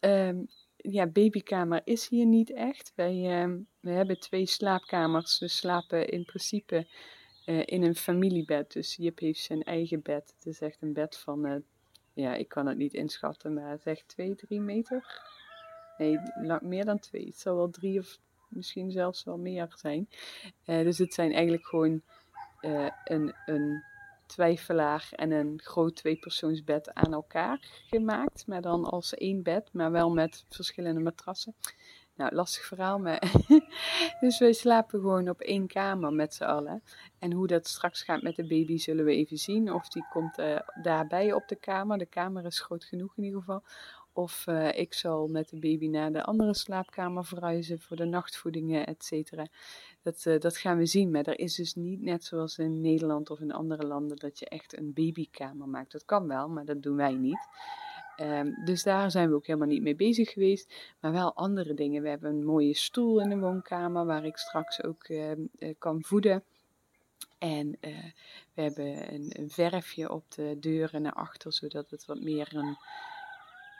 Um, 0.00 0.48
ja, 0.76 1.06
babykamer 1.06 1.80
is 1.84 2.08
hier 2.08 2.26
niet 2.26 2.52
echt. 2.52 2.92
Wij 2.94 3.42
um, 3.42 3.66
we 3.80 3.90
hebben 3.90 4.20
twee 4.20 4.46
slaapkamers. 4.46 5.38
We 5.38 5.48
slapen 5.48 6.08
in 6.08 6.24
principe 6.24 6.86
uh, 7.46 7.62
in 7.64 7.82
een 7.82 7.96
familiebed. 7.96 8.72
Dus 8.72 8.96
Jip 8.96 9.18
heeft 9.18 9.40
zijn 9.40 9.62
eigen 9.62 10.02
bed. 10.02 10.34
Het 10.36 10.46
is 10.46 10.60
echt 10.60 10.82
een 10.82 10.92
bed 10.92 11.16
van, 11.16 11.46
uh, 11.46 11.56
ja, 12.20 12.34
ik 12.34 12.48
kan 12.48 12.66
het 12.66 12.76
niet 12.76 12.94
inschatten, 12.94 13.54
maar 13.54 13.78
echt 13.84 14.08
2, 14.08 14.34
3 14.34 14.60
meter. 14.60 15.22
Nee, 15.98 16.18
meer 16.60 16.84
dan 16.84 16.98
twee. 16.98 17.26
Het 17.26 17.38
zal 17.38 17.56
wel 17.56 17.70
drie 17.70 17.98
of 17.98 18.18
misschien 18.48 18.90
zelfs 18.90 19.24
wel 19.24 19.38
meer 19.38 19.72
zijn. 19.76 20.08
Uh, 20.66 20.82
dus 20.82 20.98
het 20.98 21.14
zijn 21.14 21.32
eigenlijk 21.32 21.66
gewoon 21.66 22.02
een, 23.04 23.34
een 23.46 23.84
twijfelaar 24.26 25.08
en 25.10 25.30
een 25.30 25.60
groot 25.62 25.96
tweepersoonsbed 25.96 26.94
aan 26.94 27.12
elkaar 27.12 27.58
gemaakt. 27.86 28.46
Maar 28.46 28.60
dan 28.60 28.84
als 28.84 29.14
één 29.14 29.42
bed, 29.42 29.72
maar 29.72 29.90
wel 29.90 30.10
met 30.10 30.44
verschillende 30.48 31.00
matrassen. 31.00 31.54
Nou, 32.18 32.34
lastig 32.34 32.64
verhaal, 32.64 32.98
maar. 32.98 33.32
dus 34.20 34.38
wij 34.38 34.52
slapen 34.52 35.00
gewoon 35.00 35.28
op 35.28 35.40
één 35.40 35.66
kamer 35.66 36.12
met 36.12 36.34
z'n 36.34 36.44
allen. 36.44 36.82
En 37.18 37.32
hoe 37.32 37.46
dat 37.46 37.66
straks 37.66 38.02
gaat 38.02 38.22
met 38.22 38.36
de 38.36 38.46
baby 38.46 38.76
zullen 38.76 39.04
we 39.04 39.14
even 39.14 39.36
zien. 39.36 39.72
Of 39.72 39.88
die 39.88 40.04
komt 40.10 40.38
uh, 40.38 40.58
daarbij 40.82 41.32
op 41.32 41.48
de 41.48 41.56
kamer. 41.56 41.98
De 41.98 42.06
kamer 42.06 42.44
is 42.44 42.60
groot 42.60 42.84
genoeg 42.84 43.16
in 43.16 43.24
ieder 43.24 43.38
geval. 43.38 43.62
Of 44.12 44.46
uh, 44.48 44.78
ik 44.78 44.94
zal 44.94 45.28
met 45.28 45.48
de 45.48 45.58
baby 45.58 45.88
naar 45.88 46.12
de 46.12 46.24
andere 46.24 46.54
slaapkamer 46.54 47.24
verhuizen 47.24 47.80
voor 47.80 47.96
de 47.96 48.04
nachtvoedingen, 48.04 48.86
et 48.86 49.04
cetera. 49.04 49.46
Dat, 50.02 50.24
uh, 50.24 50.40
dat 50.40 50.56
gaan 50.56 50.78
we 50.78 50.86
zien. 50.86 51.10
Maar 51.10 51.24
er 51.24 51.38
is 51.38 51.54
dus 51.54 51.74
niet 51.74 52.00
net 52.00 52.24
zoals 52.24 52.58
in 52.58 52.80
Nederland 52.80 53.30
of 53.30 53.40
in 53.40 53.52
andere 53.52 53.86
landen 53.86 54.16
dat 54.16 54.38
je 54.38 54.48
echt 54.48 54.78
een 54.78 54.92
babykamer 54.92 55.68
maakt. 55.68 55.92
Dat 55.92 56.04
kan 56.04 56.26
wel, 56.28 56.48
maar 56.48 56.64
dat 56.64 56.82
doen 56.82 56.96
wij 56.96 57.14
niet. 57.14 57.46
Um, 58.20 58.64
dus 58.64 58.82
daar 58.82 59.10
zijn 59.10 59.28
we 59.28 59.34
ook 59.34 59.46
helemaal 59.46 59.68
niet 59.68 59.82
mee 59.82 59.94
bezig 59.94 60.30
geweest. 60.30 60.74
Maar 61.00 61.12
wel 61.12 61.34
andere 61.34 61.74
dingen. 61.74 62.02
We 62.02 62.08
hebben 62.08 62.30
een 62.30 62.44
mooie 62.44 62.74
stoel 62.74 63.20
in 63.20 63.28
de 63.28 63.38
woonkamer 63.38 64.04
waar 64.04 64.24
ik 64.24 64.36
straks 64.36 64.82
ook 64.82 65.08
uh, 65.08 65.30
uh, 65.30 65.74
kan 65.78 66.02
voeden. 66.04 66.44
En 67.38 67.76
uh, 67.80 68.04
we 68.54 68.62
hebben 68.62 69.14
een, 69.14 69.32
een, 69.38 69.50
verfje 69.50 70.10
op 70.10 70.24
de 70.30 70.56
deuren 70.60 71.02
naar 71.02 71.12
achter, 71.12 71.52
zodat 71.52 71.90
het 71.90 72.04
wat 72.04 72.20
meer 72.20 72.56
een 72.56 72.76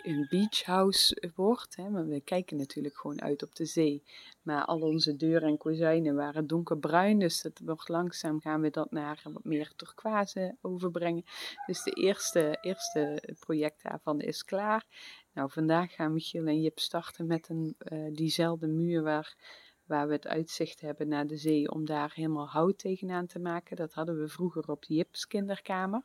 een 0.09 0.27
beachhouse 0.29 1.31
wordt. 1.35 1.77
Hè, 1.77 1.88
maar 1.88 2.07
we 2.07 2.21
kijken 2.21 2.57
natuurlijk 2.57 2.97
gewoon 2.97 3.23
uit 3.23 3.42
op 3.42 3.55
de 3.55 3.64
zee. 3.64 4.03
Maar 4.42 4.64
al 4.64 4.81
onze 4.81 5.16
deuren 5.16 5.49
en 5.49 5.57
kozijnen 5.57 6.14
waren 6.14 6.47
donkerbruin. 6.47 7.18
Dus 7.18 7.42
dat 7.42 7.61
wordt 7.64 7.88
langzaam 7.88 8.40
gaan 8.40 8.61
we 8.61 8.71
dat 8.71 8.90
naar 8.90 9.21
wat 9.33 9.44
meer 9.44 9.73
turquoise 9.77 10.57
overbrengen. 10.61 11.25
Dus 11.66 11.83
de 11.83 11.90
eerste, 11.90 12.59
eerste 12.61 13.35
project 13.38 13.83
daarvan 13.83 14.21
is 14.21 14.44
klaar. 14.44 14.87
Nou, 15.33 15.51
vandaag 15.51 15.94
gaan 15.94 16.12
Michiel 16.12 16.47
en 16.47 16.61
Jip 16.61 16.79
starten 16.79 17.27
met 17.27 17.49
een, 17.49 17.77
uh, 17.79 18.09
diezelfde 18.12 18.66
muur 18.66 19.03
waar, 19.03 19.37
waar 19.85 20.07
we 20.07 20.12
het 20.12 20.27
uitzicht 20.27 20.81
hebben 20.81 21.09
naar 21.09 21.27
de 21.27 21.37
zee. 21.37 21.71
Om 21.71 21.85
daar 21.85 22.12
helemaal 22.14 22.49
hout 22.49 22.79
tegenaan 22.79 23.27
te 23.27 23.38
maken. 23.38 23.77
Dat 23.77 23.92
hadden 23.92 24.21
we 24.21 24.29
vroeger 24.29 24.71
op 24.71 24.85
Jips 24.85 25.27
kinderkamer. 25.27 26.03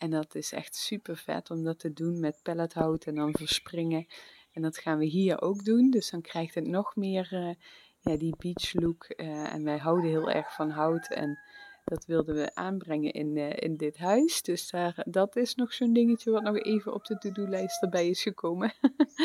En 0.00 0.10
dat 0.10 0.34
is 0.34 0.52
echt 0.52 0.74
super 0.74 1.16
vet 1.16 1.50
om 1.50 1.64
dat 1.64 1.78
te 1.78 1.92
doen 1.92 2.20
met 2.20 2.40
pellethout 2.42 3.04
en 3.04 3.14
dan 3.14 3.34
verspringen. 3.36 4.06
En 4.52 4.62
dat 4.62 4.78
gaan 4.78 4.98
we 4.98 5.04
hier 5.04 5.42
ook 5.42 5.64
doen. 5.64 5.90
Dus 5.90 6.10
dan 6.10 6.20
krijgt 6.20 6.54
het 6.54 6.66
nog 6.66 6.96
meer 6.96 7.28
uh, 7.32 7.54
ja, 8.00 8.16
die 8.16 8.34
beach 8.38 8.72
look. 8.72 9.14
Uh, 9.16 9.54
en 9.54 9.64
wij 9.64 9.78
houden 9.78 10.10
heel 10.10 10.30
erg 10.30 10.54
van 10.54 10.70
hout. 10.70 11.08
En 11.10 11.38
dat 11.84 12.04
wilden 12.06 12.34
we 12.34 12.54
aanbrengen 12.54 13.12
in, 13.12 13.36
uh, 13.36 13.50
in 13.56 13.76
dit 13.76 13.98
huis. 13.98 14.42
Dus 14.42 14.70
daar, 14.70 15.06
dat 15.06 15.36
is 15.36 15.54
nog 15.54 15.72
zo'n 15.72 15.92
dingetje 15.92 16.30
wat 16.30 16.42
nog 16.42 16.58
even 16.58 16.94
op 16.94 17.04
de 17.04 17.18
to-do-lijst 17.18 17.82
erbij 17.82 18.08
is 18.08 18.22
gekomen. 18.22 18.72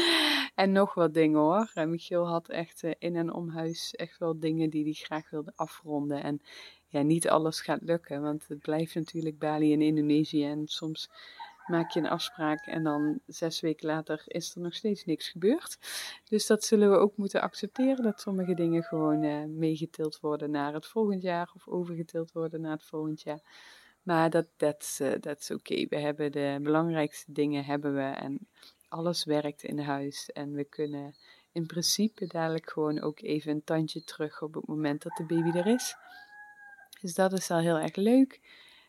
en 0.56 0.72
nog 0.72 0.94
wat 0.94 1.14
dingen 1.14 1.40
hoor. 1.40 1.72
Michiel 1.88 2.28
had 2.28 2.50
echt 2.50 2.84
in 2.84 3.16
en 3.16 3.34
om 3.34 3.50
huis 3.50 3.94
echt 3.96 4.18
wel 4.18 4.40
dingen 4.40 4.70
die 4.70 4.84
hij 4.84 4.94
graag 4.94 5.30
wilde 5.30 5.54
afronden. 5.56 6.24
En 6.24 6.42
ja, 6.88 7.02
niet 7.02 7.30
alles 7.30 7.62
gaat 7.62 7.82
lukken. 7.82 8.22
Want 8.22 8.48
het 8.48 8.60
blijft 8.60 8.96
natuurlijk 8.96 9.40
Bali 9.40 9.72
in 9.72 9.82
Indonesië. 9.82 10.46
En 10.46 10.68
soms 10.68 11.10
maak 11.68 11.92
je 11.92 12.00
een 12.00 12.10
afspraak 12.10 12.66
en 12.66 12.84
dan 12.84 13.20
zes 13.26 13.60
weken 13.60 13.88
later 13.88 14.24
is 14.26 14.56
er 14.56 14.62
nog 14.62 14.74
steeds 14.74 15.06
niks 15.06 15.30
gebeurd. 15.30 15.78
Dus 16.30 16.48
dat 16.48 16.64
zullen 16.64 16.92
we 16.92 16.98
ook 16.98 17.18
moeten 17.18 17.42
accepteren. 17.42 18.04
Dat 18.04 18.22
sommige 18.22 18.54
dingen 18.54 18.84
gewoon 18.84 19.24
uh, 19.24 19.44
meegetild 19.46 20.20
worden 20.20 20.52
naar 20.52 20.74
het 20.74 20.86
volgend 20.86 21.22
jaar. 21.22 21.52
Of 21.56 21.68
overgetild 21.68 22.32
worden 22.32 22.62
naar 22.62 22.72
het 22.72 22.86
volgend 22.86 23.22
jaar. 23.22 23.42
Maar 24.04 24.30
dat 24.30 24.48
is 24.78 25.00
uh, 25.02 25.58
oké. 25.58 25.86
We 25.90 26.00
hebben 26.00 26.32
de 26.32 26.60
belangrijkste 26.62 27.32
dingen 27.32 27.66
hebben 27.66 27.94
we. 27.96 28.02
En 28.02 28.48
alles 28.88 29.24
werkt 29.24 29.64
in 29.64 29.80
huis. 29.80 30.32
En 30.32 30.54
we 30.54 30.64
kunnen 30.64 31.16
in 31.52 31.66
principe 31.66 32.28
dadelijk 32.28 32.70
gewoon 32.70 33.02
ook 33.02 33.20
even 33.22 33.52
een 33.52 33.64
tandje 33.64 34.04
terug 34.04 34.42
op 34.42 34.54
het 34.54 34.68
moment 34.68 35.02
dat 35.02 35.18
de 35.18 35.26
baby 35.26 35.58
er 35.58 35.68
is. 35.68 35.96
Dus 37.06 37.14
dat 37.14 37.34
is 37.34 37.52
al 37.52 37.60
heel 37.60 37.78
erg 37.78 37.96
leuk. 37.96 38.40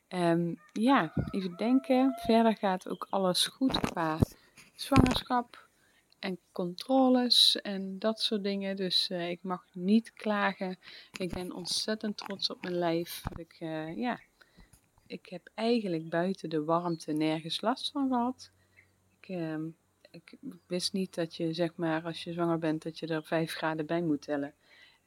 Um, 0.08 0.60
ja, 0.72 1.12
even 1.30 1.56
denken. 1.56 2.18
Verder 2.20 2.56
gaat 2.56 2.88
ook 2.88 3.06
alles 3.10 3.46
goed 3.46 3.80
qua 3.80 4.18
zwangerschap 4.74 5.68
en 6.18 6.38
controles 6.52 7.60
en 7.60 7.98
dat 7.98 8.20
soort 8.20 8.42
dingen. 8.42 8.76
Dus 8.76 9.10
uh, 9.10 9.30
ik 9.30 9.42
mag 9.42 9.66
niet 9.72 10.12
klagen. 10.12 10.78
Ik 11.18 11.32
ben 11.32 11.52
ontzettend 11.52 12.16
trots 12.16 12.50
op 12.50 12.62
mijn 12.62 12.74
lijf. 12.74 13.22
Ik, 13.34 13.56
uh, 13.60 13.96
ja, 13.96 14.20
ik 15.06 15.26
heb 15.26 15.50
eigenlijk 15.54 16.08
buiten 16.08 16.50
de 16.50 16.64
warmte 16.64 17.12
nergens 17.12 17.60
last 17.60 17.90
van 17.90 18.08
gehad. 18.08 18.50
Ik, 19.20 19.28
uh, 19.28 19.64
ik 20.10 20.38
wist 20.66 20.92
niet 20.92 21.14
dat 21.14 21.36
je, 21.36 21.52
zeg 21.52 21.76
maar, 21.76 22.02
als 22.02 22.24
je 22.24 22.32
zwanger 22.32 22.58
bent, 22.58 22.82
dat 22.82 22.98
je 22.98 23.06
er 23.06 23.24
5 23.24 23.52
graden 23.52 23.86
bij 23.86 24.02
moet 24.02 24.22
tellen. 24.22 24.54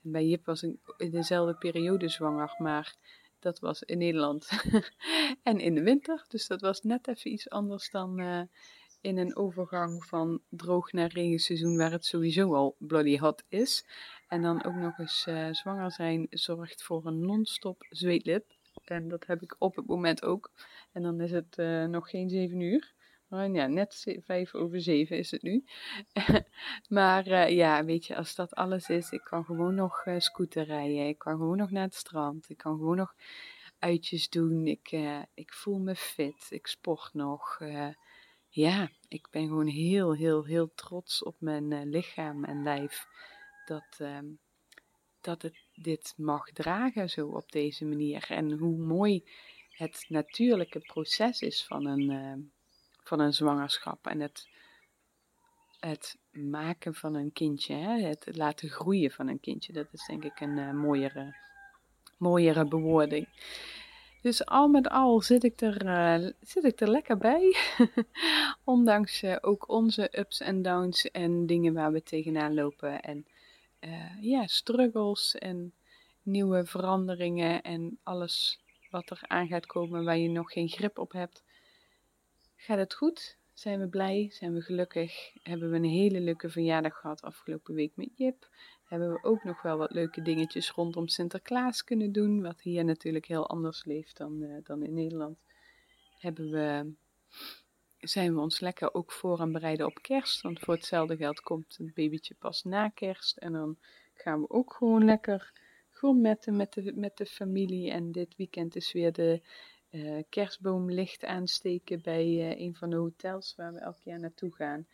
En 0.03 0.11
bij 0.11 0.25
Jip 0.25 0.45
was 0.45 0.63
ik 0.63 0.75
in 0.97 1.11
dezelfde 1.11 1.55
periode 1.55 2.09
zwanger, 2.09 2.55
maar 2.57 2.95
dat 3.39 3.59
was 3.59 3.83
in 3.83 3.97
Nederland 3.97 4.49
en 5.43 5.59
in 5.59 5.75
de 5.75 5.83
winter. 5.83 6.25
Dus 6.27 6.47
dat 6.47 6.61
was 6.61 6.81
net 6.81 7.07
even 7.07 7.31
iets 7.31 7.49
anders 7.49 7.89
dan 7.89 8.19
uh, 8.19 8.41
in 9.01 9.17
een 9.17 9.35
overgang 9.35 10.05
van 10.05 10.41
droog 10.49 10.91
naar 10.91 11.11
regenseizoen, 11.11 11.77
waar 11.77 11.91
het 11.91 12.05
sowieso 12.05 12.53
al 12.53 12.75
bloody 12.77 13.17
hot 13.17 13.43
is. 13.47 13.85
En 14.27 14.41
dan 14.41 14.63
ook 14.63 14.75
nog 14.75 14.97
eens 14.97 15.25
uh, 15.29 15.53
zwanger 15.53 15.91
zijn 15.91 16.27
zorgt 16.29 16.83
voor 16.83 17.05
een 17.05 17.19
non-stop 17.19 17.85
zweetlip. 17.89 18.57
En 18.83 19.07
dat 19.07 19.25
heb 19.25 19.41
ik 19.41 19.55
op 19.59 19.75
het 19.75 19.85
moment 19.85 20.23
ook. 20.23 20.51
En 20.91 21.01
dan 21.01 21.21
is 21.21 21.31
het 21.31 21.57
uh, 21.57 21.85
nog 21.85 22.09
geen 22.09 22.29
7 22.29 22.59
uur. 22.59 22.93
Ja, 23.29 23.67
net 23.67 24.19
vijf 24.25 24.55
over 24.55 24.81
zeven 24.81 25.17
is 25.17 25.31
het 25.31 25.41
nu. 25.41 25.63
maar 26.87 27.27
uh, 27.27 27.49
ja, 27.49 27.85
weet 27.85 28.05
je, 28.05 28.15
als 28.15 28.35
dat 28.35 28.55
alles 28.55 28.89
is, 28.89 29.11
ik 29.11 29.23
kan 29.23 29.45
gewoon 29.45 29.75
nog 29.75 30.05
uh, 30.05 30.19
scooter 30.19 30.63
rijden. 30.63 31.07
Ik 31.07 31.17
kan 31.17 31.37
gewoon 31.37 31.57
nog 31.57 31.71
naar 31.71 31.83
het 31.83 31.95
strand. 31.95 32.49
Ik 32.49 32.57
kan 32.57 32.77
gewoon 32.77 32.97
nog 32.97 33.15
uitjes 33.79 34.29
doen. 34.29 34.67
Ik, 34.67 34.91
uh, 34.91 35.21
ik 35.33 35.53
voel 35.53 35.79
me 35.79 35.95
fit. 35.95 36.47
Ik 36.49 36.67
sport 36.67 37.13
nog. 37.13 37.59
ja, 38.49 38.89
ik 39.07 39.27
ben 39.31 39.47
gewoon 39.47 39.67
heel, 39.67 40.15
heel, 40.15 40.45
heel 40.45 40.71
trots 40.75 41.23
op 41.23 41.35
mijn 41.39 41.89
lichaam 41.89 42.43
en 42.43 42.63
lijf. 42.63 43.07
Dat, 43.65 43.97
ehm, 43.97 44.25
dat 45.21 45.41
het 45.41 45.57
dit 45.73 46.13
mag 46.17 46.51
dragen 46.51 47.09
zo 47.09 47.27
op 47.27 47.51
deze 47.51 47.85
manier. 47.85 48.25
En 48.29 48.51
hoe 48.51 48.77
mooi 48.77 49.23
het 49.69 50.05
natuurlijke 50.07 50.79
proces 50.79 51.41
is 51.41 51.65
van 51.65 51.85
een 51.85 52.51
van 53.09 53.19
een 53.19 53.33
zwangerschap 53.33 54.07
en 54.07 54.19
het, 54.19 54.47
het 55.79 56.17
maken 56.31 56.93
van 56.93 57.15
een 57.15 57.31
kindje, 57.31 57.73
hè? 57.73 58.01
het 58.01 58.27
laten 58.35 58.69
groeien 58.69 59.11
van 59.11 59.27
een 59.27 59.39
kindje. 59.39 59.73
Dat 59.73 59.87
is 59.91 60.05
denk 60.05 60.23
ik 60.23 60.39
een 60.39 60.57
uh, 60.57 60.71
mooiere, 60.71 61.35
mooiere 62.17 62.65
bewoording. 62.65 63.27
Dus 64.21 64.45
al 64.45 64.67
met 64.67 64.89
al 64.89 65.21
zit 65.21 65.43
ik 65.43 65.61
er, 65.61 65.85
uh, 65.85 66.29
zit 66.41 66.63
ik 66.63 66.79
er 66.81 66.89
lekker 66.89 67.17
bij. 67.17 67.55
Ondanks 68.63 69.23
uh, 69.23 69.35
ook 69.41 69.69
onze 69.69 70.19
ups 70.19 70.39
en 70.39 70.61
downs 70.61 71.11
en 71.11 71.45
dingen 71.45 71.73
waar 71.73 71.91
we 71.91 72.03
tegenaan 72.03 72.53
lopen. 72.53 73.01
En 73.01 73.25
ja, 74.19 74.47
struggles 74.47 75.35
en 75.35 75.73
nieuwe 76.21 76.65
veranderingen 76.65 77.61
en 77.61 77.99
alles 78.03 78.59
wat 78.89 79.09
er 79.09 79.21
aan 79.27 79.47
gaat 79.47 79.65
komen 79.65 80.03
waar 80.03 80.17
je 80.17 80.29
nog 80.29 80.51
geen 80.51 80.69
grip 80.69 80.99
op 80.99 81.11
hebt. 81.11 81.43
Gaat 82.61 82.77
het 82.77 82.93
goed? 82.93 83.37
Zijn 83.53 83.79
we 83.79 83.87
blij? 83.87 84.29
Zijn 84.31 84.53
we 84.53 84.61
gelukkig? 84.61 85.31
Hebben 85.43 85.69
we 85.69 85.75
een 85.75 85.83
hele 85.83 86.19
leuke 86.19 86.49
verjaardag 86.49 86.99
gehad 86.99 87.21
afgelopen 87.21 87.73
week 87.73 87.95
met 87.95 88.09
Jip? 88.15 88.49
Hebben 88.83 89.13
we 89.13 89.23
ook 89.23 89.43
nog 89.43 89.61
wel 89.61 89.77
wat 89.77 89.91
leuke 89.91 90.21
dingetjes 90.21 90.71
rondom 90.71 91.07
Sinterklaas 91.07 91.83
kunnen 91.83 92.11
doen, 92.11 92.41
wat 92.41 92.61
hier 92.61 92.85
natuurlijk 92.85 93.25
heel 93.25 93.49
anders 93.49 93.85
leeft 93.85 94.17
dan, 94.17 94.41
uh, 94.41 94.57
dan 94.63 94.83
in 94.83 94.93
Nederland. 94.93 95.37
Hebben 96.17 96.49
we, 96.49 96.93
zijn 97.99 98.33
we 98.33 98.39
ons 98.39 98.59
lekker 98.59 98.93
ook 98.93 99.11
voor 99.11 99.39
aan 99.39 99.51
bereiden 99.51 99.85
op 99.85 100.01
kerst, 100.01 100.41
want 100.41 100.59
voor 100.59 100.73
hetzelfde 100.73 101.17
geld 101.17 101.41
komt 101.41 101.77
het 101.77 101.93
babytje 101.93 102.35
pas 102.39 102.63
na 102.63 102.89
kerst 102.89 103.37
en 103.37 103.53
dan 103.53 103.77
gaan 104.13 104.41
we 104.41 104.49
ook 104.49 104.73
gewoon 104.73 105.05
lekker 105.05 105.51
gourmetten 105.89 106.55
met 106.55 106.73
de, 106.73 106.93
met 106.95 107.17
de 107.17 107.25
familie. 107.25 107.91
En 107.91 108.11
dit 108.11 108.35
weekend 108.35 108.75
is 108.75 108.91
weer 108.91 109.11
de 109.13 109.41
uh, 109.89 110.23
kerstboomlicht 110.29 111.25
aansteken 111.25 112.01
bij 112.01 112.25
uh, 112.25 112.59
een 112.59 112.75
van 112.75 112.89
de 112.89 112.95
hotels 112.95 113.53
waar 113.55 113.73
we 113.73 113.79
elk 113.79 113.99
jaar 114.03 114.19
naartoe 114.19 114.55
gaan. 114.55 114.87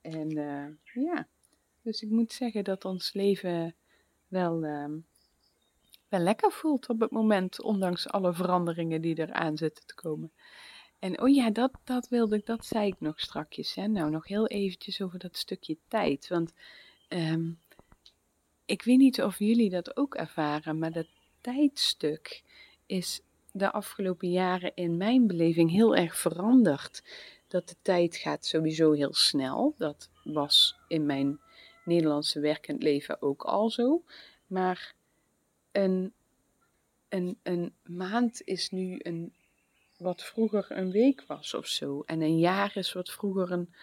En 0.00 0.36
uh, 0.36 1.04
ja, 1.04 1.26
dus 1.82 2.02
ik 2.02 2.10
moet 2.10 2.32
zeggen 2.32 2.64
dat 2.64 2.84
ons 2.84 3.12
leven 3.12 3.74
wel, 4.28 4.64
ehm, 4.64 4.98
wel 6.08 6.20
lekker 6.20 6.52
voelt 6.52 6.88
op 6.88 7.00
het 7.00 7.10
moment, 7.10 7.62
ondanks 7.62 8.08
alle 8.08 8.34
veranderingen 8.34 9.00
die 9.00 9.16
er 9.16 9.32
aan 9.32 9.56
zitten 9.56 9.86
te 9.86 9.94
komen. 9.94 10.32
En 10.98 11.20
oh 11.20 11.34
ja, 11.34 11.50
dat, 11.50 11.72
dat 11.84 12.08
wilde 12.08 12.36
ik, 12.36 12.46
dat 12.46 12.66
zei 12.66 12.86
ik 12.86 13.00
nog 13.00 13.20
strakjes. 13.20 13.74
Hè? 13.74 13.86
Nou, 13.86 14.10
nog 14.10 14.26
heel 14.26 14.46
eventjes 14.46 15.02
over 15.02 15.18
dat 15.18 15.36
stukje 15.36 15.76
tijd. 15.88 16.28
Want 16.28 16.52
um, 17.08 17.58
ik 18.64 18.82
weet 18.82 18.98
niet 18.98 19.22
of 19.22 19.38
jullie 19.38 19.70
dat 19.70 19.96
ook 19.96 20.14
ervaren, 20.14 20.78
maar 20.78 20.92
dat 20.92 21.06
tijdstuk 21.40 22.42
is 22.86 23.20
de 23.52 23.72
afgelopen 23.72 24.30
jaren 24.30 24.72
in 24.74 24.96
mijn 24.96 25.26
beleving 25.26 25.70
heel 25.70 25.96
erg 25.96 26.16
veranderd. 26.16 27.02
Dat 27.48 27.68
de 27.68 27.76
tijd 27.82 28.16
gaat 28.16 28.46
sowieso 28.46 28.92
heel 28.92 29.14
snel. 29.14 29.74
Dat 29.78 30.10
was 30.24 30.76
in 30.88 31.06
mijn 31.06 31.40
Nederlandse 31.84 32.40
werkend 32.40 32.82
leven 32.82 33.22
ook 33.22 33.42
al 33.42 33.70
zo. 33.70 34.02
Maar 34.46 34.94
een, 35.72 36.12
een, 37.08 37.38
een 37.42 37.74
maand 37.82 38.42
is 38.44 38.70
nu 38.70 38.98
een, 39.02 39.32
wat 39.96 40.22
vroeger 40.22 40.66
een 40.68 40.90
week 40.90 41.24
was 41.26 41.54
of 41.54 41.66
zo. 41.66 42.02
En 42.06 42.22
een 42.22 42.38
jaar 42.38 42.76
is 42.76 42.92
wat 42.92 43.10
vroeger 43.10 43.52
een, 43.52 43.74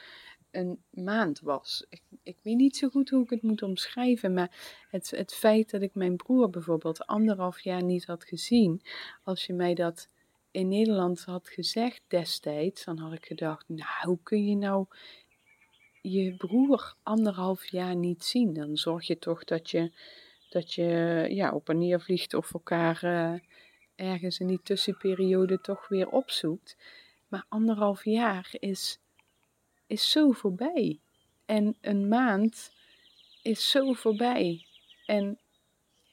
een 0.56 0.84
maand 0.90 1.40
was. 1.40 1.86
Ik, 1.90 2.02
ik 2.24 2.38
weet 2.42 2.56
niet 2.56 2.78
zo 2.78 2.90
goed 2.90 3.10
hoe 3.10 3.24
ik 3.24 3.30
het 3.30 3.42
moet 3.42 3.62
omschrijven, 3.62 4.34
maar 4.34 4.84
het, 4.90 5.10
het 5.10 5.34
feit 5.34 5.72
dat 5.72 5.82
ik 5.82 5.96
mijn 5.96 6.16
broer 6.16 6.50
bijvoorbeeld 6.50 7.06
anderhalf 7.06 7.60
jaar 7.60 7.84
niet 7.84 8.06
had 8.06 8.24
gezien, 8.24 8.82
als 9.24 9.46
je 9.46 9.54
mij 9.54 9.74
dat 9.74 10.10
in 10.52 10.68
Nederland 10.68 11.24
had 11.24 11.50
gezegd 11.50 12.02
destijds, 12.08 12.86
dan 12.86 12.98
had 12.98 13.14
ik 13.14 13.26
gedacht, 13.26 13.70
nou, 13.70 13.90
hoe 14.02 14.20
kun 14.24 14.46
je 14.46 14.56
nou 14.56 14.86
je 16.02 16.36
broer 16.36 16.96
anderhalf 17.04 17.66
jaar 17.66 17.96
niet 17.96 18.24
zien? 18.24 18.54
Dan 18.54 18.78
zorg 18.78 19.08
je 19.08 19.20
toch 19.20 19.44
dat 19.44 19.70
je, 19.70 19.92
dat 20.50 20.74
je 20.74 20.84
ja, 21.30 21.52
op 21.52 21.70
en 21.70 21.78
neer 21.78 22.02
vliegt 22.02 22.34
of 22.34 22.54
elkaar 22.54 23.00
uh, 23.04 23.40
ergens 23.96 24.40
in 24.40 24.48
die 24.48 24.62
tussenperiode 24.64 25.62
toch 25.62 25.88
weer 25.88 26.10
opzoekt. 26.10 26.78
Maar 27.28 27.46
anderhalf 27.50 28.04
jaar 28.04 28.50
is 28.52 29.00
is 29.88 30.12
zo 30.12 30.32
voorbij. 30.32 31.00
En 31.46 31.78
een 31.82 32.08
maand 32.08 32.72
is 33.42 33.70
zo 33.70 33.94
voorbij. 33.94 34.66
En 35.06 35.40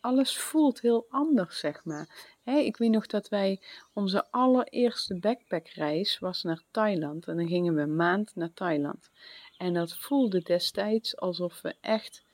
alles 0.01 0.39
voelt 0.39 0.81
heel 0.81 1.07
anders, 1.09 1.59
zeg 1.59 1.85
maar. 1.85 2.31
ik 2.45 2.77
weet 2.77 2.91
nog 2.91 3.07
dat 3.07 3.29
wij 3.29 3.61
onze 3.93 4.31
allereerste 4.31 5.18
backpackreis 5.18 6.18
was 6.18 6.43
naar 6.43 6.62
Thailand. 6.70 7.27
En 7.27 7.37
dan 7.37 7.49
gingen 7.49 7.75
we 7.75 7.81
een 7.81 7.97
maand 7.97 8.35
naar 8.35 8.53
Thailand. 8.55 9.11
En 9.57 9.75
dat 9.75 9.97
voelde 9.97 10.43
destijds 10.43 11.16
alsof 11.16 11.61
we 11.61 11.75
echt 11.81 12.25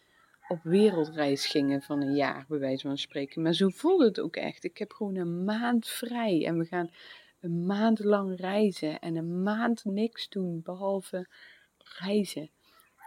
op 0.49 0.63
wereldreis 0.63 1.47
gingen 1.47 1.83
van 1.83 2.01
een 2.01 2.15
jaar, 2.15 2.45
bij 2.49 2.59
wijze 2.59 2.87
van 2.87 2.99
spreken. 2.99 3.43
Maar 3.43 3.53
zo 3.53 3.69
voelde 3.69 4.05
het 4.05 4.21
ook 4.21 4.37
echt. 4.37 4.65
Ik 4.65 4.79
heb 4.79 4.93
gewoon 4.93 5.17
een 5.17 5.45
maand 5.45 5.89
vrij 5.89 6.47
en 6.47 6.59
we 6.59 6.65
gaan 6.65 6.91
een 7.41 7.67
maand 7.67 7.99
lang 7.99 8.41
reizen 8.41 8.99
en 8.99 9.17
een 9.17 9.43
maand 9.43 9.85
niks 9.85 10.29
doen 10.29 10.63
behalve 10.63 11.29
reizen. 11.79 12.51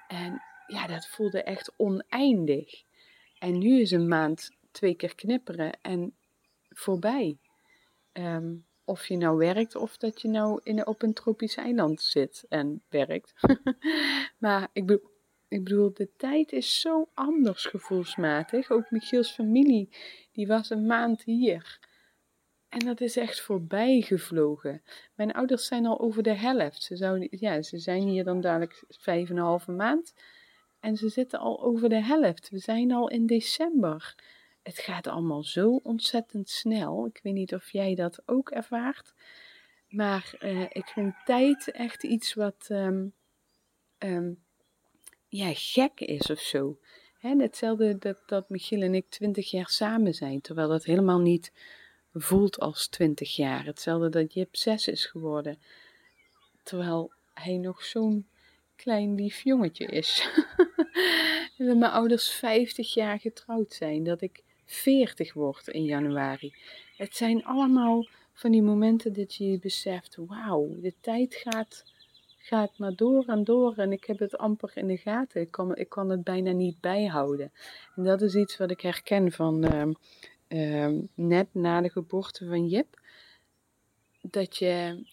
En 0.08 0.42
ja, 0.68 0.88
dat 0.88 1.08
voelde 1.08 1.44
echt 1.44 1.74
oneindig. 1.78 2.84
En 3.40 3.58
nu 3.58 3.82
is 3.82 3.92
een 3.92 4.08
maand 4.08 4.52
twee 4.72 4.96
keer 4.96 5.16
knipperen 5.16 5.82
en 5.82 6.16
voorbij. 6.70 7.38
Ehm, 8.12 8.56
of 8.86 9.08
je 9.08 9.18
nou 9.18 9.38
werkt 9.38 9.76
of 9.76 9.98
dat 9.98 10.22
je 10.22 10.28
nou 10.28 10.60
in, 10.64 10.88
op 10.88 11.02
een 11.02 11.14
tropisch 11.14 11.56
eiland 11.56 12.02
zit 12.02 12.46
en 12.50 12.82
werkt. 12.90 13.34
maar 14.44 14.70
ik 14.74 14.86
bedoel, 14.86 15.10
ik 15.48 15.64
bedoel, 15.64 15.94
de 15.94 16.10
tijd 16.18 16.52
is 16.52 16.80
zo 16.80 17.10
anders 17.14 17.66
gevoelsmatig. 17.66 18.70
Ook 18.70 18.92
Michiels 18.92 19.32
familie, 19.32 19.90
die 20.32 20.48
was 20.48 20.70
een 20.70 20.86
maand 20.86 21.24
hier. 21.24 21.80
En 22.72 22.80
dat 22.80 23.02
is 23.02 23.18
echt 23.18 23.42
voorbij 23.42 24.02
gevlogen. 24.02 24.82
Mijn 25.16 25.32
ouders 25.32 25.66
zijn 25.66 25.86
al 25.86 26.00
over 26.00 26.24
de 26.24 26.34
helft. 26.34 26.84
Ze, 26.84 26.96
zouden, 26.96 27.28
ja, 27.32 27.62
ze 27.62 27.78
zijn 27.78 28.08
hier 28.08 28.24
dan 28.24 28.42
dadelijk 28.42 28.84
vijf 28.88 29.30
en 29.30 29.38
een 29.38 29.44
halve 29.44 29.72
maand. 29.72 30.14
En 30.80 30.96
ze 30.98 31.10
zitten 31.10 31.40
al 31.40 31.64
over 31.64 31.90
de 31.90 32.04
helft. 32.04 32.50
We 32.50 32.60
zijn 32.60 32.92
al 32.92 33.10
in 33.10 33.26
december. 33.26 34.16
Het 34.64 34.80
gaat 34.80 35.08
allemaal 35.08 35.44
zo 35.44 35.80
ontzettend 35.84 36.50
snel. 36.50 37.06
Ik 37.06 37.20
weet 37.24 37.34
niet 37.34 37.54
of 37.54 37.72
jij 37.72 37.96
dat 37.96 38.22
ook 38.26 38.50
ervaart. 38.50 39.14
Maar 39.90 40.34
uh, 40.40 40.62
ik 40.62 40.86
vind 40.86 41.16
tijd 41.26 41.72
echt 41.72 42.04
iets 42.04 42.34
wat, 42.34 42.68
um, 42.70 43.14
ehm, 43.98 44.32
ja, 45.28 45.52
gek 45.54 46.00
is 46.00 46.30
of 46.30 46.40
zo. 46.40 46.80
Hè, 47.20 47.36
hetzelfde 47.36 47.98
dat, 47.98 48.24
dat 48.26 48.50
Michiel 48.50 48.82
en 48.82 48.96
ik 48.96 49.10
twintig 49.10 49.52
jaar 49.52 49.70
samen 49.70 50.14
zijn, 50.14 50.42
terwijl 50.42 50.68
dat 50.68 50.84
helemaal 50.84 51.20
niet 51.20 51.52
voelt 52.14 52.60
als 52.60 52.88
twintig 52.88 53.36
jaar. 53.36 53.66
Hetzelfde 53.66 54.10
dat 54.10 54.34
Jip 54.34 54.56
zes 54.56 54.88
is 54.88 55.06
geworden, 55.06 55.60
terwijl 56.64 57.12
hij 57.34 57.58
nog 57.58 57.84
zo'n 57.84 58.28
klein 58.76 59.16
lief 59.16 59.44
jongetje 59.44 59.86
is. 59.86 60.30
dat 61.58 61.78
mijn 61.78 61.92
ouders 61.92 62.30
50 62.30 62.94
jaar 62.94 63.20
getrouwd 63.20 63.74
zijn, 63.74 64.04
dat 64.04 64.22
ik 64.22 64.44
40 64.66 65.34
word 65.34 65.68
in 65.68 65.84
januari. 65.84 66.54
Het 66.98 67.16
zijn 67.16 67.46
allemaal 67.46 68.08
van 68.34 68.52
die 68.52 68.62
momenten 68.62 69.14
dat 69.14 69.36
je 69.36 69.60
beseft, 69.60 70.16
wauw, 70.16 70.76
de 70.82 70.94
tijd 71.02 71.36
gaat, 71.36 71.84
gaat 72.38 72.78
maar 72.78 72.96
door 72.96 73.26
en 73.26 73.44
door 73.44 73.74
en 73.76 73.92
ik 73.92 74.06
heb 74.06 74.20
het 74.20 74.38
amper 74.38 74.72
in 74.74 74.88
de 74.88 74.98
gaten. 74.98 75.42
Ik 75.42 75.52
kan, 75.52 75.76
ik 75.76 75.94
het 75.94 76.24
bijna 76.24 76.52
niet 76.52 76.80
bijhouden. 76.80 77.52
En 77.96 78.04
dat 78.04 78.22
is 78.22 78.36
iets 78.36 78.58
wat 78.58 78.72
ik 78.72 78.82
herken 78.82 79.32
van 79.32 79.64
ehm, 79.64 79.92
ehm, 80.52 81.00
net 81.14 81.48
na 81.54 81.82
de 81.82 81.90
geboorte 81.90 82.46
van 82.46 82.68
Jip. 82.68 83.00
Dat 84.22 84.58
je 84.58 85.04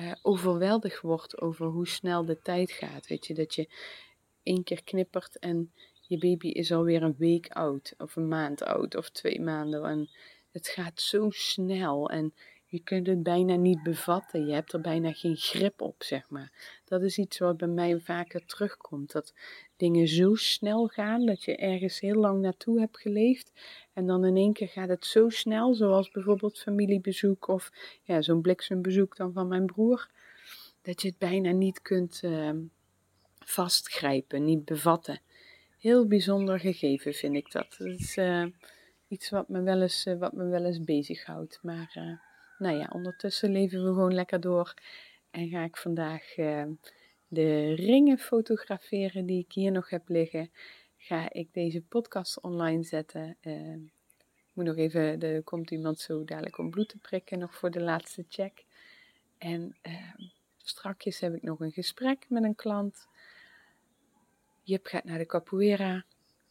uh, 0.00 0.12
overweldigd 0.22 1.00
wordt 1.00 1.40
over 1.40 1.66
hoe 1.66 1.88
snel 1.88 2.24
de 2.24 2.42
tijd 2.42 2.70
gaat. 2.70 3.06
Weet 3.06 3.26
je, 3.26 3.34
dat 3.34 3.54
je 3.54 3.68
één 4.42 4.64
keer 4.64 4.84
knippert 4.84 5.38
en 5.38 5.72
je 6.00 6.18
baby 6.18 6.48
is 6.48 6.72
alweer 6.72 7.02
een 7.02 7.16
week 7.18 7.48
oud, 7.48 7.94
of 7.98 8.16
een 8.16 8.28
maand 8.28 8.62
oud, 8.62 8.96
of 8.96 9.10
twee 9.10 9.40
maanden. 9.40 9.84
En 9.84 10.10
het 10.50 10.68
gaat 10.68 11.00
zo 11.00 11.30
snel 11.30 12.10
en 12.10 12.34
je 12.74 12.82
kunt 12.82 13.06
het 13.06 13.22
bijna 13.22 13.54
niet 13.54 13.82
bevatten. 13.82 14.46
Je 14.46 14.52
hebt 14.52 14.72
er 14.72 14.80
bijna 14.80 15.12
geen 15.12 15.36
grip 15.36 15.80
op, 15.80 16.02
zeg 16.02 16.28
maar. 16.28 16.52
Dat 16.84 17.02
is 17.02 17.18
iets 17.18 17.38
wat 17.38 17.56
bij 17.56 17.68
mij 17.68 18.00
vaker 18.00 18.46
terugkomt. 18.46 19.12
Dat 19.12 19.34
dingen 19.76 20.08
zo 20.08 20.34
snel 20.34 20.86
gaan 20.86 21.26
dat 21.26 21.44
je 21.44 21.56
ergens 21.56 22.00
heel 22.00 22.14
lang 22.14 22.40
naartoe 22.40 22.80
hebt 22.80 23.00
geleefd. 23.00 23.52
En 23.92 24.06
dan 24.06 24.24
in 24.24 24.36
één 24.36 24.52
keer 24.52 24.68
gaat 24.68 24.88
het 24.88 25.06
zo 25.06 25.28
snel, 25.28 25.74
zoals 25.74 26.10
bijvoorbeeld 26.10 26.58
familiebezoek 26.58 27.48
of 27.48 27.72
ja, 28.02 28.22
zo'n 28.22 28.40
bliksembezoek 28.40 29.16
dan 29.16 29.32
van 29.32 29.48
mijn 29.48 29.66
broer. 29.66 30.08
Dat 30.82 31.02
je 31.02 31.08
het 31.08 31.18
bijna 31.18 31.50
niet 31.50 31.82
kunt 31.82 32.20
uh, 32.24 32.50
vastgrijpen, 33.38 34.44
niet 34.44 34.64
bevatten. 34.64 35.20
Heel 35.78 36.06
bijzonder 36.06 36.60
gegeven 36.60 37.12
vind 37.12 37.34
ik 37.34 37.52
dat. 37.52 37.74
Dat 37.78 37.86
is 37.86 38.16
uh, 38.16 38.46
iets 39.08 39.30
wat 39.30 39.48
me 39.48 39.62
wel 39.62 39.82
eens, 39.82 40.06
uh, 40.06 40.18
wat 40.18 40.32
me 40.32 40.44
wel 40.44 40.64
eens 40.64 40.84
bezighoudt. 40.84 41.58
Maar 41.62 41.90
eh, 41.94 42.32
nou 42.64 42.76
ja, 42.76 42.90
ondertussen 42.92 43.50
leven 43.50 43.84
we 43.84 43.86
gewoon 43.86 44.14
lekker 44.14 44.40
door. 44.40 44.74
En 45.30 45.48
ga 45.48 45.64
ik 45.64 45.76
vandaag 45.76 46.36
uh, 46.36 46.64
de 47.28 47.74
ringen 47.74 48.18
fotograferen 48.18 49.26
die 49.26 49.44
ik 49.44 49.52
hier 49.52 49.72
nog 49.72 49.90
heb 49.90 50.08
liggen. 50.08 50.50
Ga 50.96 51.32
ik 51.32 51.48
deze 51.52 51.82
podcast 51.82 52.40
online 52.40 52.82
zetten. 52.82 53.36
Uh, 53.42 53.76
moet 54.52 54.64
nog 54.64 54.76
even, 54.76 55.20
er 55.20 55.42
komt 55.42 55.70
iemand 55.70 55.98
zo 56.00 56.24
dadelijk 56.24 56.58
om 56.58 56.70
bloed 56.70 56.88
te 56.88 56.98
prikken, 56.98 57.38
nog 57.38 57.54
voor 57.54 57.70
de 57.70 57.80
laatste 57.80 58.24
check. 58.28 58.64
En 59.38 59.76
uh, 59.82 60.14
strakjes 60.56 61.20
heb 61.20 61.34
ik 61.34 61.42
nog 61.42 61.60
een 61.60 61.72
gesprek 61.72 62.26
met 62.28 62.42
een 62.42 62.54
klant. 62.54 63.08
Jip 64.62 64.86
gaat 64.86 65.04
naar 65.04 65.18
de 65.18 65.26
capoeira. 65.26 66.04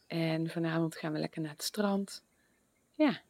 En 0.06 0.48
vanavond 0.48 0.96
gaan 0.96 1.12
we 1.12 1.18
lekker 1.18 1.40
naar 1.42 1.50
het 1.50 1.62
strand. 1.62 2.22
Ja, 2.92 3.20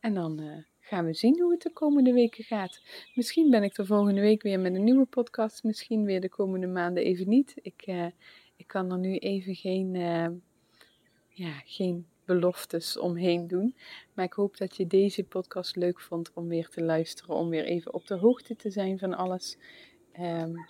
en 0.00 0.14
dan 0.14 0.40
uh, 0.40 0.64
gaan 0.90 1.04
we 1.04 1.14
zien 1.14 1.40
hoe 1.40 1.52
het 1.52 1.62
de 1.62 1.72
komende 1.72 2.12
weken 2.12 2.44
gaat. 2.44 2.82
Misschien 3.14 3.50
ben 3.50 3.62
ik 3.62 3.78
er 3.78 3.86
volgende 3.86 4.20
week 4.20 4.42
weer 4.42 4.60
met 4.60 4.74
een 4.74 4.84
nieuwe 4.84 5.04
podcast. 5.04 5.64
Misschien 5.64 6.04
weer 6.04 6.20
de 6.20 6.28
komende 6.28 6.66
maanden 6.66 7.04
even 7.04 7.28
niet. 7.28 7.54
Ik, 7.62 7.82
uh, 7.86 8.06
ik 8.56 8.66
kan 8.66 8.90
er 8.90 8.98
nu 8.98 9.16
even 9.16 9.54
geen, 9.54 9.94
uh, 9.94 10.26
ja, 11.28 11.52
geen 11.64 12.06
beloftes 12.24 12.98
omheen 12.98 13.46
doen. 13.46 13.74
Maar 14.14 14.24
ik 14.24 14.32
hoop 14.32 14.56
dat 14.56 14.76
je 14.76 14.86
deze 14.86 15.24
podcast 15.24 15.76
leuk 15.76 16.00
vond 16.00 16.32
om 16.34 16.48
weer 16.48 16.68
te 16.68 16.82
luisteren. 16.82 17.34
Om 17.34 17.48
weer 17.48 17.64
even 17.64 17.94
op 17.94 18.06
de 18.06 18.14
hoogte 18.14 18.56
te 18.56 18.70
zijn 18.70 18.98
van 18.98 19.14
alles. 19.14 19.56
Um, 20.20 20.66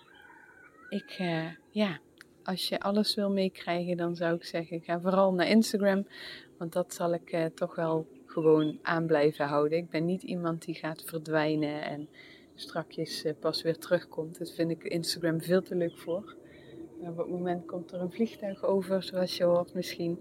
ik, 0.88 1.18
uh, 1.20 1.50
ja, 1.70 1.98
als 2.42 2.68
je 2.68 2.80
alles 2.80 3.14
wil 3.14 3.30
meekrijgen, 3.30 3.96
dan 3.96 4.16
zou 4.16 4.34
ik 4.34 4.44
zeggen: 4.44 4.80
ga 4.80 5.00
vooral 5.00 5.32
naar 5.32 5.48
Instagram. 5.48 6.06
Want 6.58 6.72
dat 6.72 6.94
zal 6.94 7.14
ik 7.14 7.50
toch 7.54 7.74
wel 7.74 8.06
gewoon 8.30 8.78
aan 8.82 9.06
blijven 9.06 9.46
houden. 9.46 9.78
Ik 9.78 9.90
ben 9.90 10.04
niet 10.04 10.22
iemand 10.22 10.64
die 10.64 10.74
gaat 10.74 11.02
verdwijnen 11.06 11.82
en 11.82 12.08
strakjes 12.54 13.24
uh, 13.24 13.32
pas 13.40 13.62
weer 13.62 13.78
terugkomt. 13.78 14.38
Dat 14.38 14.52
vind 14.52 14.70
ik 14.70 14.84
Instagram 14.84 15.40
veel 15.40 15.62
te 15.62 15.74
leuk 15.74 15.98
voor. 15.98 16.36
op 17.00 17.16
het 17.16 17.28
moment 17.28 17.66
komt 17.66 17.92
er 17.92 18.00
een 18.00 18.12
vliegtuig 18.12 18.64
over, 18.64 19.02
zoals 19.02 19.36
je 19.36 19.44
hoort 19.44 19.74
misschien. 19.74 20.18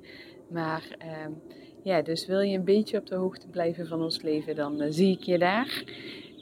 Maar 0.49 0.97
uh, 1.05 1.35
ja, 1.83 2.01
dus 2.01 2.25
wil 2.25 2.39
je 2.39 2.57
een 2.57 2.63
beetje 2.63 2.97
op 2.97 3.07
de 3.07 3.15
hoogte 3.15 3.47
blijven 3.47 3.87
van 3.87 4.01
ons 4.01 4.21
leven, 4.21 4.55
dan 4.55 4.81
uh, 4.81 4.87
zie 4.89 5.11
ik 5.11 5.23
je 5.23 5.37
daar. 5.37 5.83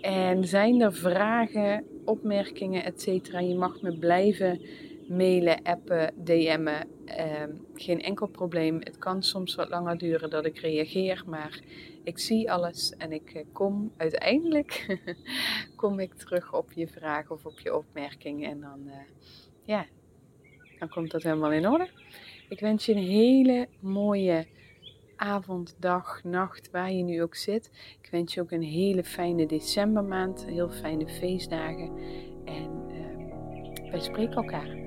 En 0.01 0.47
zijn 0.47 0.81
er 0.81 0.93
vragen, 0.93 1.83
opmerkingen, 2.05 2.83
etc. 2.83 3.05
Je 3.39 3.55
mag 3.55 3.81
me 3.81 3.97
blijven 3.97 4.61
mailen, 5.07 5.61
appen, 5.63 6.13
DM'en. 6.23 6.87
Ehm, 7.05 7.51
geen 7.73 8.01
enkel 8.01 8.27
probleem. 8.27 8.75
Het 8.79 8.97
kan 8.97 9.23
soms 9.23 9.55
wat 9.55 9.69
langer 9.69 9.97
duren 9.97 10.29
dat 10.29 10.45
ik 10.45 10.59
reageer, 10.59 11.23
maar 11.25 11.59
ik 12.03 12.19
zie 12.19 12.51
alles 12.51 12.95
en 12.97 13.11
ik 13.11 13.31
eh, 13.33 13.43
kom 13.51 13.93
uiteindelijk 13.97 14.97
kom 15.75 15.99
ik 15.99 16.13
terug 16.13 16.53
op 16.53 16.71
je 16.71 16.87
vraag 16.87 17.31
of 17.31 17.45
op 17.45 17.59
je 17.59 17.75
opmerking. 17.75 18.45
En 18.45 18.61
dan, 18.61 18.81
uh, 18.85 18.93
ja, 19.63 19.85
dan 20.79 20.89
komt 20.89 21.11
dat 21.11 21.23
helemaal 21.23 21.51
in 21.51 21.67
orde. 21.67 21.89
Ik 22.49 22.59
wens 22.59 22.85
je 22.85 22.93
een 22.93 23.07
hele 23.07 23.67
mooie 23.79 24.45
avond, 25.15 25.75
dag, 25.79 26.23
nacht, 26.23 26.71
waar 26.71 26.91
je 26.91 27.03
nu 27.03 27.21
ook 27.21 27.35
zit. 27.35 27.71
Ik 28.01 28.09
wens 28.11 28.33
je 28.33 28.41
ook 28.41 28.51
een 28.51 28.63
hele 28.63 29.03
fijne 29.03 29.45
decembermaand, 29.45 30.45
heel 30.45 30.69
fijne 30.69 31.07
feestdagen. 31.07 31.97
En 32.45 32.89
uh, 32.89 33.91
wij 33.91 33.99
spreken 33.99 34.35
elkaar. 34.35 34.86